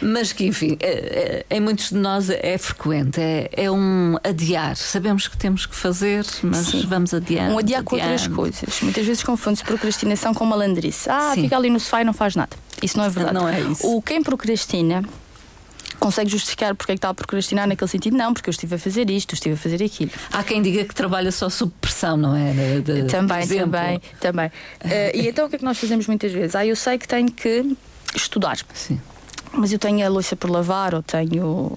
Mas 0.00 0.32
que, 0.32 0.46
enfim, 0.46 0.76
é- 0.80 1.44
é- 1.50 1.56
em 1.56 1.60
muitos 1.60 1.88
de 1.90 1.94
nós 1.96 2.28
é 2.30 2.56
frequente, 2.58 3.20
é, 3.20 3.48
é 3.52 3.70
um 3.70 4.16
adiar. 4.22 4.76
Sabemos 4.76 5.26
que 5.28 5.36
temos 5.36 5.66
que 5.66 5.74
fazer, 5.74 6.24
mas 6.42 6.66
Sim. 6.68 6.86
vamos 6.88 7.12
adiando. 7.14 7.54
Um 7.54 7.58
adiar 7.58 7.82
com 7.82 7.96
outras 7.96 8.26
coisas. 8.28 8.80
Muitas 8.82 9.04
vezes 9.06 9.22
confunde-se 9.22 9.64
procrastinação 9.64 10.34
com 10.34 10.44
malandrice. 10.44 11.08
Ah, 11.10 11.32
Sim. 11.34 11.42
fica 11.42 11.56
ali 11.56 11.70
no 11.70 11.80
sofá 11.80 12.02
e 12.02 12.04
não 12.04 12.12
faz 12.12 12.36
nada. 12.36 12.56
Isso 12.82 12.96
não 12.98 13.04
é 13.04 13.08
verdade. 13.08 13.34
Não 13.34 13.48
é 13.48 13.60
isso. 13.60 13.86
O 13.86 14.02
quem 14.02 14.22
procrastina 14.22 15.02
consegue 15.98 16.28
justificar 16.30 16.74
porque 16.74 16.92
é 16.92 16.94
que 16.94 16.98
está 16.98 17.10
a 17.10 17.14
procrastinar 17.14 17.66
naquele 17.68 17.88
sentido? 17.88 18.16
Não, 18.16 18.34
porque 18.34 18.48
eu 18.48 18.52
estive 18.52 18.74
a 18.74 18.78
fazer 18.78 19.08
isto, 19.08 19.32
eu 19.32 19.36
estive 19.36 19.54
a 19.54 19.58
fazer 19.58 19.82
aquilo. 19.84 20.10
Há 20.32 20.42
quem 20.42 20.60
diga 20.60 20.84
que 20.84 20.94
trabalha 20.94 21.30
só 21.30 21.48
sob 21.48 21.72
pressão, 21.80 22.16
não 22.16 22.34
é? 22.36 22.52
De- 22.80 23.02
de- 23.02 23.04
Também, 23.04 23.40
exemplo. 23.42 23.70
também, 23.70 24.02
também. 24.20 24.52
Eh, 24.80 25.12
e 25.16 25.28
então 25.28 25.46
o 25.46 25.48
que 25.48 25.54
é 25.56 25.58
que 25.58 25.64
nós 25.64 25.78
fazemos 25.78 26.06
muitas 26.08 26.32
vezes? 26.32 26.56
Ah, 26.56 26.66
eu 26.66 26.74
sei 26.74 26.98
que 26.98 27.06
tenho 27.06 27.30
que 27.30 27.64
estudar, 28.16 28.58
Sim. 28.74 29.00
Mas 29.52 29.72
eu 29.72 29.78
tenho 29.78 30.04
a 30.04 30.08
louça 30.08 30.34
por 30.36 30.50
lavar 30.50 30.94
ou 30.94 31.02
tenho. 31.02 31.76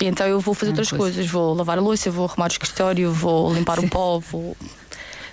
E 0.00 0.06
então 0.06 0.26
eu 0.26 0.40
vou 0.40 0.54
fazer 0.54 0.70
Ah, 0.70 0.72
outras 0.72 0.88
pois. 0.90 0.98
coisas. 1.00 1.26
Vou 1.26 1.54
lavar 1.54 1.78
a 1.78 1.80
louça, 1.80 2.10
vou 2.10 2.24
arrumar 2.24 2.46
o 2.46 2.52
escritório, 2.52 3.12
vou 3.12 3.52
limpar 3.54 3.78
o 3.78 3.88
pó, 3.88 4.18
vou 4.18 4.56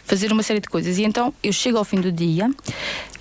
fazer 0.03 0.31
uma 0.31 0.41
série 0.43 0.59
de 0.59 0.67
coisas. 0.67 0.97
E 0.97 1.03
então 1.03 1.33
eu 1.43 1.53
chego 1.53 1.77
ao 1.77 1.83
fim 1.85 2.01
do 2.01 2.11
dia 2.11 2.49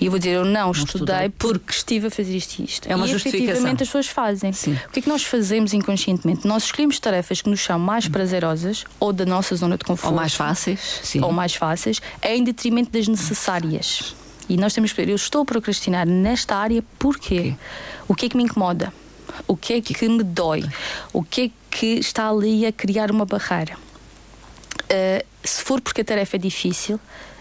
e 0.00 0.06
eu 0.06 0.10
vou 0.10 0.18
dizer: 0.18 0.32
Eu 0.32 0.44
não, 0.44 0.70
estudei, 0.72 0.94
estudei 1.02 1.28
porque 1.38 1.72
estive 1.72 2.06
a 2.08 2.10
fazer 2.10 2.36
isto 2.36 2.58
e 2.60 2.64
isto. 2.64 2.90
É 2.90 2.96
uma 2.96 3.06
e 3.06 3.12
efetivamente 3.12 3.82
as 3.82 3.88
pessoas 3.88 4.08
fazem. 4.08 4.52
Sim. 4.52 4.72
O 4.88 4.90
que 4.90 4.98
é 5.00 5.02
que 5.02 5.08
nós 5.08 5.22
fazemos 5.24 5.72
inconscientemente? 5.72 6.46
Nós 6.46 6.64
escolhemos 6.64 6.98
tarefas 6.98 7.40
que 7.40 7.48
nos 7.48 7.60
são 7.62 7.78
mais 7.78 8.08
prazerosas 8.08 8.84
ou 9.00 9.12
da 9.12 9.24
nossa 9.24 9.54
zona 9.56 9.78
de 9.78 9.84
conforto 9.84 10.12
Ou 10.12 10.16
mais 10.16 10.34
fáceis. 10.34 11.00
Sim. 11.02 11.22
ou 11.22 11.32
mais 11.32 11.54
fáceis, 11.54 12.00
em 12.22 12.42
detrimento 12.44 12.90
das 12.90 13.06
necessárias. 13.08 14.14
E 14.48 14.56
nós 14.56 14.72
temos 14.72 14.92
que 14.92 15.04
ver, 15.04 15.10
eu 15.10 15.16
estou 15.16 15.42
a 15.42 15.44
procrastinar 15.44 16.06
nesta 16.06 16.56
área 16.56 16.82
porquê? 16.98 17.54
O 18.06 18.14
que 18.14 18.26
é 18.26 18.28
que 18.28 18.36
me 18.36 18.44
incomoda? 18.44 18.92
O 19.46 19.56
que 19.56 19.74
é 19.74 19.80
que 19.80 20.08
me 20.08 20.22
dói? 20.22 20.64
O 21.12 21.22
que 21.22 21.42
é 21.42 21.50
que 21.70 21.86
está 21.98 22.28
ali 22.28 22.66
a 22.66 22.72
criar 22.72 23.10
uma 23.10 23.24
barreira? 23.24 23.76
Uh, 24.84 25.24
se 25.44 25.62
for 25.62 25.80
porque 25.80 26.00
a 26.00 26.04
tarefa 26.04 26.36
é 26.36 26.38
difícil, 26.38 26.98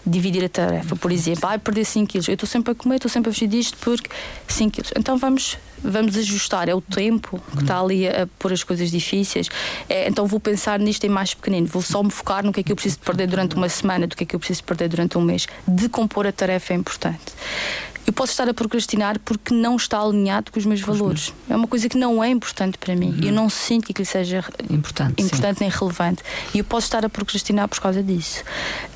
dividir 0.08 0.44
a 0.44 0.48
tarefa, 0.48 0.96
por 0.96 1.12
exemplo, 1.12 1.48
ai, 1.48 1.58
perder 1.58 1.84
5 1.84 2.06
quilos, 2.06 2.28
eu 2.28 2.34
estou 2.34 2.48
sempre 2.48 2.72
a 2.72 2.74
comer, 2.74 2.96
estou 2.96 3.10
sempre 3.10 3.30
a 3.30 3.32
fugir 3.32 3.48
disto 3.48 3.76
porque 3.80 4.10
5 4.48 4.70
quilos. 4.70 4.92
Então 4.96 5.18
vamos, 5.18 5.58
vamos 5.82 6.16
ajustar, 6.16 6.68
é 6.68 6.74
o 6.74 6.80
tempo 6.80 7.40
que 7.56 7.62
está 7.62 7.80
ali 7.80 8.08
a, 8.08 8.26
pôr 8.38 8.52
as 8.52 8.62
coisas 8.62 8.90
difíceis. 8.90 9.48
É, 9.88 10.08
então 10.08 10.26
vou 10.26 10.40
pensar 10.40 10.78
nisto 10.78 11.04
em 11.04 11.08
mais 11.08 11.34
pequenino, 11.34 11.66
vou 11.66 11.82
só 11.82 12.02
me 12.02 12.10
focar 12.10 12.44
no 12.44 12.52
que 12.52 12.60
é 12.60 12.62
que 12.62 12.72
eu 12.72 12.76
preciso 12.76 12.98
de 12.98 13.04
perder 13.04 13.26
durante 13.26 13.54
uma 13.54 13.68
semana, 13.68 14.06
do 14.06 14.16
que 14.16 14.24
é 14.24 14.26
que 14.26 14.34
eu 14.34 14.40
preciso 14.40 14.60
de 14.60 14.64
perder 14.64 14.88
durante 14.88 15.18
um 15.18 15.22
mês. 15.22 15.46
Decompor 15.66 16.26
a 16.26 16.32
tarefa 16.32 16.72
é 16.72 16.76
importante. 16.76 17.32
Eu 18.08 18.12
posso 18.14 18.32
estar 18.32 18.48
a 18.48 18.54
procrastinar 18.54 19.18
porque 19.20 19.52
não 19.52 19.76
está 19.76 20.00
alinhado 20.00 20.50
com 20.50 20.58
os 20.58 20.64
meus 20.64 20.80
valores. 20.80 21.34
É 21.46 21.54
uma 21.54 21.68
coisa 21.68 21.90
que 21.90 21.98
não 21.98 22.24
é 22.24 22.30
importante 22.30 22.78
para 22.78 22.96
mim. 22.96 23.20
Eu 23.22 23.30
não 23.34 23.50
sinto 23.50 23.84
que 23.84 23.92
aquilo 23.92 24.06
seja 24.06 24.42
Importante. 24.70 25.20
sim. 25.20 25.26
importante 25.26 25.60
nem 25.60 25.68
relevante. 25.68 26.22
E 26.54 26.58
eu 26.58 26.64
posso 26.64 26.86
estar 26.86 27.04
a 27.04 27.10
procrastinar 27.10 27.68
por 27.68 27.78
causa 27.78 28.02
disso. 28.02 28.42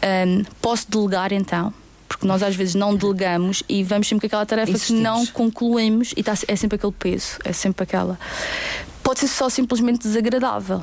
Ahm, 0.01 0.45
posso 0.63 0.91
delegar 0.91 1.31
então? 1.31 1.75
Porque 2.09 2.27
nós 2.27 2.43
às 2.43 2.57
vezes 2.57 2.75
não 2.75 2.97
delegamos 2.97 3.63
e 3.69 3.85
vamos 3.85 4.09
sempre 4.09 4.23
com 4.23 4.27
aquela 4.29 4.47
tarefa 4.47 4.71
Insistimos. 4.71 4.99
que 5.01 5.05
não 5.05 5.27
concluímos 5.27 6.15
e 6.17 6.23
tá, 6.23 6.33
é 6.49 6.57
sempre 6.57 6.77
aquele 6.77 6.93
peso, 6.93 7.37
é 7.45 7.53
sempre 7.53 7.83
aquela. 7.83 8.19
Pode 9.03 9.21
ser 9.21 9.29
só 9.29 9.51
simplesmente 9.51 9.99
desagradável. 10.09 10.81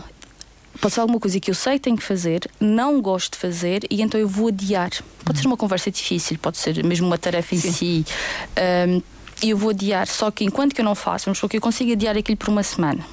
Pode 0.82 0.94
ser 0.94 1.02
alguma 1.02 1.20
coisa 1.20 1.40
que 1.40 1.52
eu 1.52 1.56
sei 1.56 1.74
que 1.74 1.82
tenho 1.82 1.98
que 1.98 2.04
fazer, 2.04 2.50
não 2.60 3.02
gosto 3.02 3.34
de 3.34 3.40
fazer 3.40 3.86
e 3.90 4.02
então 4.02 4.20
eu 4.20 4.28
vou 4.28 4.48
adiar. 4.48 4.92
Pode 5.26 5.40
ser 5.40 5.48
uma 5.48 5.58
conversa 5.58 5.92
difícil, 5.92 6.38
pode 6.40 6.58
ser 6.58 6.84
mesmo 6.84 7.08
uma 7.08 7.18
tarefa 7.18 7.56
em 7.56 7.60
si. 7.60 8.06
E 9.42 9.52
eu 9.52 9.58
vou 9.58 9.70
adiar. 9.70 10.08
Só 10.08 10.32
que 10.32 10.44
enquanto 10.44 10.74
que 10.74 10.82
eu 10.82 10.86
não 10.86 10.96
faço, 10.96 11.26
vamos 11.26 11.38
supor 11.38 11.50
que 11.50 11.58
eu 11.58 11.62
consigo 11.62 11.92
adiar 11.92 12.18
aquilo 12.18 12.38
por 12.38 12.50
uma 12.50 12.64
semana 12.64 13.06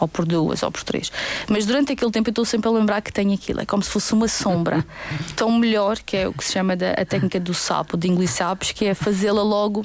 ou 0.00 0.08
por 0.08 0.26
duas, 0.26 0.62
ou 0.62 0.70
por 0.70 0.82
três. 0.82 1.12
Mas 1.48 1.64
durante 1.64 1.92
aquele 1.92 2.10
tempo 2.10 2.28
eu 2.28 2.32
estou 2.32 2.44
sempre 2.44 2.68
a 2.68 2.72
lembrar 2.72 3.00
que 3.00 3.12
tenho 3.12 3.32
aquilo. 3.32 3.60
É 3.60 3.66
como 3.66 3.82
se 3.82 3.90
fosse 3.90 4.12
uma 4.12 4.28
sombra. 4.28 4.84
Então, 5.32 5.50
melhor, 5.58 5.98
que 5.98 6.16
é 6.16 6.28
o 6.28 6.32
que 6.32 6.44
se 6.44 6.52
chama 6.52 6.76
da, 6.76 6.92
a 6.92 7.04
técnica 7.04 7.40
do 7.40 7.54
sapo, 7.54 7.96
de 7.96 8.08
engolir 8.08 8.28
sapos, 8.28 8.72
que 8.72 8.84
é 8.84 8.94
fazê-la 8.94 9.42
logo. 9.42 9.84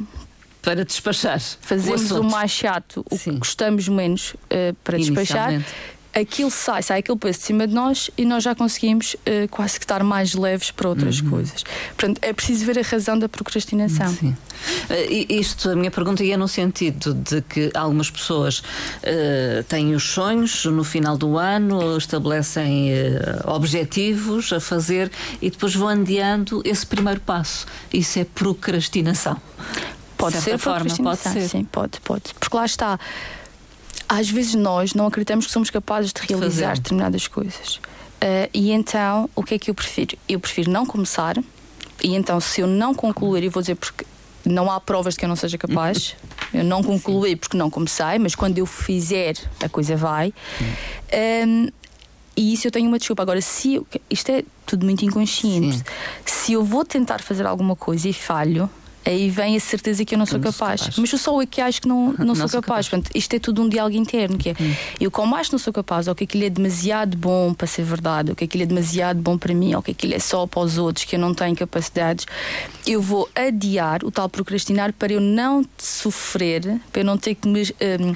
Para 0.62 0.84
despachar. 0.84 1.40
Fazemos 1.40 2.12
o, 2.12 2.16
assunto. 2.16 2.32
mais 2.32 2.52
chato, 2.52 3.06
o 3.10 3.18
Sim. 3.18 3.32
que 3.32 3.38
gostamos 3.38 3.88
menos 3.88 4.36
eh, 4.50 4.74
para 4.84 4.98
despachar. 4.98 5.62
Aquilo 6.20 6.50
sai, 6.50 6.82
sai 6.82 7.00
aquele 7.00 7.18
peso 7.18 7.40
de 7.40 7.46
cima 7.46 7.68
de 7.68 7.74
nós 7.74 8.10
e 8.18 8.26
nós 8.26 8.44
já 8.44 8.56
conseguimos 8.56 9.16
eh, 9.26 9.48
quase 9.52 9.78
que 9.80 9.86
estar 9.86 10.04
mais 10.04 10.34
leves 10.34 10.72
para 10.72 10.90
outras 10.90 11.20
Uhum. 11.22 11.30
coisas. 11.30 11.64
Portanto, 11.96 12.20
é 12.24 12.34
preciso 12.34 12.66
ver 12.66 12.80
a 12.80 12.82
razão 12.82 13.20
da 13.20 13.30
procrastinação. 13.30 14.08
Sim. 14.14 14.36
E 14.90 15.28
Isto, 15.40 15.70
a 15.70 15.76
minha 15.76 15.92
pergunta 15.92 16.24
ia 16.24 16.36
no 16.38 16.48
sentido 16.48 17.14
de 17.14 17.42
que 17.44 17.70
algumas 17.76 18.10
pessoas 18.10 18.64
eh, 19.04 19.64
têm 19.70 19.94
os 19.94 20.04
sonhos 20.04 20.66
no 20.66 20.84
final 20.84 21.16
do 21.18 21.38
ano, 21.38 21.96
estabelecem 21.98 22.90
objetivos 23.46 24.52
a 24.54 24.60
fazer 24.60 25.12
e 25.42 25.50
depois 25.50 25.76
vão 25.76 25.88
adiando 25.90 26.62
esse 26.66 26.86
primeiro 26.86 27.20
passo. 27.22 27.66
Isso 27.94 28.20
é 28.20 28.24
procrastinação. 28.24 29.40
Pode 30.18 30.38
De 30.38 30.42
ser 30.42 30.58
forma, 30.58 30.80
pode 30.86 30.96
procrastinação, 30.96 31.34
ser. 31.34 31.48
Sim, 31.50 31.64
pode, 31.66 32.00
pode. 32.02 32.34
Porque 32.40 32.56
lá 32.58 32.66
está. 32.66 33.00
Às 34.10 34.30
vezes 34.30 34.56
nós 34.56 34.94
não 34.94 35.06
acreditamos 35.08 35.46
que 35.46 35.52
somos 35.52 35.70
capazes 35.70 36.14
de 36.14 36.22
realizar 36.22 36.70
fazer. 36.70 36.82
determinadas 36.82 37.28
coisas. 37.28 37.80
Eh, 38.22 38.50
e 38.54 38.72
então, 38.72 39.30
o 39.36 39.44
que 39.44 39.56
é 39.56 39.60
que 39.60 39.70
eu 39.70 39.76
prefiro? 39.76 40.18
Eu 40.28 40.40
prefiro 40.40 40.72
não 40.72 40.86
começar. 40.86 41.36
E 42.04 42.16
então, 42.16 42.40
se 42.40 42.62
eu 42.62 42.68
não 42.68 42.94
concluir, 42.94 43.44
eu 43.44 43.52
vou 43.52 43.62
dizer 43.62 43.76
porque 43.76 44.06
não 44.46 44.72
há 44.72 44.80
provas 44.80 45.14
de 45.16 45.20
que 45.20 45.26
eu 45.26 45.30
não 45.30 45.36
seja 45.36 45.58
capaz. 45.58 46.16
Eu 46.54 46.64
não 46.64 46.82
concluí 46.82 47.36
porque 47.36 47.58
não 47.58 47.70
comecei, 47.70 48.18
mas 48.20 48.34
quando 48.34 48.58
eu 48.60 48.66
fizer, 48.66 49.36
a 49.62 49.68
coisa 49.68 49.96
vai. 49.98 50.34
Ehm, 51.12 51.68
e 52.36 52.54
isso 52.54 52.68
eu 52.68 52.72
tenho 52.72 52.88
uma 52.88 52.98
desculpa. 53.00 53.24
Agora, 53.24 53.42
se 53.42 53.76
eu- 53.76 53.88
isto 54.10 54.30
é 54.32 54.44
tudo 54.66 54.86
muito 54.86 55.04
inconsciente. 55.04 55.78
Sim. 55.78 55.84
Se 56.26 56.54
eu 56.54 56.64
vou 56.64 56.86
tentar 56.86 57.20
fazer 57.22 57.46
alguma 57.46 57.76
coisa 57.76 58.08
e 58.08 58.14
falho, 58.14 58.70
aí 59.08 59.30
vem 59.30 59.56
a 59.56 59.60
certeza 59.60 60.04
que 60.06 60.14
eu 60.16 60.20
não 60.20 60.26
sou 60.26 60.38
Não 60.40 60.52
sou 60.52 60.54
capaz. 60.68 60.82
capaz. 60.82 60.98
Mas 60.98 61.12
eu 61.12 61.18
sou 61.18 61.42
eu 61.42 61.48
que 61.48 61.62
acho 61.62 61.82
que 61.82 61.88
não, 61.88 62.14
não, 62.20 62.26
Não 62.28 62.36
sou 62.36 62.48
sou 62.48 62.62
capaz. 62.62 62.88
capaz. 62.88 62.90
Portanto, 62.90 63.12
isto 63.16 63.34
é 63.36 63.40
tudo 63.40 63.62
um 63.62 63.70
diálogo 63.70 63.96
interno, 63.96 64.38
que 64.38 64.50
é 64.50 64.56
eu 65.00 65.10
como 65.10 65.36
acho 65.36 65.50
que 65.50 65.54
não 65.54 65.60
sou 65.60 65.74
capaz, 65.74 66.08
ou 66.08 66.16
que 66.16 66.24
aquilo 66.26 66.44
é 66.44 66.50
demasiado 66.50 67.18
bom 67.18 67.54
para 67.54 67.68
ser 67.68 67.84
verdade, 67.84 68.30
ou 68.32 68.36
que 68.36 68.44
aquilo 68.44 68.64
é 68.64 68.66
demasiado 68.66 69.20
bom 69.20 69.38
para 69.38 69.54
mim, 69.54 69.74
ou 69.76 69.82
que 69.82 69.92
aquilo 69.92 70.14
é 70.14 70.20
só 70.20 70.46
para 70.46 70.60
os 70.62 70.78
outros, 70.78 71.06
que 71.06 71.16
eu 71.16 71.20
não 71.20 71.34
tenho 71.34 71.56
capacidades, 71.56 72.26
eu 72.86 73.02
vou 73.02 73.30
adiar 73.36 74.04
o 74.04 74.12
tal 74.12 74.28
procrastinar 74.30 74.94
para 74.94 75.14
eu 75.14 75.22
não 75.22 75.66
sofrer, 75.78 76.80
para 76.92 77.02
eu 77.02 77.06
não 77.06 77.18
ter 77.18 77.36
que 77.36 77.48
me 77.48 77.62
hum, 77.64 78.16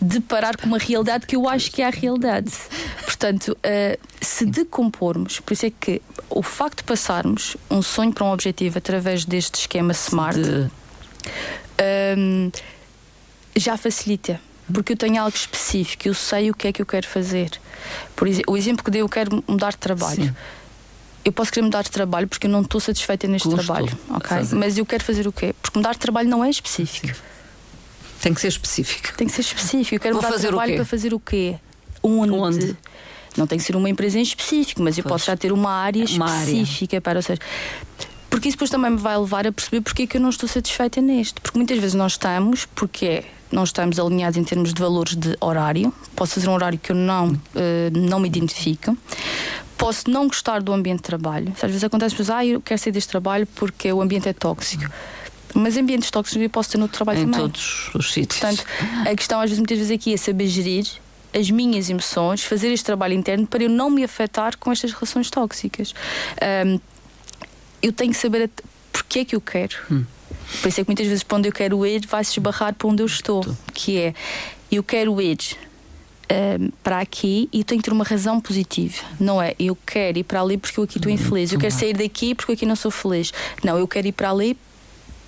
deparar 0.00 0.56
com 0.56 0.66
uma 0.66 0.78
realidade 0.78 1.26
que 1.26 1.36
eu 1.36 1.48
acho 1.48 1.70
que 1.70 1.82
é 1.82 1.86
a 1.86 1.90
realidade. 1.90 2.50
Portanto, 3.22 3.56
eh, 3.62 4.00
se 4.20 4.44
decompormos, 4.44 5.38
por 5.38 5.52
isso 5.52 5.66
é 5.66 5.70
que 5.70 6.02
o 6.28 6.42
facto 6.42 6.78
de 6.78 6.82
passarmos 6.84 7.56
um 7.70 7.80
sonho 7.80 8.12
para 8.12 8.24
um 8.24 8.32
objetivo 8.32 8.78
através 8.78 9.24
deste 9.24 9.60
esquema 9.60 9.94
SMART 9.94 10.36
De- 10.38 10.68
hum, 12.18 12.50
já 13.54 13.76
facilita. 13.76 14.40
Porque 14.74 14.94
eu 14.94 14.96
tenho 14.96 15.20
algo 15.22 15.36
específico, 15.36 16.08
eu 16.08 16.14
sei 16.14 16.50
o 16.50 16.54
que 16.54 16.66
é 16.66 16.72
que 16.72 16.82
eu 16.82 16.86
quero 16.86 17.06
fazer. 17.06 17.50
Por 18.16 18.26
exemplo, 18.26 18.54
o 18.54 18.56
exemplo 18.56 18.84
que 18.84 18.90
dei, 18.90 19.02
eu 19.02 19.08
quero 19.08 19.44
mudar 19.46 19.70
de 19.70 19.78
trabalho. 19.78 20.24
Sim. 20.24 20.34
Eu 21.24 21.30
posso 21.32 21.52
querer 21.52 21.64
mudar 21.64 21.82
de 21.82 21.90
trabalho 21.92 22.26
porque 22.26 22.48
eu 22.48 22.50
não 22.50 22.62
estou 22.62 22.80
satisfeita 22.80 23.28
neste 23.28 23.48
Custo 23.48 23.64
trabalho. 23.64 23.96
ok? 24.10 24.36
Mas 24.52 24.76
eu 24.78 24.84
quero 24.84 25.04
fazer 25.04 25.28
o 25.28 25.32
quê? 25.32 25.54
Porque 25.62 25.78
mudar 25.78 25.92
de 25.92 25.98
trabalho 26.00 26.28
não 26.28 26.42
é 26.42 26.50
específico. 26.50 27.16
Tem 28.20 28.34
que 28.34 28.40
ser 28.40 28.48
específico. 28.48 29.16
Tem 29.16 29.28
que 29.28 29.32
ser 29.32 29.42
específico. 29.42 29.94
Eu 29.94 30.00
quero 30.00 30.14
Vou 30.14 30.22
mudar 30.24 30.36
de 30.36 30.42
trabalho 30.42 30.74
para 30.74 30.84
fazer 30.84 31.14
o 31.14 31.20
quê? 31.20 31.56
Onde? 32.02 32.32
Onde? 32.32 32.76
Não 33.36 33.46
tem 33.46 33.58
que 33.58 33.64
ser 33.64 33.74
uma 33.76 33.88
empresa 33.88 34.18
em 34.18 34.22
específico, 34.22 34.82
mas 34.82 34.96
eu 34.98 35.02
Pois. 35.04 35.12
posso 35.14 35.26
já 35.26 35.36
ter 35.36 35.52
uma 35.52 35.70
área 35.70 36.04
Uma 36.10 36.30
área. 36.30 36.50
específica 36.52 37.00
para, 37.00 37.18
ou 37.18 37.22
seja, 37.22 37.40
porque 38.28 38.48
isso 38.48 38.56
depois 38.56 38.70
também 38.70 38.90
me 38.90 38.96
vai 38.98 39.16
levar 39.18 39.46
a 39.46 39.52
perceber 39.52 39.80
porque 39.80 40.02
é 40.02 40.06
que 40.06 40.16
eu 40.16 40.20
não 40.20 40.30
estou 40.30 40.48
satisfeita 40.48 41.00
neste. 41.00 41.40
Porque 41.40 41.58
muitas 41.58 41.78
vezes 41.78 41.94
nós 41.94 42.12
estamos, 42.12 42.66
porque 42.74 43.06
é, 43.06 43.24
não 43.50 43.64
estamos 43.64 43.98
alinhados 43.98 44.36
em 44.38 44.44
termos 44.44 44.72
de 44.72 44.80
valores 44.80 45.14
de 45.16 45.36
horário. 45.40 45.92
Posso 46.16 46.34
fazer 46.34 46.48
um 46.48 46.52
horário 46.54 46.78
que 46.78 46.92
eu 46.92 46.96
não, 46.96 47.38
eh, 47.54 47.90
não 47.92 48.18
me 48.20 48.28
identifico. 48.28 48.96
Posso 49.76 50.08
não 50.10 50.26
gostar 50.28 50.62
do 50.62 50.72
ambiente 50.72 50.98
de 50.98 51.02
trabalho. 51.02 51.52
Às 51.54 51.60
vezes 51.70 51.84
acontece 51.84 52.14
pessoas, 52.14 52.38
ah, 52.38 52.46
eu 52.46 52.60
quero 52.60 52.80
sair 52.80 52.92
deste 52.92 53.08
trabalho 53.10 53.46
porque 53.54 53.92
o 53.92 54.00
ambiente 54.00 54.28
é 54.28 54.32
tóxico. 54.32 54.84
Mas 55.54 55.76
ambientes 55.76 56.10
tóxicos 56.10 56.40
eu 56.40 56.48
posso 56.48 56.70
ter 56.70 56.78
no 56.78 56.88
trabalho 56.88 57.18
Em 57.20 57.24
também. 57.24 57.40
todos 57.40 57.90
os 57.94 58.12
sítios. 58.12 58.40
Portanto, 58.40 58.64
a 59.06 59.14
questão 59.14 59.38
às 59.40 59.50
vezes, 59.50 59.58
muitas 59.58 59.76
vezes 59.76 59.90
aqui 59.92 60.14
é 60.14 60.16
saber 60.16 60.46
gerir 60.46 60.86
as 61.34 61.50
minhas 61.50 61.88
emoções, 61.88 62.44
fazer 62.44 62.70
este 62.72 62.84
trabalho 62.84 63.14
interno 63.14 63.46
para 63.46 63.62
eu 63.62 63.70
não 63.70 63.90
me 63.90 64.04
afetar 64.04 64.56
com 64.58 64.70
estas 64.70 64.92
relações 64.92 65.30
tóxicas. 65.30 65.94
Um, 66.66 66.78
eu 67.82 67.92
tenho 67.92 68.12
que 68.12 68.18
saber 68.18 68.50
porque 68.92 69.20
é 69.20 69.24
que 69.24 69.34
eu 69.34 69.40
quero. 69.40 69.76
Hum. 69.90 70.04
Por 70.60 70.68
isso 70.68 70.80
é 70.80 70.84
que 70.84 70.88
muitas 70.88 71.06
vezes, 71.06 71.22
para 71.22 71.38
onde 71.38 71.48
eu 71.48 71.52
quero 71.52 71.84
ir, 71.86 72.06
vai-se 72.06 72.32
esbarrar 72.32 72.74
para 72.74 72.88
onde 72.88 73.02
eu 73.02 73.06
estou. 73.06 73.44
Que 73.72 73.98
é, 73.98 74.14
eu 74.70 74.82
quero 74.82 75.20
ir 75.20 75.38
um, 76.30 76.70
para 76.82 77.00
aqui 77.00 77.48
e 77.52 77.64
tenho 77.64 77.80
que 77.80 77.88
ter 77.88 77.94
uma 77.94 78.04
razão 78.04 78.40
positiva. 78.40 79.02
Não 79.18 79.40
é 79.40 79.54
eu 79.58 79.76
quero 79.86 80.18
ir 80.18 80.24
para 80.24 80.40
ali 80.40 80.56
porque 80.56 80.78
eu 80.78 80.84
aqui 80.84 80.98
estou 80.98 81.10
infeliz. 81.10 81.52
Eu 81.52 81.58
quero 81.58 81.74
sair 81.74 81.94
daqui 81.94 82.34
porque 82.34 82.52
eu 82.52 82.54
aqui 82.54 82.66
não 82.66 82.76
sou 82.76 82.90
feliz. 82.90 83.32
Não, 83.62 83.78
eu 83.78 83.88
quero 83.88 84.06
ir 84.06 84.12
para 84.12 84.30
ali 84.30 84.56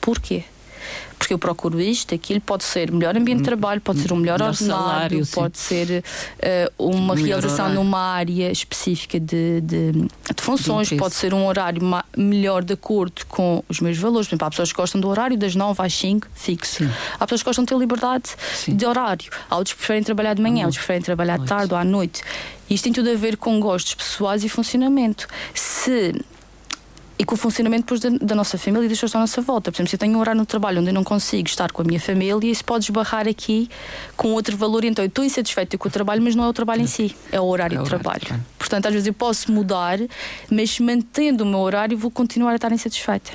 porquê? 0.00 0.44
Porque 1.24 1.34
eu 1.34 1.38
procuro 1.38 1.80
isto, 1.80 2.14
aquilo 2.14 2.40
pode 2.40 2.64
ser 2.64 2.92
melhor 2.92 3.16
ambiente 3.16 3.38
de 3.38 3.44
trabalho, 3.44 3.80
pode 3.80 4.00
ser 4.00 4.12
um 4.12 4.16
melhor, 4.16 4.38
melhor 4.38 4.50
ordenado, 4.50 5.26
pode 5.32 5.56
ser 5.56 6.04
uh, 6.78 6.86
uma 6.86 7.16
realização 7.16 7.64
horário. 7.64 7.82
numa 7.82 7.98
área 7.98 8.52
específica 8.52 9.18
de, 9.18 9.62
de, 9.62 9.92
de 9.92 10.42
funções, 10.42 10.88
de 10.88 10.96
pode 10.96 11.14
ser 11.14 11.32
um 11.32 11.46
horário 11.46 11.80
melhor 12.14 12.62
de 12.62 12.74
acordo 12.74 13.24
com 13.26 13.64
os 13.68 13.80
meus 13.80 13.96
valores. 13.96 14.28
Por 14.28 14.34
exemplo, 14.34 14.46
há 14.46 14.50
pessoas 14.50 14.70
que 14.70 14.76
gostam 14.76 15.00
do 15.00 15.08
horário 15.08 15.36
das 15.36 15.54
9 15.54 15.82
às 15.82 15.94
5, 15.94 16.28
fixo. 16.34 16.84
Sim. 16.84 16.90
Há 17.18 17.26
pessoas 17.26 17.42
que 17.42 17.46
gostam 17.46 17.64
de 17.64 17.68
ter 17.70 17.78
liberdade 17.78 18.28
Sim. 18.54 18.76
de 18.76 18.84
horário. 18.84 19.30
Há 19.48 19.56
outros 19.56 19.72
que 19.72 19.78
preferem 19.78 20.02
trabalhar 20.02 20.34
de 20.34 20.42
manhã, 20.42 20.64
outros 20.66 20.76
preferem 20.76 21.02
trabalhar 21.02 21.38
de 21.38 21.46
tarde 21.46 21.72
ou 21.72 21.78
à 21.78 21.84
noite. 21.84 22.22
Isto 22.68 22.84
tem 22.84 22.92
tudo 22.92 23.10
a 23.10 23.14
ver 23.14 23.38
com 23.38 23.58
gostos 23.60 23.94
pessoais 23.94 24.44
e 24.44 24.48
funcionamento. 24.48 25.26
Se 25.54 26.14
e 27.18 27.24
com 27.24 27.34
o 27.34 27.38
funcionamento 27.38 27.82
depois 27.82 28.00
da, 28.00 28.10
da, 28.26 28.34
nossa 28.34 28.58
família 28.58 28.86
e 28.86 28.88
das 28.88 28.98
pessoas 28.98 29.14
à 29.14 29.20
nossa 29.20 29.40
volta. 29.40 29.70
Por 29.70 29.76
exemplo, 29.76 29.90
se 29.90 29.96
eu 29.96 30.00
tenho 30.00 30.16
um 30.16 30.20
horário 30.20 30.38
no 30.38 30.46
trabalho 30.46 30.80
onde 30.80 30.90
eu 30.90 30.94
não 30.94 31.04
consigo 31.04 31.48
estar 31.48 31.70
com 31.70 31.82
a 31.82 31.84
minha 31.84 32.00
família, 32.00 32.50
isso 32.50 32.64
pode 32.64 32.84
esbarrar 32.84 33.28
aqui 33.28 33.68
com 34.16 34.32
outro 34.32 34.56
valor. 34.56 34.84
Então, 34.84 35.04
eu 35.04 35.08
estou 35.08 35.24
insatisfeita 35.24 35.78
com 35.78 35.88
o 35.88 35.90
trabalho, 35.90 36.22
mas 36.22 36.34
não 36.34 36.44
é 36.44 36.48
o 36.48 36.52
trabalho 36.52 36.82
em 36.82 36.86
si, 36.86 37.14
é 37.30 37.40
o 37.40 37.44
horário 37.44 37.78
é 37.78 37.80
o 37.80 37.84
de 37.84 37.88
trabalho. 37.88 38.20
trabalho. 38.20 38.44
Portanto, 38.58 38.86
às 38.86 38.92
vezes 38.92 39.06
eu 39.06 39.14
posso 39.14 39.52
mudar, 39.52 39.98
mas 40.50 40.78
mantendo 40.80 41.44
o 41.44 41.46
meu 41.46 41.60
horário, 41.60 41.96
vou 41.96 42.10
continuar 42.10 42.52
a 42.52 42.56
estar 42.56 42.72
insatisfeita. 42.72 43.32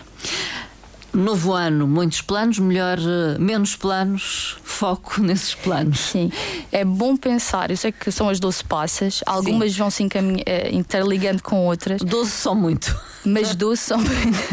Novo 1.13 1.53
ano, 1.53 1.87
muitos 1.87 2.21
planos, 2.21 2.59
melhor, 2.59 2.97
eh, 2.99 3.37
menos 3.39 3.75
planos, 3.75 4.57
foco 4.63 5.21
nesses 5.21 5.55
planos. 5.55 5.99
Sim, 5.99 6.31
é 6.71 6.85
bom 6.85 7.17
pensar. 7.17 7.71
Eu 7.71 7.77
sei 7.77 7.91
que 7.91 8.11
são 8.11 8.29
as 8.29 8.39
12 8.39 8.63
passas, 8.63 9.21
algumas 9.25 9.71
Sim. 9.71 9.77
vão 9.79 9.89
se 9.89 10.07
eh, 10.45 10.69
interligando 10.71 11.41
com 11.41 11.65
outras. 11.65 12.01
12 12.01 12.31
são 12.31 12.55
muito. 12.55 12.95
Mas 13.25 13.55
12 13.55 13.81
são. 13.81 13.99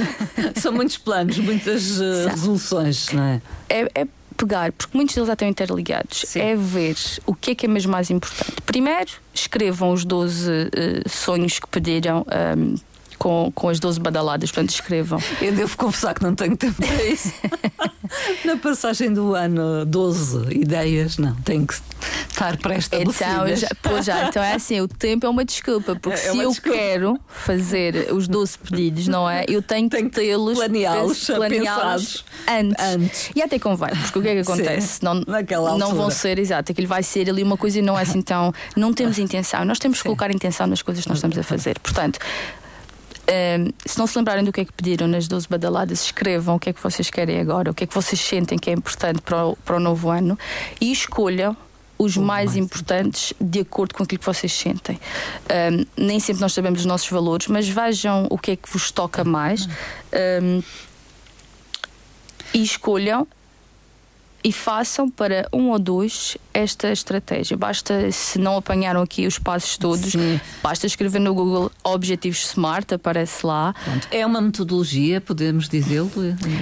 são 0.57 0.73
muitos 0.73 0.97
planos, 0.97 1.39
muitas 1.39 2.01
uh, 2.01 2.29
resoluções, 2.29 3.13
não 3.13 3.23
é? 3.23 3.43
É, 3.69 3.89
é 3.95 4.07
pegar, 4.37 4.73
porque 4.73 4.97
muitos 4.97 5.15
deles 5.15 5.27
já 5.27 5.33
estão 5.33 5.49
interligados, 5.49 6.25
Sim. 6.27 6.41
é 6.41 6.57
ver 6.57 6.97
o 7.25 7.35
que 7.35 7.53
é 7.53 7.55
que 7.55 7.67
é 7.67 7.69
mesmo 7.69 7.93
mais 7.93 8.11
importante. 8.11 8.61
Primeiro, 8.65 9.11
escrevam 9.33 9.93
os 9.93 10.05
12 10.05 10.51
uh, 10.51 11.09
sonhos 11.09 11.59
que 11.59 11.69
pediram. 11.69 12.25
Um, 12.57 12.75
com, 13.19 13.51
com 13.55 13.69
as 13.69 13.81
12 13.81 14.01
badaladas, 14.01 14.51
portanto 14.51 14.71
escrevam. 14.71 15.19
Eu 15.41 15.53
devo 15.53 15.77
confessar 15.77 16.15
que 16.15 16.23
não 16.23 16.35
tenho 16.35 16.57
tempo 16.57 16.75
para 16.75 17.05
isso. 17.05 17.33
Na 18.45 18.57
passagem 18.57 19.13
do 19.13 19.35
ano, 19.35 19.85
12 19.85 20.55
ideias, 20.55 21.19
não, 21.19 21.35
tenho 21.37 21.67
que 21.67 21.75
estar 22.31 22.57
pré-estabelecidas. 22.59 23.27
Então, 23.27 23.57
já, 23.57 23.69
pois 23.83 24.05
já, 24.05 24.29
então 24.29 24.43
é 24.43 24.55
assim, 24.55 24.81
o 24.81 24.89
tempo 24.89 25.27
é 25.27 25.29
uma 25.29 25.45
desculpa, 25.45 25.97
porque 25.97 26.19
é, 26.19 26.29
é 26.29 26.31
se 26.33 26.39
eu 26.39 26.51
desculpa. 26.51 26.79
quero 26.79 27.21
fazer 27.29 28.13
os 28.13 28.29
12 28.29 28.59
pedidos, 28.59 29.09
não 29.09 29.29
é? 29.29 29.45
Eu 29.49 29.63
tenho, 29.63 29.89
tenho 29.89 30.09
que 30.09 30.17
tê-los, 30.17 30.59
planeá-los, 30.59 31.27
planeá-los 31.27 32.25
antes. 32.49 32.85
antes. 32.85 33.31
E 33.35 33.43
até 33.43 33.59
convém, 33.59 33.91
porque 33.91 34.19
o 34.19 34.23
que 34.23 34.29
é 34.29 34.35
que 34.35 34.41
acontece? 34.41 34.87
Sim, 34.87 34.99
não, 35.03 35.79
não 35.79 35.95
vão 35.95 36.11
ser, 36.11 36.39
exato, 36.39 36.73
aquilo 36.73 36.89
vai 36.89 37.03
ser 37.03 37.29
ali 37.29 37.43
uma 37.43 37.57
coisa 37.57 37.79
e 37.79 37.83
não 37.83 37.99
é 37.99 38.03
assim 38.03 38.23
tão. 38.23 38.53
Não 38.77 38.93
temos 38.93 39.19
intenção, 39.19 39.65
nós 39.65 39.79
temos 39.79 39.99
que 39.99 40.05
colocar 40.05 40.31
intenção 40.31 40.67
nas 40.67 40.83
coisas 40.83 41.03
que 41.03 41.09
nós 41.09 41.19
estamos 41.19 41.39
a 41.39 41.43
fazer. 41.43 41.79
Portanto, 41.81 42.19
um, 43.29 43.73
se 43.85 43.99
não 43.99 44.07
se 44.07 44.17
lembrarem 44.17 44.45
do 44.45 44.53
que 44.53 44.61
é 44.61 44.65
que 44.65 44.73
pediram 44.73 45.09
nas 45.09 45.27
12 45.27 45.49
badaladas, 45.49 46.03
escrevam 46.03 46.57
o 46.57 46.59
que 46.59 46.71
é 46.71 46.73
que 46.73 46.83
vocês 46.83 47.11
querem 47.11 47.41
agora, 47.41 47.71
o 47.71 47.75
que 47.75 47.85
é 47.85 47.87
que 47.87 47.95
vocês 47.95 48.21
sentem 48.21 48.59
que 48.59 48.71
é 48.71 48.73
importante 48.73 49.21
para 49.21 49.47
o, 49.47 49.57
para 49.57 49.77
o 49.77 49.81
novo 49.81 50.11
ano 50.11 50.39
e 50.81 50.93
escolham 50.93 51.57
os 51.99 52.17
mais, 52.17 52.51
mais, 52.51 52.57
importantes 52.57 53.33
de 53.41 53.61
acordo 53.61 53.95
com 53.95 54.03
aquilo 54.03 54.19
que 54.19 54.27
vocês 54.27 54.53
sentem. 54.53 55.01
Um, 55.51 55.87
nem 55.97 56.21
sempre 56.21 56.43
nós 56.43 56.53
sabemos 56.53 56.81
os 56.81 56.87
nossos 56.87 57.09
valores, 57.09 57.47
mas 57.49 57.69
vejam 57.69 58.27
o 58.31 58.37
que 58.37 58.53
é 58.53 58.57
que 58.57 58.71
vos 58.71 58.91
toca 58.91 59.25
mais. 59.25 59.67
Um, 60.43 60.63
e 62.53 62.63
escolham 62.63 63.27
e 64.43 64.53
façam 64.53 65.09
para 65.11 65.49
um 65.53 65.71
ou 65.71 65.79
dois 65.79 66.37
esta 66.55 66.91
estratégia. 66.93 67.57
Basta, 67.57 68.11
se 68.13 68.39
não 68.39 68.57
apanharam 68.57 69.03
aqui 69.03 69.27
os 69.27 69.39
passos 69.39 69.77
todos, 69.77 70.13
Sim. 70.13 70.41
basta 70.63 70.87
escrever 70.87 71.19
no 71.19 71.35
Google 71.35 71.71
Objetivos 71.83 72.47
Smart, 72.47 72.95
aparece 72.95 73.45
lá. 73.45 73.75
Pronto. 73.85 74.09
É 74.11 74.25
uma 74.25 74.41
metodologia, 74.41 75.21
podemos 75.21 75.69
dizê-lo? 75.69 76.11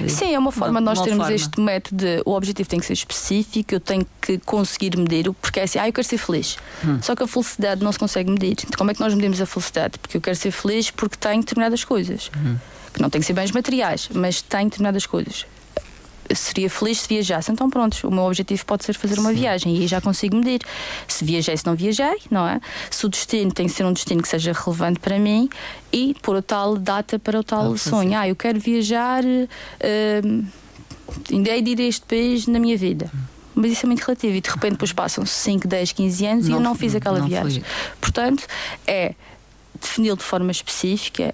Sim, 0.07 0.33
é 0.33 0.39
uma 0.39 0.51
forma 0.51 0.79
de 0.79 0.85
nós 0.85 0.99
termos 0.99 1.23
forma. 1.25 1.35
este 1.35 1.61
método. 1.61 1.95
De, 1.95 2.21
o 2.25 2.31
objetivo 2.31 2.67
tem 2.67 2.79
que 2.79 2.85
ser 2.85 2.93
específico, 2.93 3.73
eu 3.75 3.79
tenho 3.79 4.05
que 4.21 4.37
conseguir 4.39 4.97
medir, 4.97 5.31
porque 5.33 5.59
é 5.59 5.63
assim, 5.63 5.79
ah, 5.79 5.87
eu 5.87 5.93
quero 5.93 6.07
ser 6.07 6.17
feliz. 6.17 6.57
Hum. 6.83 6.99
Só 7.01 7.15
que 7.15 7.23
a 7.23 7.27
felicidade 7.27 7.83
não 7.83 7.91
se 7.91 7.99
consegue 7.99 8.29
medir. 8.29 8.53
Então, 8.53 8.77
como 8.77 8.91
é 8.91 8.93
que 8.93 8.99
nós 8.99 9.13
medimos 9.13 9.39
a 9.39 9.45
felicidade? 9.45 9.97
Porque 9.99 10.17
eu 10.17 10.21
quero 10.21 10.35
ser 10.35 10.51
feliz 10.51 10.91
porque 10.91 11.15
tenho 11.15 11.39
determinadas 11.39 11.83
coisas. 11.83 12.29
Hum. 12.35 12.57
Que 12.93 13.01
não 13.01 13.09
tem 13.09 13.21
que 13.21 13.27
ser 13.27 13.33
bens 13.33 13.51
materiais, 13.51 14.09
mas 14.13 14.41
tenho 14.41 14.65
determinadas 14.65 15.05
coisas 15.05 15.45
seria 16.33 16.69
feliz 16.69 17.01
se 17.01 17.07
viajasse. 17.07 17.51
Então, 17.51 17.69
pronto, 17.69 18.07
o 18.07 18.11
meu 18.11 18.23
objetivo 18.23 18.65
pode 18.65 18.85
ser 18.85 18.93
fazer 18.93 19.19
uma 19.19 19.29
Sim. 19.29 19.35
viagem 19.35 19.75
e 19.77 19.81
aí 19.81 19.87
já 19.87 20.01
consigo 20.01 20.35
medir 20.35 20.61
se 21.07 21.23
viajei, 21.23 21.55
se 21.55 21.65
não 21.65 21.75
viajei, 21.75 22.17
não 22.31 22.47
é? 22.47 22.59
Se 22.89 23.05
o 23.05 23.09
destino 23.09 23.51
tem 23.51 23.67
que 23.67 23.73
ser 23.73 23.85
um 23.85 23.93
destino 23.93 24.21
que 24.21 24.27
seja 24.27 24.53
relevante 24.53 24.99
para 24.99 25.19
mim 25.19 25.49
e 25.91 26.15
pôr 26.21 26.37
a 26.37 26.41
tal 26.41 26.77
data 26.77 27.19
para 27.19 27.39
o 27.39 27.43
tal 27.43 27.73
ah, 27.73 27.77
sonho. 27.77 28.17
Ah, 28.17 28.27
eu 28.27 28.35
quero 28.35 28.59
viajar, 28.59 29.23
uh, 29.23 30.45
ainda 31.31 31.49
hei 31.51 31.61
de 31.61 31.71
ir 31.71 31.81
a 31.81 31.83
este 31.83 32.05
país 32.05 32.47
na 32.47 32.59
minha 32.59 32.77
vida. 32.77 33.11
Mas 33.53 33.71
isso 33.71 33.85
é 33.85 33.87
muito 33.87 34.01
relativo 34.01 34.35
e 34.35 34.41
de 34.41 34.49
repente 34.49 34.71
depois 34.71 34.91
passam 34.91 35.25
5, 35.25 35.67
10, 35.67 35.91
15 35.93 36.25
anos 36.25 36.47
não, 36.47 36.55
e 36.55 36.57
eu 36.57 36.61
não 36.61 36.75
fiz 36.75 36.93
aquela 36.93 37.19
não 37.19 37.27
viagem. 37.27 37.63
Portanto, 38.01 38.45
é 38.85 39.15
defini-lo 39.79 40.17
de 40.17 40.23
forma 40.23 40.51
específica, 40.51 41.33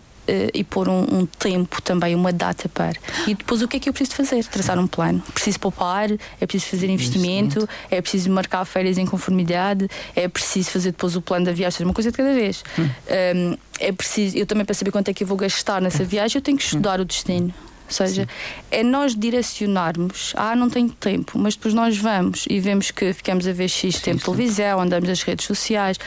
e 0.54 0.64
pôr 0.64 0.88
um, 0.88 1.02
um, 1.02 1.26
tempo 1.26 1.82
também, 1.82 2.16
uma 2.16 2.32
data 2.32 2.70
para. 2.70 2.98
E 3.28 3.34
depois 3.34 3.62
o 3.62 3.68
que 3.68 3.78
é 3.78 3.80
que 3.80 3.90
eu 3.90 3.94
preciso 3.94 4.16
fazer? 4.16 4.44
Traçar 4.46 4.78
um 4.80 4.88
plano. 4.88 5.22
Preciso 5.34 5.60
poupar, 5.60 6.10
é 6.12 6.46
preciso 6.46 6.72
fazer 6.72 6.90
investimento, 6.90 7.68
é 7.90 8.02
preciso 8.02 8.30
marcar 8.30 8.64
férias 8.66 8.98
em 8.98 9.06
conformidade, 9.06 9.88
é 10.16 10.28
preciso 10.28 10.70
fazer 10.72 10.92
depois 10.92 11.16
o 11.16 11.22
plano 11.22 11.46
da 11.46 11.52
viagem, 11.52 11.86
uma 11.86 11.94
coisa 11.94 12.12
de 12.12 12.18
cada 12.18 12.34
vez. 12.34 12.64
Hum. 12.78 12.90
Um, 13.36 13.58
é 13.80 13.92
preciso, 13.92 14.38
eu 14.38 14.46
também 14.46 14.64
para 14.64 14.76
saber 14.76 14.92
quanto 14.92 15.10
é 15.10 15.14
que 15.14 15.24
eu 15.24 15.28
vou 15.28 15.38
gastar 15.38 15.82
nessa 15.82 16.04
viagem, 16.04 16.38
eu 16.38 16.42
tenho 16.42 16.58
que 16.58 16.64
estudar 16.64 17.00
hum. 17.00 17.04
o 17.04 17.06
destino. 17.06 17.54
Ou 17.88 17.94
seja, 17.94 18.24
Sim. 18.24 18.28
é 18.72 18.84
nós 18.84 19.14
direcionarmos, 19.14 20.34
ah, 20.38 20.56
não 20.56 20.70
tenho 20.70 20.90
tempo, 20.92 21.38
mas 21.38 21.56
depois 21.56 21.74
nós 21.74 21.98
vamos 21.98 22.46
e 22.50 22.58
vemos 22.58 22.90
que 22.90 23.12
ficamos 23.12 23.46
a 23.46 23.52
ver 23.52 23.68
X 23.68 24.00
tempo 24.00 24.20
de 24.20 24.24
televisão, 24.24 24.80
andamos 24.80 25.10
nas 25.10 25.22
redes 25.24 25.46
sociais. 25.46 25.98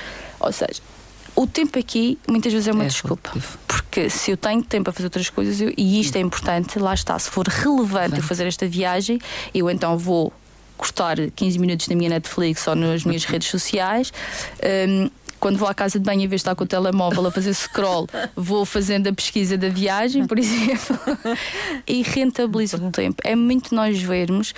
Ou 0.40 0.50
seja, 0.50 0.80
o 1.36 1.46
tempo 1.46 1.78
aqui 1.78 2.18
muitas 2.28 2.52
vezes 2.52 2.68
é 2.68 2.72
uma 2.72 2.84
é 2.84 2.88
desculpa. 2.88 3.30
Relativo. 3.30 3.58
Porque 3.66 4.10
se 4.10 4.30
eu 4.30 4.36
tenho 4.36 4.62
tempo 4.62 4.90
a 4.90 4.92
fazer 4.92 5.06
outras 5.06 5.28
coisas, 5.30 5.60
eu, 5.60 5.72
e 5.76 6.00
isto 6.00 6.16
é 6.16 6.20
importante, 6.20 6.78
lá 6.78 6.94
está, 6.94 7.18
se 7.18 7.30
for 7.30 7.46
relevante 7.46 8.16
eu 8.16 8.22
fazer 8.22 8.46
esta 8.46 8.66
viagem, 8.66 9.18
eu 9.54 9.70
então 9.70 9.96
vou 9.96 10.32
cortar 10.76 11.16
15 11.16 11.58
minutos 11.58 11.88
na 11.88 11.94
minha 11.94 12.10
Netflix 12.10 12.66
ou 12.66 12.74
nas 12.74 13.04
minhas 13.04 13.24
redes 13.24 13.48
sociais. 13.48 14.12
Um, 14.88 15.10
quando 15.40 15.58
vou 15.58 15.68
à 15.68 15.74
casa 15.74 15.98
de 15.98 16.04
banho, 16.04 16.22
em 16.22 16.26
vez 16.26 16.40
de 16.40 16.42
estar 16.42 16.54
com 16.54 16.64
o 16.64 16.66
telemóvel 16.66 17.26
a 17.26 17.30
fazer 17.30 17.52
scroll, 17.52 18.08
vou 18.34 18.64
fazendo 18.64 19.08
a 19.08 19.12
pesquisa 19.12 19.58
da 19.58 19.68
viagem, 19.68 20.26
por 20.26 20.38
exemplo, 20.38 20.98
e 21.86 22.02
rentabilizo 22.02 22.78
o 22.78 22.90
tempo. 22.90 23.20
É 23.22 23.36
muito 23.36 23.74
nós 23.74 24.00
vermos 24.00 24.54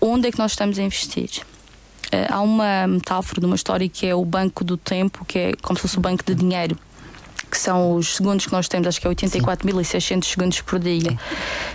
onde 0.00 0.28
é 0.28 0.32
que 0.32 0.38
nós 0.38 0.52
estamos 0.52 0.78
a 0.78 0.82
investir. 0.82 1.30
Uh, 2.08 2.32
há 2.32 2.40
uma 2.40 2.86
metáfora 2.86 3.40
de 3.40 3.46
uma 3.46 3.56
história 3.56 3.88
que 3.88 4.06
é 4.06 4.14
o 4.14 4.24
banco 4.24 4.64
do 4.64 4.76
tempo, 4.76 5.24
que 5.24 5.38
é 5.38 5.52
como 5.62 5.76
se 5.76 5.82
fosse 5.82 5.98
o 5.98 6.00
banco 6.00 6.24
de 6.24 6.34
dinheiro 6.34 6.76
que 7.50 7.58
são 7.58 7.94
os 7.94 8.16
segundos 8.16 8.46
que 8.46 8.52
nós 8.52 8.68
temos, 8.68 8.86
acho 8.86 9.00
que 9.00 9.06
é 9.06 9.10
84.600 9.10 10.24
segundos 10.24 10.60
por 10.60 10.78
dia. 10.78 11.18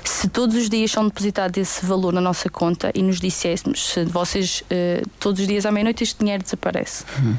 Se 0.03 0.29
todos 0.29 0.55
os 0.55 0.69
dias 0.69 0.91
são 0.91 1.07
depositados 1.07 1.57
esse 1.57 1.85
valor 1.85 2.13
na 2.13 2.21
nossa 2.21 2.49
conta 2.49 2.91
e 2.93 3.01
nos 3.01 3.19
disséssemos, 3.19 3.93
se 3.93 4.05
vocês 4.05 4.63
uh, 4.63 5.07
todos 5.19 5.41
os 5.41 5.47
dias 5.47 5.65
à 5.65 5.71
meia-noite 5.71 6.03
este 6.03 6.19
dinheiro 6.19 6.43
desaparece. 6.43 7.03
Uhum. 7.17 7.37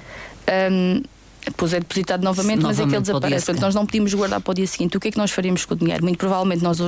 Um, 0.72 1.02
depois 1.46 1.72
é 1.72 1.80
depositado 1.80 2.22
novamente, 2.22 2.62
novamente 2.62 2.78
mas 2.78 2.78
é 2.78 2.90
que 2.90 2.94
ele 2.96 3.02
desaparece. 3.02 3.46
Portanto, 3.46 3.62
nós 3.62 3.74
não 3.74 3.86
podíamos 3.86 4.14
guardar 4.14 4.40
para 4.40 4.50
o 4.50 4.54
dia 4.54 4.66
seguinte. 4.66 4.96
O 4.96 5.00
que 5.00 5.08
é 5.08 5.10
que 5.10 5.18
nós 5.18 5.30
faríamos 5.30 5.64
com 5.64 5.74
o 5.74 5.76
dinheiro? 5.76 6.02
Muito 6.02 6.18
provavelmente 6.18 6.62
nós 6.62 6.78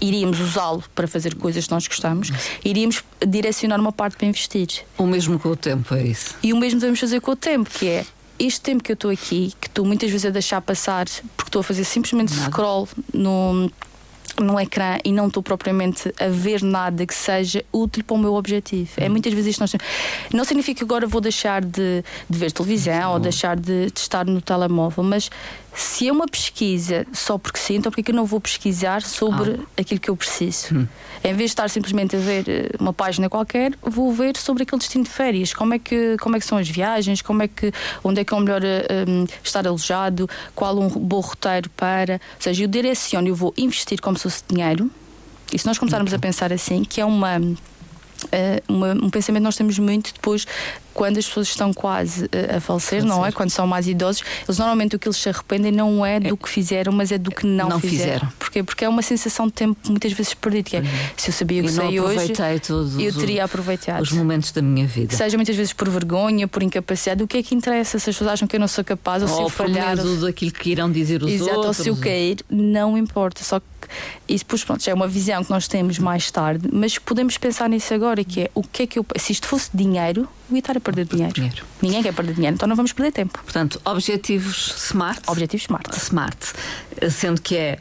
iríamos 0.00 0.40
usá-lo 0.40 0.82
para 0.94 1.06
fazer 1.06 1.34
coisas 1.34 1.66
que 1.66 1.72
nós 1.72 1.86
gostamos, 1.86 2.30
iríamos 2.64 3.02
direcionar 3.26 3.80
uma 3.80 3.92
parte 3.92 4.16
para 4.16 4.26
investir. 4.26 4.68
O 4.96 5.06
mesmo 5.06 5.38
com 5.38 5.50
o 5.50 5.56
tempo, 5.56 5.94
é 5.94 6.02
isso. 6.04 6.34
E 6.42 6.52
o 6.52 6.56
mesmo 6.56 6.80
devemos 6.80 7.00
fazer 7.00 7.20
com 7.20 7.32
o 7.32 7.36
tempo, 7.36 7.70
que 7.70 7.86
é 7.86 8.06
este 8.38 8.60
tempo 8.60 8.84
que 8.84 8.92
eu 8.92 8.94
estou 8.94 9.10
aqui, 9.10 9.52
que 9.60 9.66
estou 9.66 9.84
muitas 9.84 10.10
vezes 10.10 10.26
a 10.26 10.30
deixar 10.30 10.60
passar 10.60 11.06
porque 11.36 11.48
estou 11.48 11.60
a 11.60 11.64
fazer 11.64 11.84
simplesmente 11.84 12.32
Nada. 12.34 12.50
scroll 12.50 12.88
no 13.12 13.70
no 14.42 14.58
ecrã 14.58 14.98
e 15.04 15.12
não 15.12 15.28
estou 15.28 15.42
propriamente 15.42 16.12
a 16.18 16.28
ver 16.28 16.62
nada 16.62 17.06
que 17.06 17.14
seja 17.14 17.64
útil 17.72 18.04
para 18.04 18.14
o 18.14 18.18
meu 18.18 18.34
objetivo. 18.34 18.90
É 18.96 19.08
muitas 19.08 19.32
vezes 19.32 19.50
isto 19.50 19.60
nós 19.60 19.74
Não 20.32 20.44
significa 20.44 20.78
que 20.78 20.84
agora 20.84 21.06
vou 21.06 21.20
deixar 21.20 21.64
de, 21.64 22.04
de 22.28 22.38
ver 22.38 22.52
televisão 22.52 23.12
ou 23.12 23.18
deixar 23.18 23.56
de, 23.56 23.90
de, 23.90 24.00
estar 24.00 24.24
no 24.24 24.40
telemóvel, 24.40 25.04
mas 25.04 25.30
se 25.74 26.08
é 26.08 26.12
uma 26.12 26.26
pesquisa 26.26 27.06
só 27.12 27.38
porque 27.38 27.58
sim, 27.58 27.76
então 27.76 27.90
porque 27.90 28.00
é 28.00 28.04
que 28.04 28.10
eu 28.10 28.16
não 28.16 28.24
vou 28.24 28.40
pesquisar 28.40 29.02
sobre 29.02 29.52
ah. 29.52 29.80
aquilo 29.80 30.00
que 30.00 30.10
eu 30.10 30.16
preciso? 30.16 30.74
Hum. 30.74 30.88
Em 31.22 31.34
vez 31.34 31.50
de 31.50 31.52
estar 31.52 31.68
simplesmente 31.68 32.16
a 32.16 32.18
ver 32.18 32.48
eh, 32.48 32.70
uma 32.78 32.92
página 32.92 33.28
qualquer, 33.28 33.72
vou 33.82 34.12
ver 34.12 34.36
sobre 34.36 34.62
aquele 34.62 34.78
destino 34.78 35.04
de 35.04 35.10
férias, 35.10 35.52
como 35.52 35.74
é 35.74 35.78
que, 35.78 36.16
como 36.20 36.36
é 36.36 36.38
que 36.38 36.46
são 36.46 36.58
as 36.58 36.68
viagens, 36.68 37.22
como 37.22 37.42
é 37.42 37.48
que, 37.48 37.72
onde 38.02 38.20
é 38.20 38.24
que 38.24 38.32
é 38.32 38.36
o 38.36 38.40
melhor 38.40 38.62
um, 38.62 39.26
estar 39.42 39.66
alojado, 39.66 40.28
qual 40.54 40.78
um 40.78 40.88
bom 40.88 41.20
roteiro 41.20 41.68
para. 41.70 42.14
Ou 42.14 42.42
seja, 42.42 42.64
eu 42.64 42.68
direciono, 42.68 43.28
eu 43.28 43.34
vou 43.34 43.52
investir 43.56 44.00
como 44.00 44.16
se 44.16 44.24
fosse 44.24 44.42
dinheiro. 44.48 44.90
E 45.52 45.58
se 45.58 45.66
nós 45.66 45.78
começarmos 45.78 46.12
a 46.12 46.18
pensar 46.18 46.52
assim, 46.52 46.84
que 46.84 47.00
é 47.00 47.04
uma 47.04 47.40
uma, 48.68 48.92
um 48.92 49.10
pensamento 49.10 49.42
que 49.42 49.44
nós 49.44 49.56
temos 49.56 49.78
muito 49.78 50.12
depois 50.12 50.46
quando 50.98 51.16
as 51.16 51.26
pessoas 51.28 51.46
estão 51.46 51.72
quase 51.72 52.24
uh, 52.24 52.56
a 52.56 52.60
falecer, 52.60 53.04
não 53.04 53.24
é? 53.24 53.30
Quando 53.30 53.50
são 53.50 53.68
mais 53.68 53.86
idosos, 53.86 54.24
eles 54.44 54.58
normalmente 54.58 54.96
o 54.96 54.98
que 54.98 55.06
eles 55.06 55.16
se 55.16 55.28
arrependem 55.28 55.70
não 55.70 56.04
é 56.04 56.18
do 56.18 56.34
é. 56.34 56.36
que 56.36 56.48
fizeram, 56.48 56.92
mas 56.92 57.12
é 57.12 57.18
do 57.18 57.30
que 57.30 57.46
não, 57.46 57.68
não 57.68 57.78
fizeram. 57.80 58.14
fizeram. 58.14 58.32
Porquê? 58.36 58.64
Porque 58.64 58.84
é 58.84 58.88
uma 58.88 59.00
sensação 59.00 59.46
de 59.46 59.52
tempo 59.52 59.78
muitas 59.88 60.10
vezes 60.10 60.34
perdido. 60.34 60.64
Que 60.64 60.76
é, 60.78 60.80
uhum. 60.80 60.86
se 61.16 61.28
eu 61.28 61.32
sabia 61.32 61.62
que 61.62 61.68
sei 61.68 62.00
hoje, 62.00 62.32
eu 62.98 63.14
teria 63.14 63.44
aproveitado. 63.44 64.02
Os 64.02 64.10
momentos 64.10 64.50
da 64.50 64.60
minha 64.60 64.88
vida. 64.88 65.14
Seja 65.14 65.36
muitas 65.36 65.54
vezes 65.54 65.72
por 65.72 65.88
vergonha, 65.88 66.48
por 66.48 66.64
incapacidade, 66.64 67.22
o 67.22 67.28
que 67.28 67.36
é 67.36 67.42
que 67.44 67.54
interessa? 67.54 68.00
Se 68.00 68.10
as 68.10 68.16
pessoas 68.16 68.32
acham 68.32 68.48
que 68.48 68.56
eu 68.56 68.60
não 68.60 68.66
sou 68.66 68.82
capaz, 68.82 69.22
ou, 69.22 69.28
ou 69.28 69.36
se 69.36 69.42
eu 69.42 69.48
falhar. 69.48 70.00
Ou 70.00 70.16
daquilo 70.16 70.50
que 70.50 70.70
irão 70.70 70.90
dizer 70.90 71.22
os 71.22 71.30
Exato, 71.30 71.50
outros. 71.50 71.78
ou 71.78 71.84
se 71.84 71.90
eu 71.90 71.96
cair, 71.96 72.38
não 72.50 72.98
importa. 72.98 73.44
Só 73.44 73.60
que 73.60 73.66
isso 74.28 74.44
depois, 74.44 74.64
pronto, 74.64 74.82
já 74.82 74.92
é 74.92 74.94
uma 74.94 75.08
visão 75.08 75.44
que 75.44 75.50
nós 75.50 75.68
temos 75.68 75.98
mais 75.98 76.30
tarde, 76.30 76.68
mas 76.72 76.98
podemos 76.98 77.36
pensar 77.38 77.68
nisso 77.68 77.92
agora, 77.94 78.22
que 78.24 78.42
é 78.42 78.50
o 78.54 78.62
que 78.62 78.82
é 78.82 78.86
que 78.86 78.98
eu. 78.98 79.06
Se 79.16 79.32
isto 79.32 79.46
fosse 79.46 79.70
dinheiro, 79.74 80.28
eu 80.50 80.56
ia 80.56 80.60
estar 80.60 80.76
a 80.76 80.80
perder 80.80 81.04
dinheiro. 81.04 81.32
dinheiro. 81.32 81.64
Ninguém 81.82 82.02
quer 82.02 82.14
perder 82.14 82.34
dinheiro, 82.34 82.54
então 82.54 82.66
não 82.68 82.76
vamos 82.76 82.92
perder 82.92 83.12
tempo. 83.12 83.38
Portanto, 83.42 83.80
objetivos 83.84 84.74
SMART. 84.76 85.22
Objetivos 85.26 85.64
SMART. 85.64 85.94
SMART. 85.94 86.54
Sendo 87.10 87.40
que 87.40 87.56
é 87.56 87.78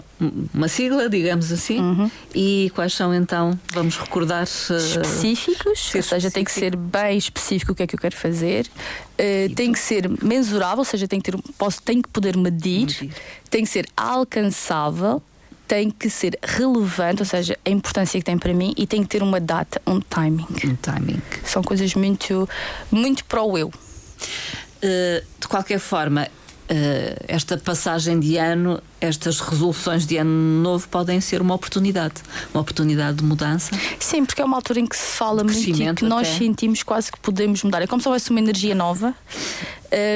uma 0.53 0.67
sigla, 0.67 1.09
digamos 1.09 1.51
assim. 1.51 1.79
Uhum. 1.79 2.11
E 2.33 2.71
quais 2.75 2.93
são 2.93 3.13
então, 3.13 3.57
vamos 3.71 3.97
recordar. 3.97 4.43
Uh, 4.43 4.75
específicos, 4.75 5.93
ou 5.95 6.03
seja, 6.03 6.31
tem 6.31 6.43
que 6.43 6.51
ser 6.51 6.75
bem 6.75 7.17
específico 7.17 7.71
o 7.71 7.75
que 7.75 7.83
é 7.83 7.87
que 7.87 7.95
eu 7.95 7.99
quero 7.99 8.15
fazer. 8.15 8.67
Uh, 9.13 9.53
tem 9.55 9.71
que 9.71 9.79
ser 9.79 10.09
mensurável, 10.21 10.79
ou 10.79 10.85
seja, 10.85 11.07
tem 11.07 11.21
que, 11.21 11.31
ter, 11.31 11.41
posso, 11.57 11.81
tem 11.81 12.01
que 12.01 12.09
poder 12.09 12.35
medir. 12.35 12.81
medir. 12.81 13.11
Tem 13.49 13.63
que 13.63 13.69
ser 13.69 13.87
alcançável 13.95 15.21
tem 15.67 15.91
que 15.91 16.09
ser 16.09 16.39
relevante, 16.41 17.21
ou 17.21 17.25
seja, 17.25 17.57
a 17.65 17.69
importância 17.69 18.19
que 18.19 18.25
tem 18.25 18.37
para 18.37 18.53
mim, 18.53 18.73
e 18.77 18.87
tem 18.87 19.03
que 19.03 19.09
ter 19.09 19.21
uma 19.21 19.39
data, 19.39 19.81
um 19.85 19.99
timing. 19.99 20.47
Um 20.65 20.75
timing. 20.75 21.21
São 21.43 21.61
coisas 21.61 21.93
muito, 21.93 22.47
muito 22.89 23.25
para 23.25 23.43
o 23.43 23.57
eu. 23.57 23.67
Uh, 23.67 25.25
de 25.39 25.47
qualquer 25.47 25.79
forma, 25.79 26.27
Uh, 26.69 27.15
esta 27.29 27.57
passagem 27.57 28.19
de 28.19 28.35
ano, 28.35 28.81
estas 28.99 29.39
resoluções 29.39 30.05
de 30.05 30.17
ano 30.17 30.61
novo 30.61 30.85
podem 30.89 31.21
ser 31.21 31.41
uma 31.41 31.55
oportunidade, 31.55 32.15
uma 32.53 32.59
oportunidade 32.59 33.19
de 33.19 33.23
mudança. 33.23 33.71
Sim, 33.97 34.25
porque 34.25 34.41
é 34.41 34.43
uma 34.43 34.57
altura 34.57 34.81
em 34.81 34.85
que 34.85 34.97
se 34.97 35.15
fala 35.15 35.45
muito 35.45 35.57
e 35.57 35.93
que 35.95 36.03
nós 36.03 36.27
até. 36.27 36.39
sentimos 36.39 36.83
quase 36.83 37.09
que 37.09 37.17
podemos 37.21 37.63
mudar. 37.63 37.81
É 37.81 37.87
como 37.87 38.01
se 38.01 38.07
houvesse 38.09 38.31
uma 38.31 38.39
energia 38.41 38.75
nova 38.75 39.15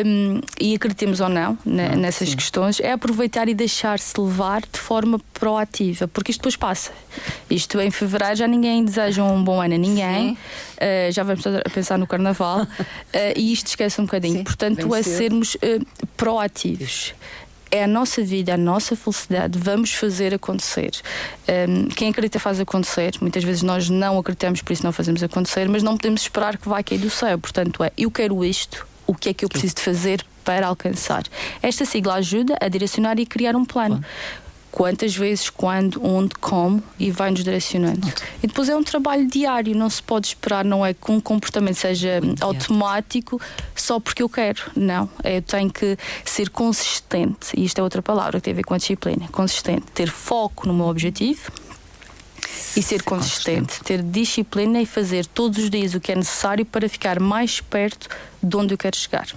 um, 0.06 0.42
e 0.60 0.76
acreditemos 0.76 1.20
ou 1.20 1.30
não 1.30 1.58
né, 1.66 1.96
nessas 1.96 2.30
sim. 2.30 2.36
questões, 2.36 2.80
é 2.80 2.92
aproveitar 2.92 3.48
e 3.48 3.54
deixar-se 3.54 4.20
levar 4.20 4.62
de 4.62 4.80
forma 4.80 5.20
proativa, 5.34 6.08
porque 6.08 6.32
isto 6.32 6.40
depois 6.40 6.56
passa. 6.56 6.92
Isto 7.50 7.80
em 7.80 7.92
fevereiro 7.92 8.36
já 8.36 8.48
ninguém 8.48 8.84
deseja 8.84 9.24
um 9.24 9.44
bom 9.44 9.62
ano 9.62 9.76
a 9.76 9.78
ninguém, 9.78 10.32
uh, 10.32 11.12
já 11.12 11.24
vamos 11.24 11.46
a 11.46 11.70
pensar 11.70 11.98
no 11.98 12.08
carnaval 12.08 12.64
uh, 12.64 12.68
e 13.36 13.52
isto 13.54 13.68
esquece 13.68 14.00
um 14.02 14.06
bocadinho. 14.06 14.38
Sim, 14.40 14.44
Portanto, 14.44 14.96
é 14.96 15.04
sermos 15.04 15.56
uh, 15.56 15.86
proativos 16.18 17.14
é 17.72 17.86
a 17.86 17.88
nossa 17.88 18.22
vida, 18.22 18.54
a 18.54 18.58
nossa 18.58 18.96
felicidade, 18.98 19.58
vamos 19.58 19.94
fazer 19.94 20.34
acontecer. 20.34 20.92
Um, 21.48 21.88
quem 21.88 22.10
acredita 22.10 22.38
faz 22.38 22.60
acontecer. 22.60 23.14
Muitas 23.22 23.44
vezes 23.46 23.64
nós 23.64 23.90
não 23.90 24.20
acreditamos, 24.20 24.62
por 24.62 24.74
isso 24.74 24.84
não 24.84 24.92
fazemos 24.92 25.24
acontecer, 25.24 25.70
mas 25.70 25.82
não 25.82 25.96
podemos 25.96 26.22
esperar 26.22 26.58
que 26.58 26.68
vai 26.68 26.84
cair 26.84 26.98
do 26.98 27.10
céu. 27.10 27.40
Portanto, 27.40 27.82
é 27.84 27.92
eu 27.98 28.12
quero 28.12 28.44
isto, 28.44 28.86
o 29.06 29.14
que 29.14 29.30
é 29.30 29.34
que 29.34 29.46
eu 29.46 29.50
preciso 29.50 29.76
de 29.76 29.82
fazer 29.82 30.26
para 30.44 30.68
alcançar. 30.68 31.24
Esta 31.62 31.86
sigla 31.86 32.16
ajuda 32.16 32.58
a 32.60 32.68
direcionar 32.68 33.20
e 33.20 33.26
criar 33.26 33.56
um 33.56 33.66
plano. 33.66 34.04
Quantas 34.72 35.14
vezes, 35.14 35.50
quando, 35.50 36.02
onde, 36.02 36.34
como 36.36 36.82
e 36.98 37.12
vai-nos 37.12 37.44
direcionando. 37.44 38.08
E 38.42 38.48
depois 38.48 38.70
é 38.70 38.76
um 38.76 38.84
trabalho 38.84 39.28
diário, 39.28 39.76
não 39.76 39.90
se 39.90 40.02
pode 40.02 40.28
esperar, 40.28 40.64
não 40.64 40.86
é 40.86 40.94
que 40.94 41.12
um 41.12 41.20
comportamento 41.20 41.76
seja 41.76 42.22
automático 42.40 43.40
só 43.76 44.00
porque 44.00 44.24
eu 44.24 44.30
quero. 44.30 44.72
Não, 44.74 45.10
eu 45.26 45.42
tenho 45.42 45.70
que 45.70 45.98
ser 46.24 46.50
consistente, 46.50 47.48
e 47.58 47.66
isto 47.66 47.80
é 47.80 47.84
outra 47.84 48.02
palavra 48.02 48.40
que 48.40 48.46
tem 48.46 48.54
a 48.54 48.56
ver 48.56 48.64
com 48.64 48.74
a 48.74 48.78
disciplina: 48.78 49.28
consistente, 49.28 49.88
ter 49.94 50.10
foco 50.10 50.66
no 50.66 50.74
meu 50.74 50.86
objetivo, 50.86 51.52
e 52.76 52.82
ser 52.82 53.04
consistente, 53.04 53.82
ter 53.84 54.02
disciplina 54.02 54.82
e 54.82 54.86
fazer 54.86 55.26
todos 55.26 55.58
os 55.64 55.70
dias 55.70 55.94
o 55.94 56.00
que 56.00 56.12
é 56.12 56.16
necessário 56.16 56.66
para 56.66 56.88
ficar 56.88 57.20
mais 57.20 57.62
perto 57.62 58.08
de 58.42 58.56
onde 58.56 58.74
eu 58.74 58.78
quero 58.78 58.96
chegar. 58.96 59.28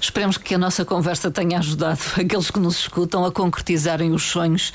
Esperemos 0.00 0.36
que 0.36 0.54
a 0.54 0.58
nossa 0.58 0.84
conversa 0.84 1.30
tenha 1.30 1.58
ajudado 1.58 1.98
aqueles 2.20 2.50
que 2.50 2.60
nos 2.60 2.78
escutam 2.78 3.24
a 3.24 3.32
concretizarem 3.32 4.12
os 4.12 4.22
sonhos 4.22 4.72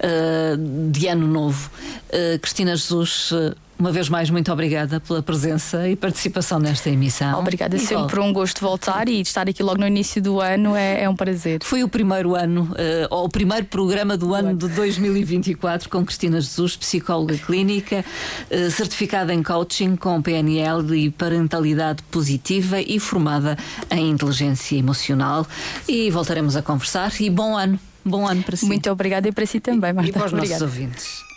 uh, 0.00 0.90
de 0.90 1.06
ano 1.06 1.28
novo. 1.28 1.70
Uh, 2.08 2.38
Cristina 2.40 2.74
Jesus, 2.74 3.30
uh, 3.30 3.54
uma 3.78 3.90
vez 3.90 4.08
mais, 4.08 4.30
muito 4.30 4.52
obrigada 4.52 5.00
pela 5.00 5.22
presença 5.22 5.88
e 5.88 5.96
participação 5.96 6.58
nesta 6.58 6.90
emissão. 6.90 7.38
Obrigada, 7.38 7.76
é 7.76 7.78
sempre 7.78 8.20
um 8.20 8.32
gosto 8.32 8.60
voltar 8.60 9.08
e 9.08 9.20
estar 9.20 9.48
aqui 9.48 9.62
logo 9.62 9.80
no 9.80 9.86
início 9.86 10.22
do 10.22 10.40
ano 10.40 10.76
é, 10.76 11.02
é 11.02 11.08
um 11.08 11.16
prazer. 11.16 11.60
Foi 11.62 11.82
o 11.82 11.88
primeiro 11.88 12.34
ano, 12.34 12.62
uh, 12.72 13.06
ou 13.10 13.24
o 13.24 13.28
primeiro 13.28 13.66
programa 13.66 14.16
do 14.16 14.34
ano 14.34 14.56
de 14.56 14.68
2024 14.68 15.88
com 15.88 16.04
Cristina 16.04 16.40
Jesus, 16.40 16.76
psicóloga 16.76 17.36
clínica, 17.36 18.04
uh, 18.50 18.70
certificada 18.70 19.34
em 19.34 19.42
coaching 19.42 19.96
com 19.96 20.22
PNL 20.22 20.96
e 20.96 21.10
parentalidade 21.10 22.02
positiva 22.04 22.80
e 22.80 22.98
formada 23.00 23.58
em 23.90 24.10
inteligência 24.10 24.76
emocional. 24.76 25.46
E 25.88 26.10
voltaremos 26.10 26.56
a 26.56 26.62
conversar. 26.62 27.12
E 27.20 27.28
bom 27.28 27.56
ano. 27.56 27.78
Bom 28.04 28.26
ano 28.26 28.42
para 28.42 28.56
si. 28.56 28.66
Muito 28.66 28.90
obrigada 28.90 29.28
e 29.28 29.32
para 29.32 29.46
si 29.46 29.60
também, 29.60 29.92
Marta. 29.92 30.10
E 30.10 30.12
para 30.12 30.26
os 30.26 30.32
nossos 30.32 30.60
ouvintes. 30.60 31.33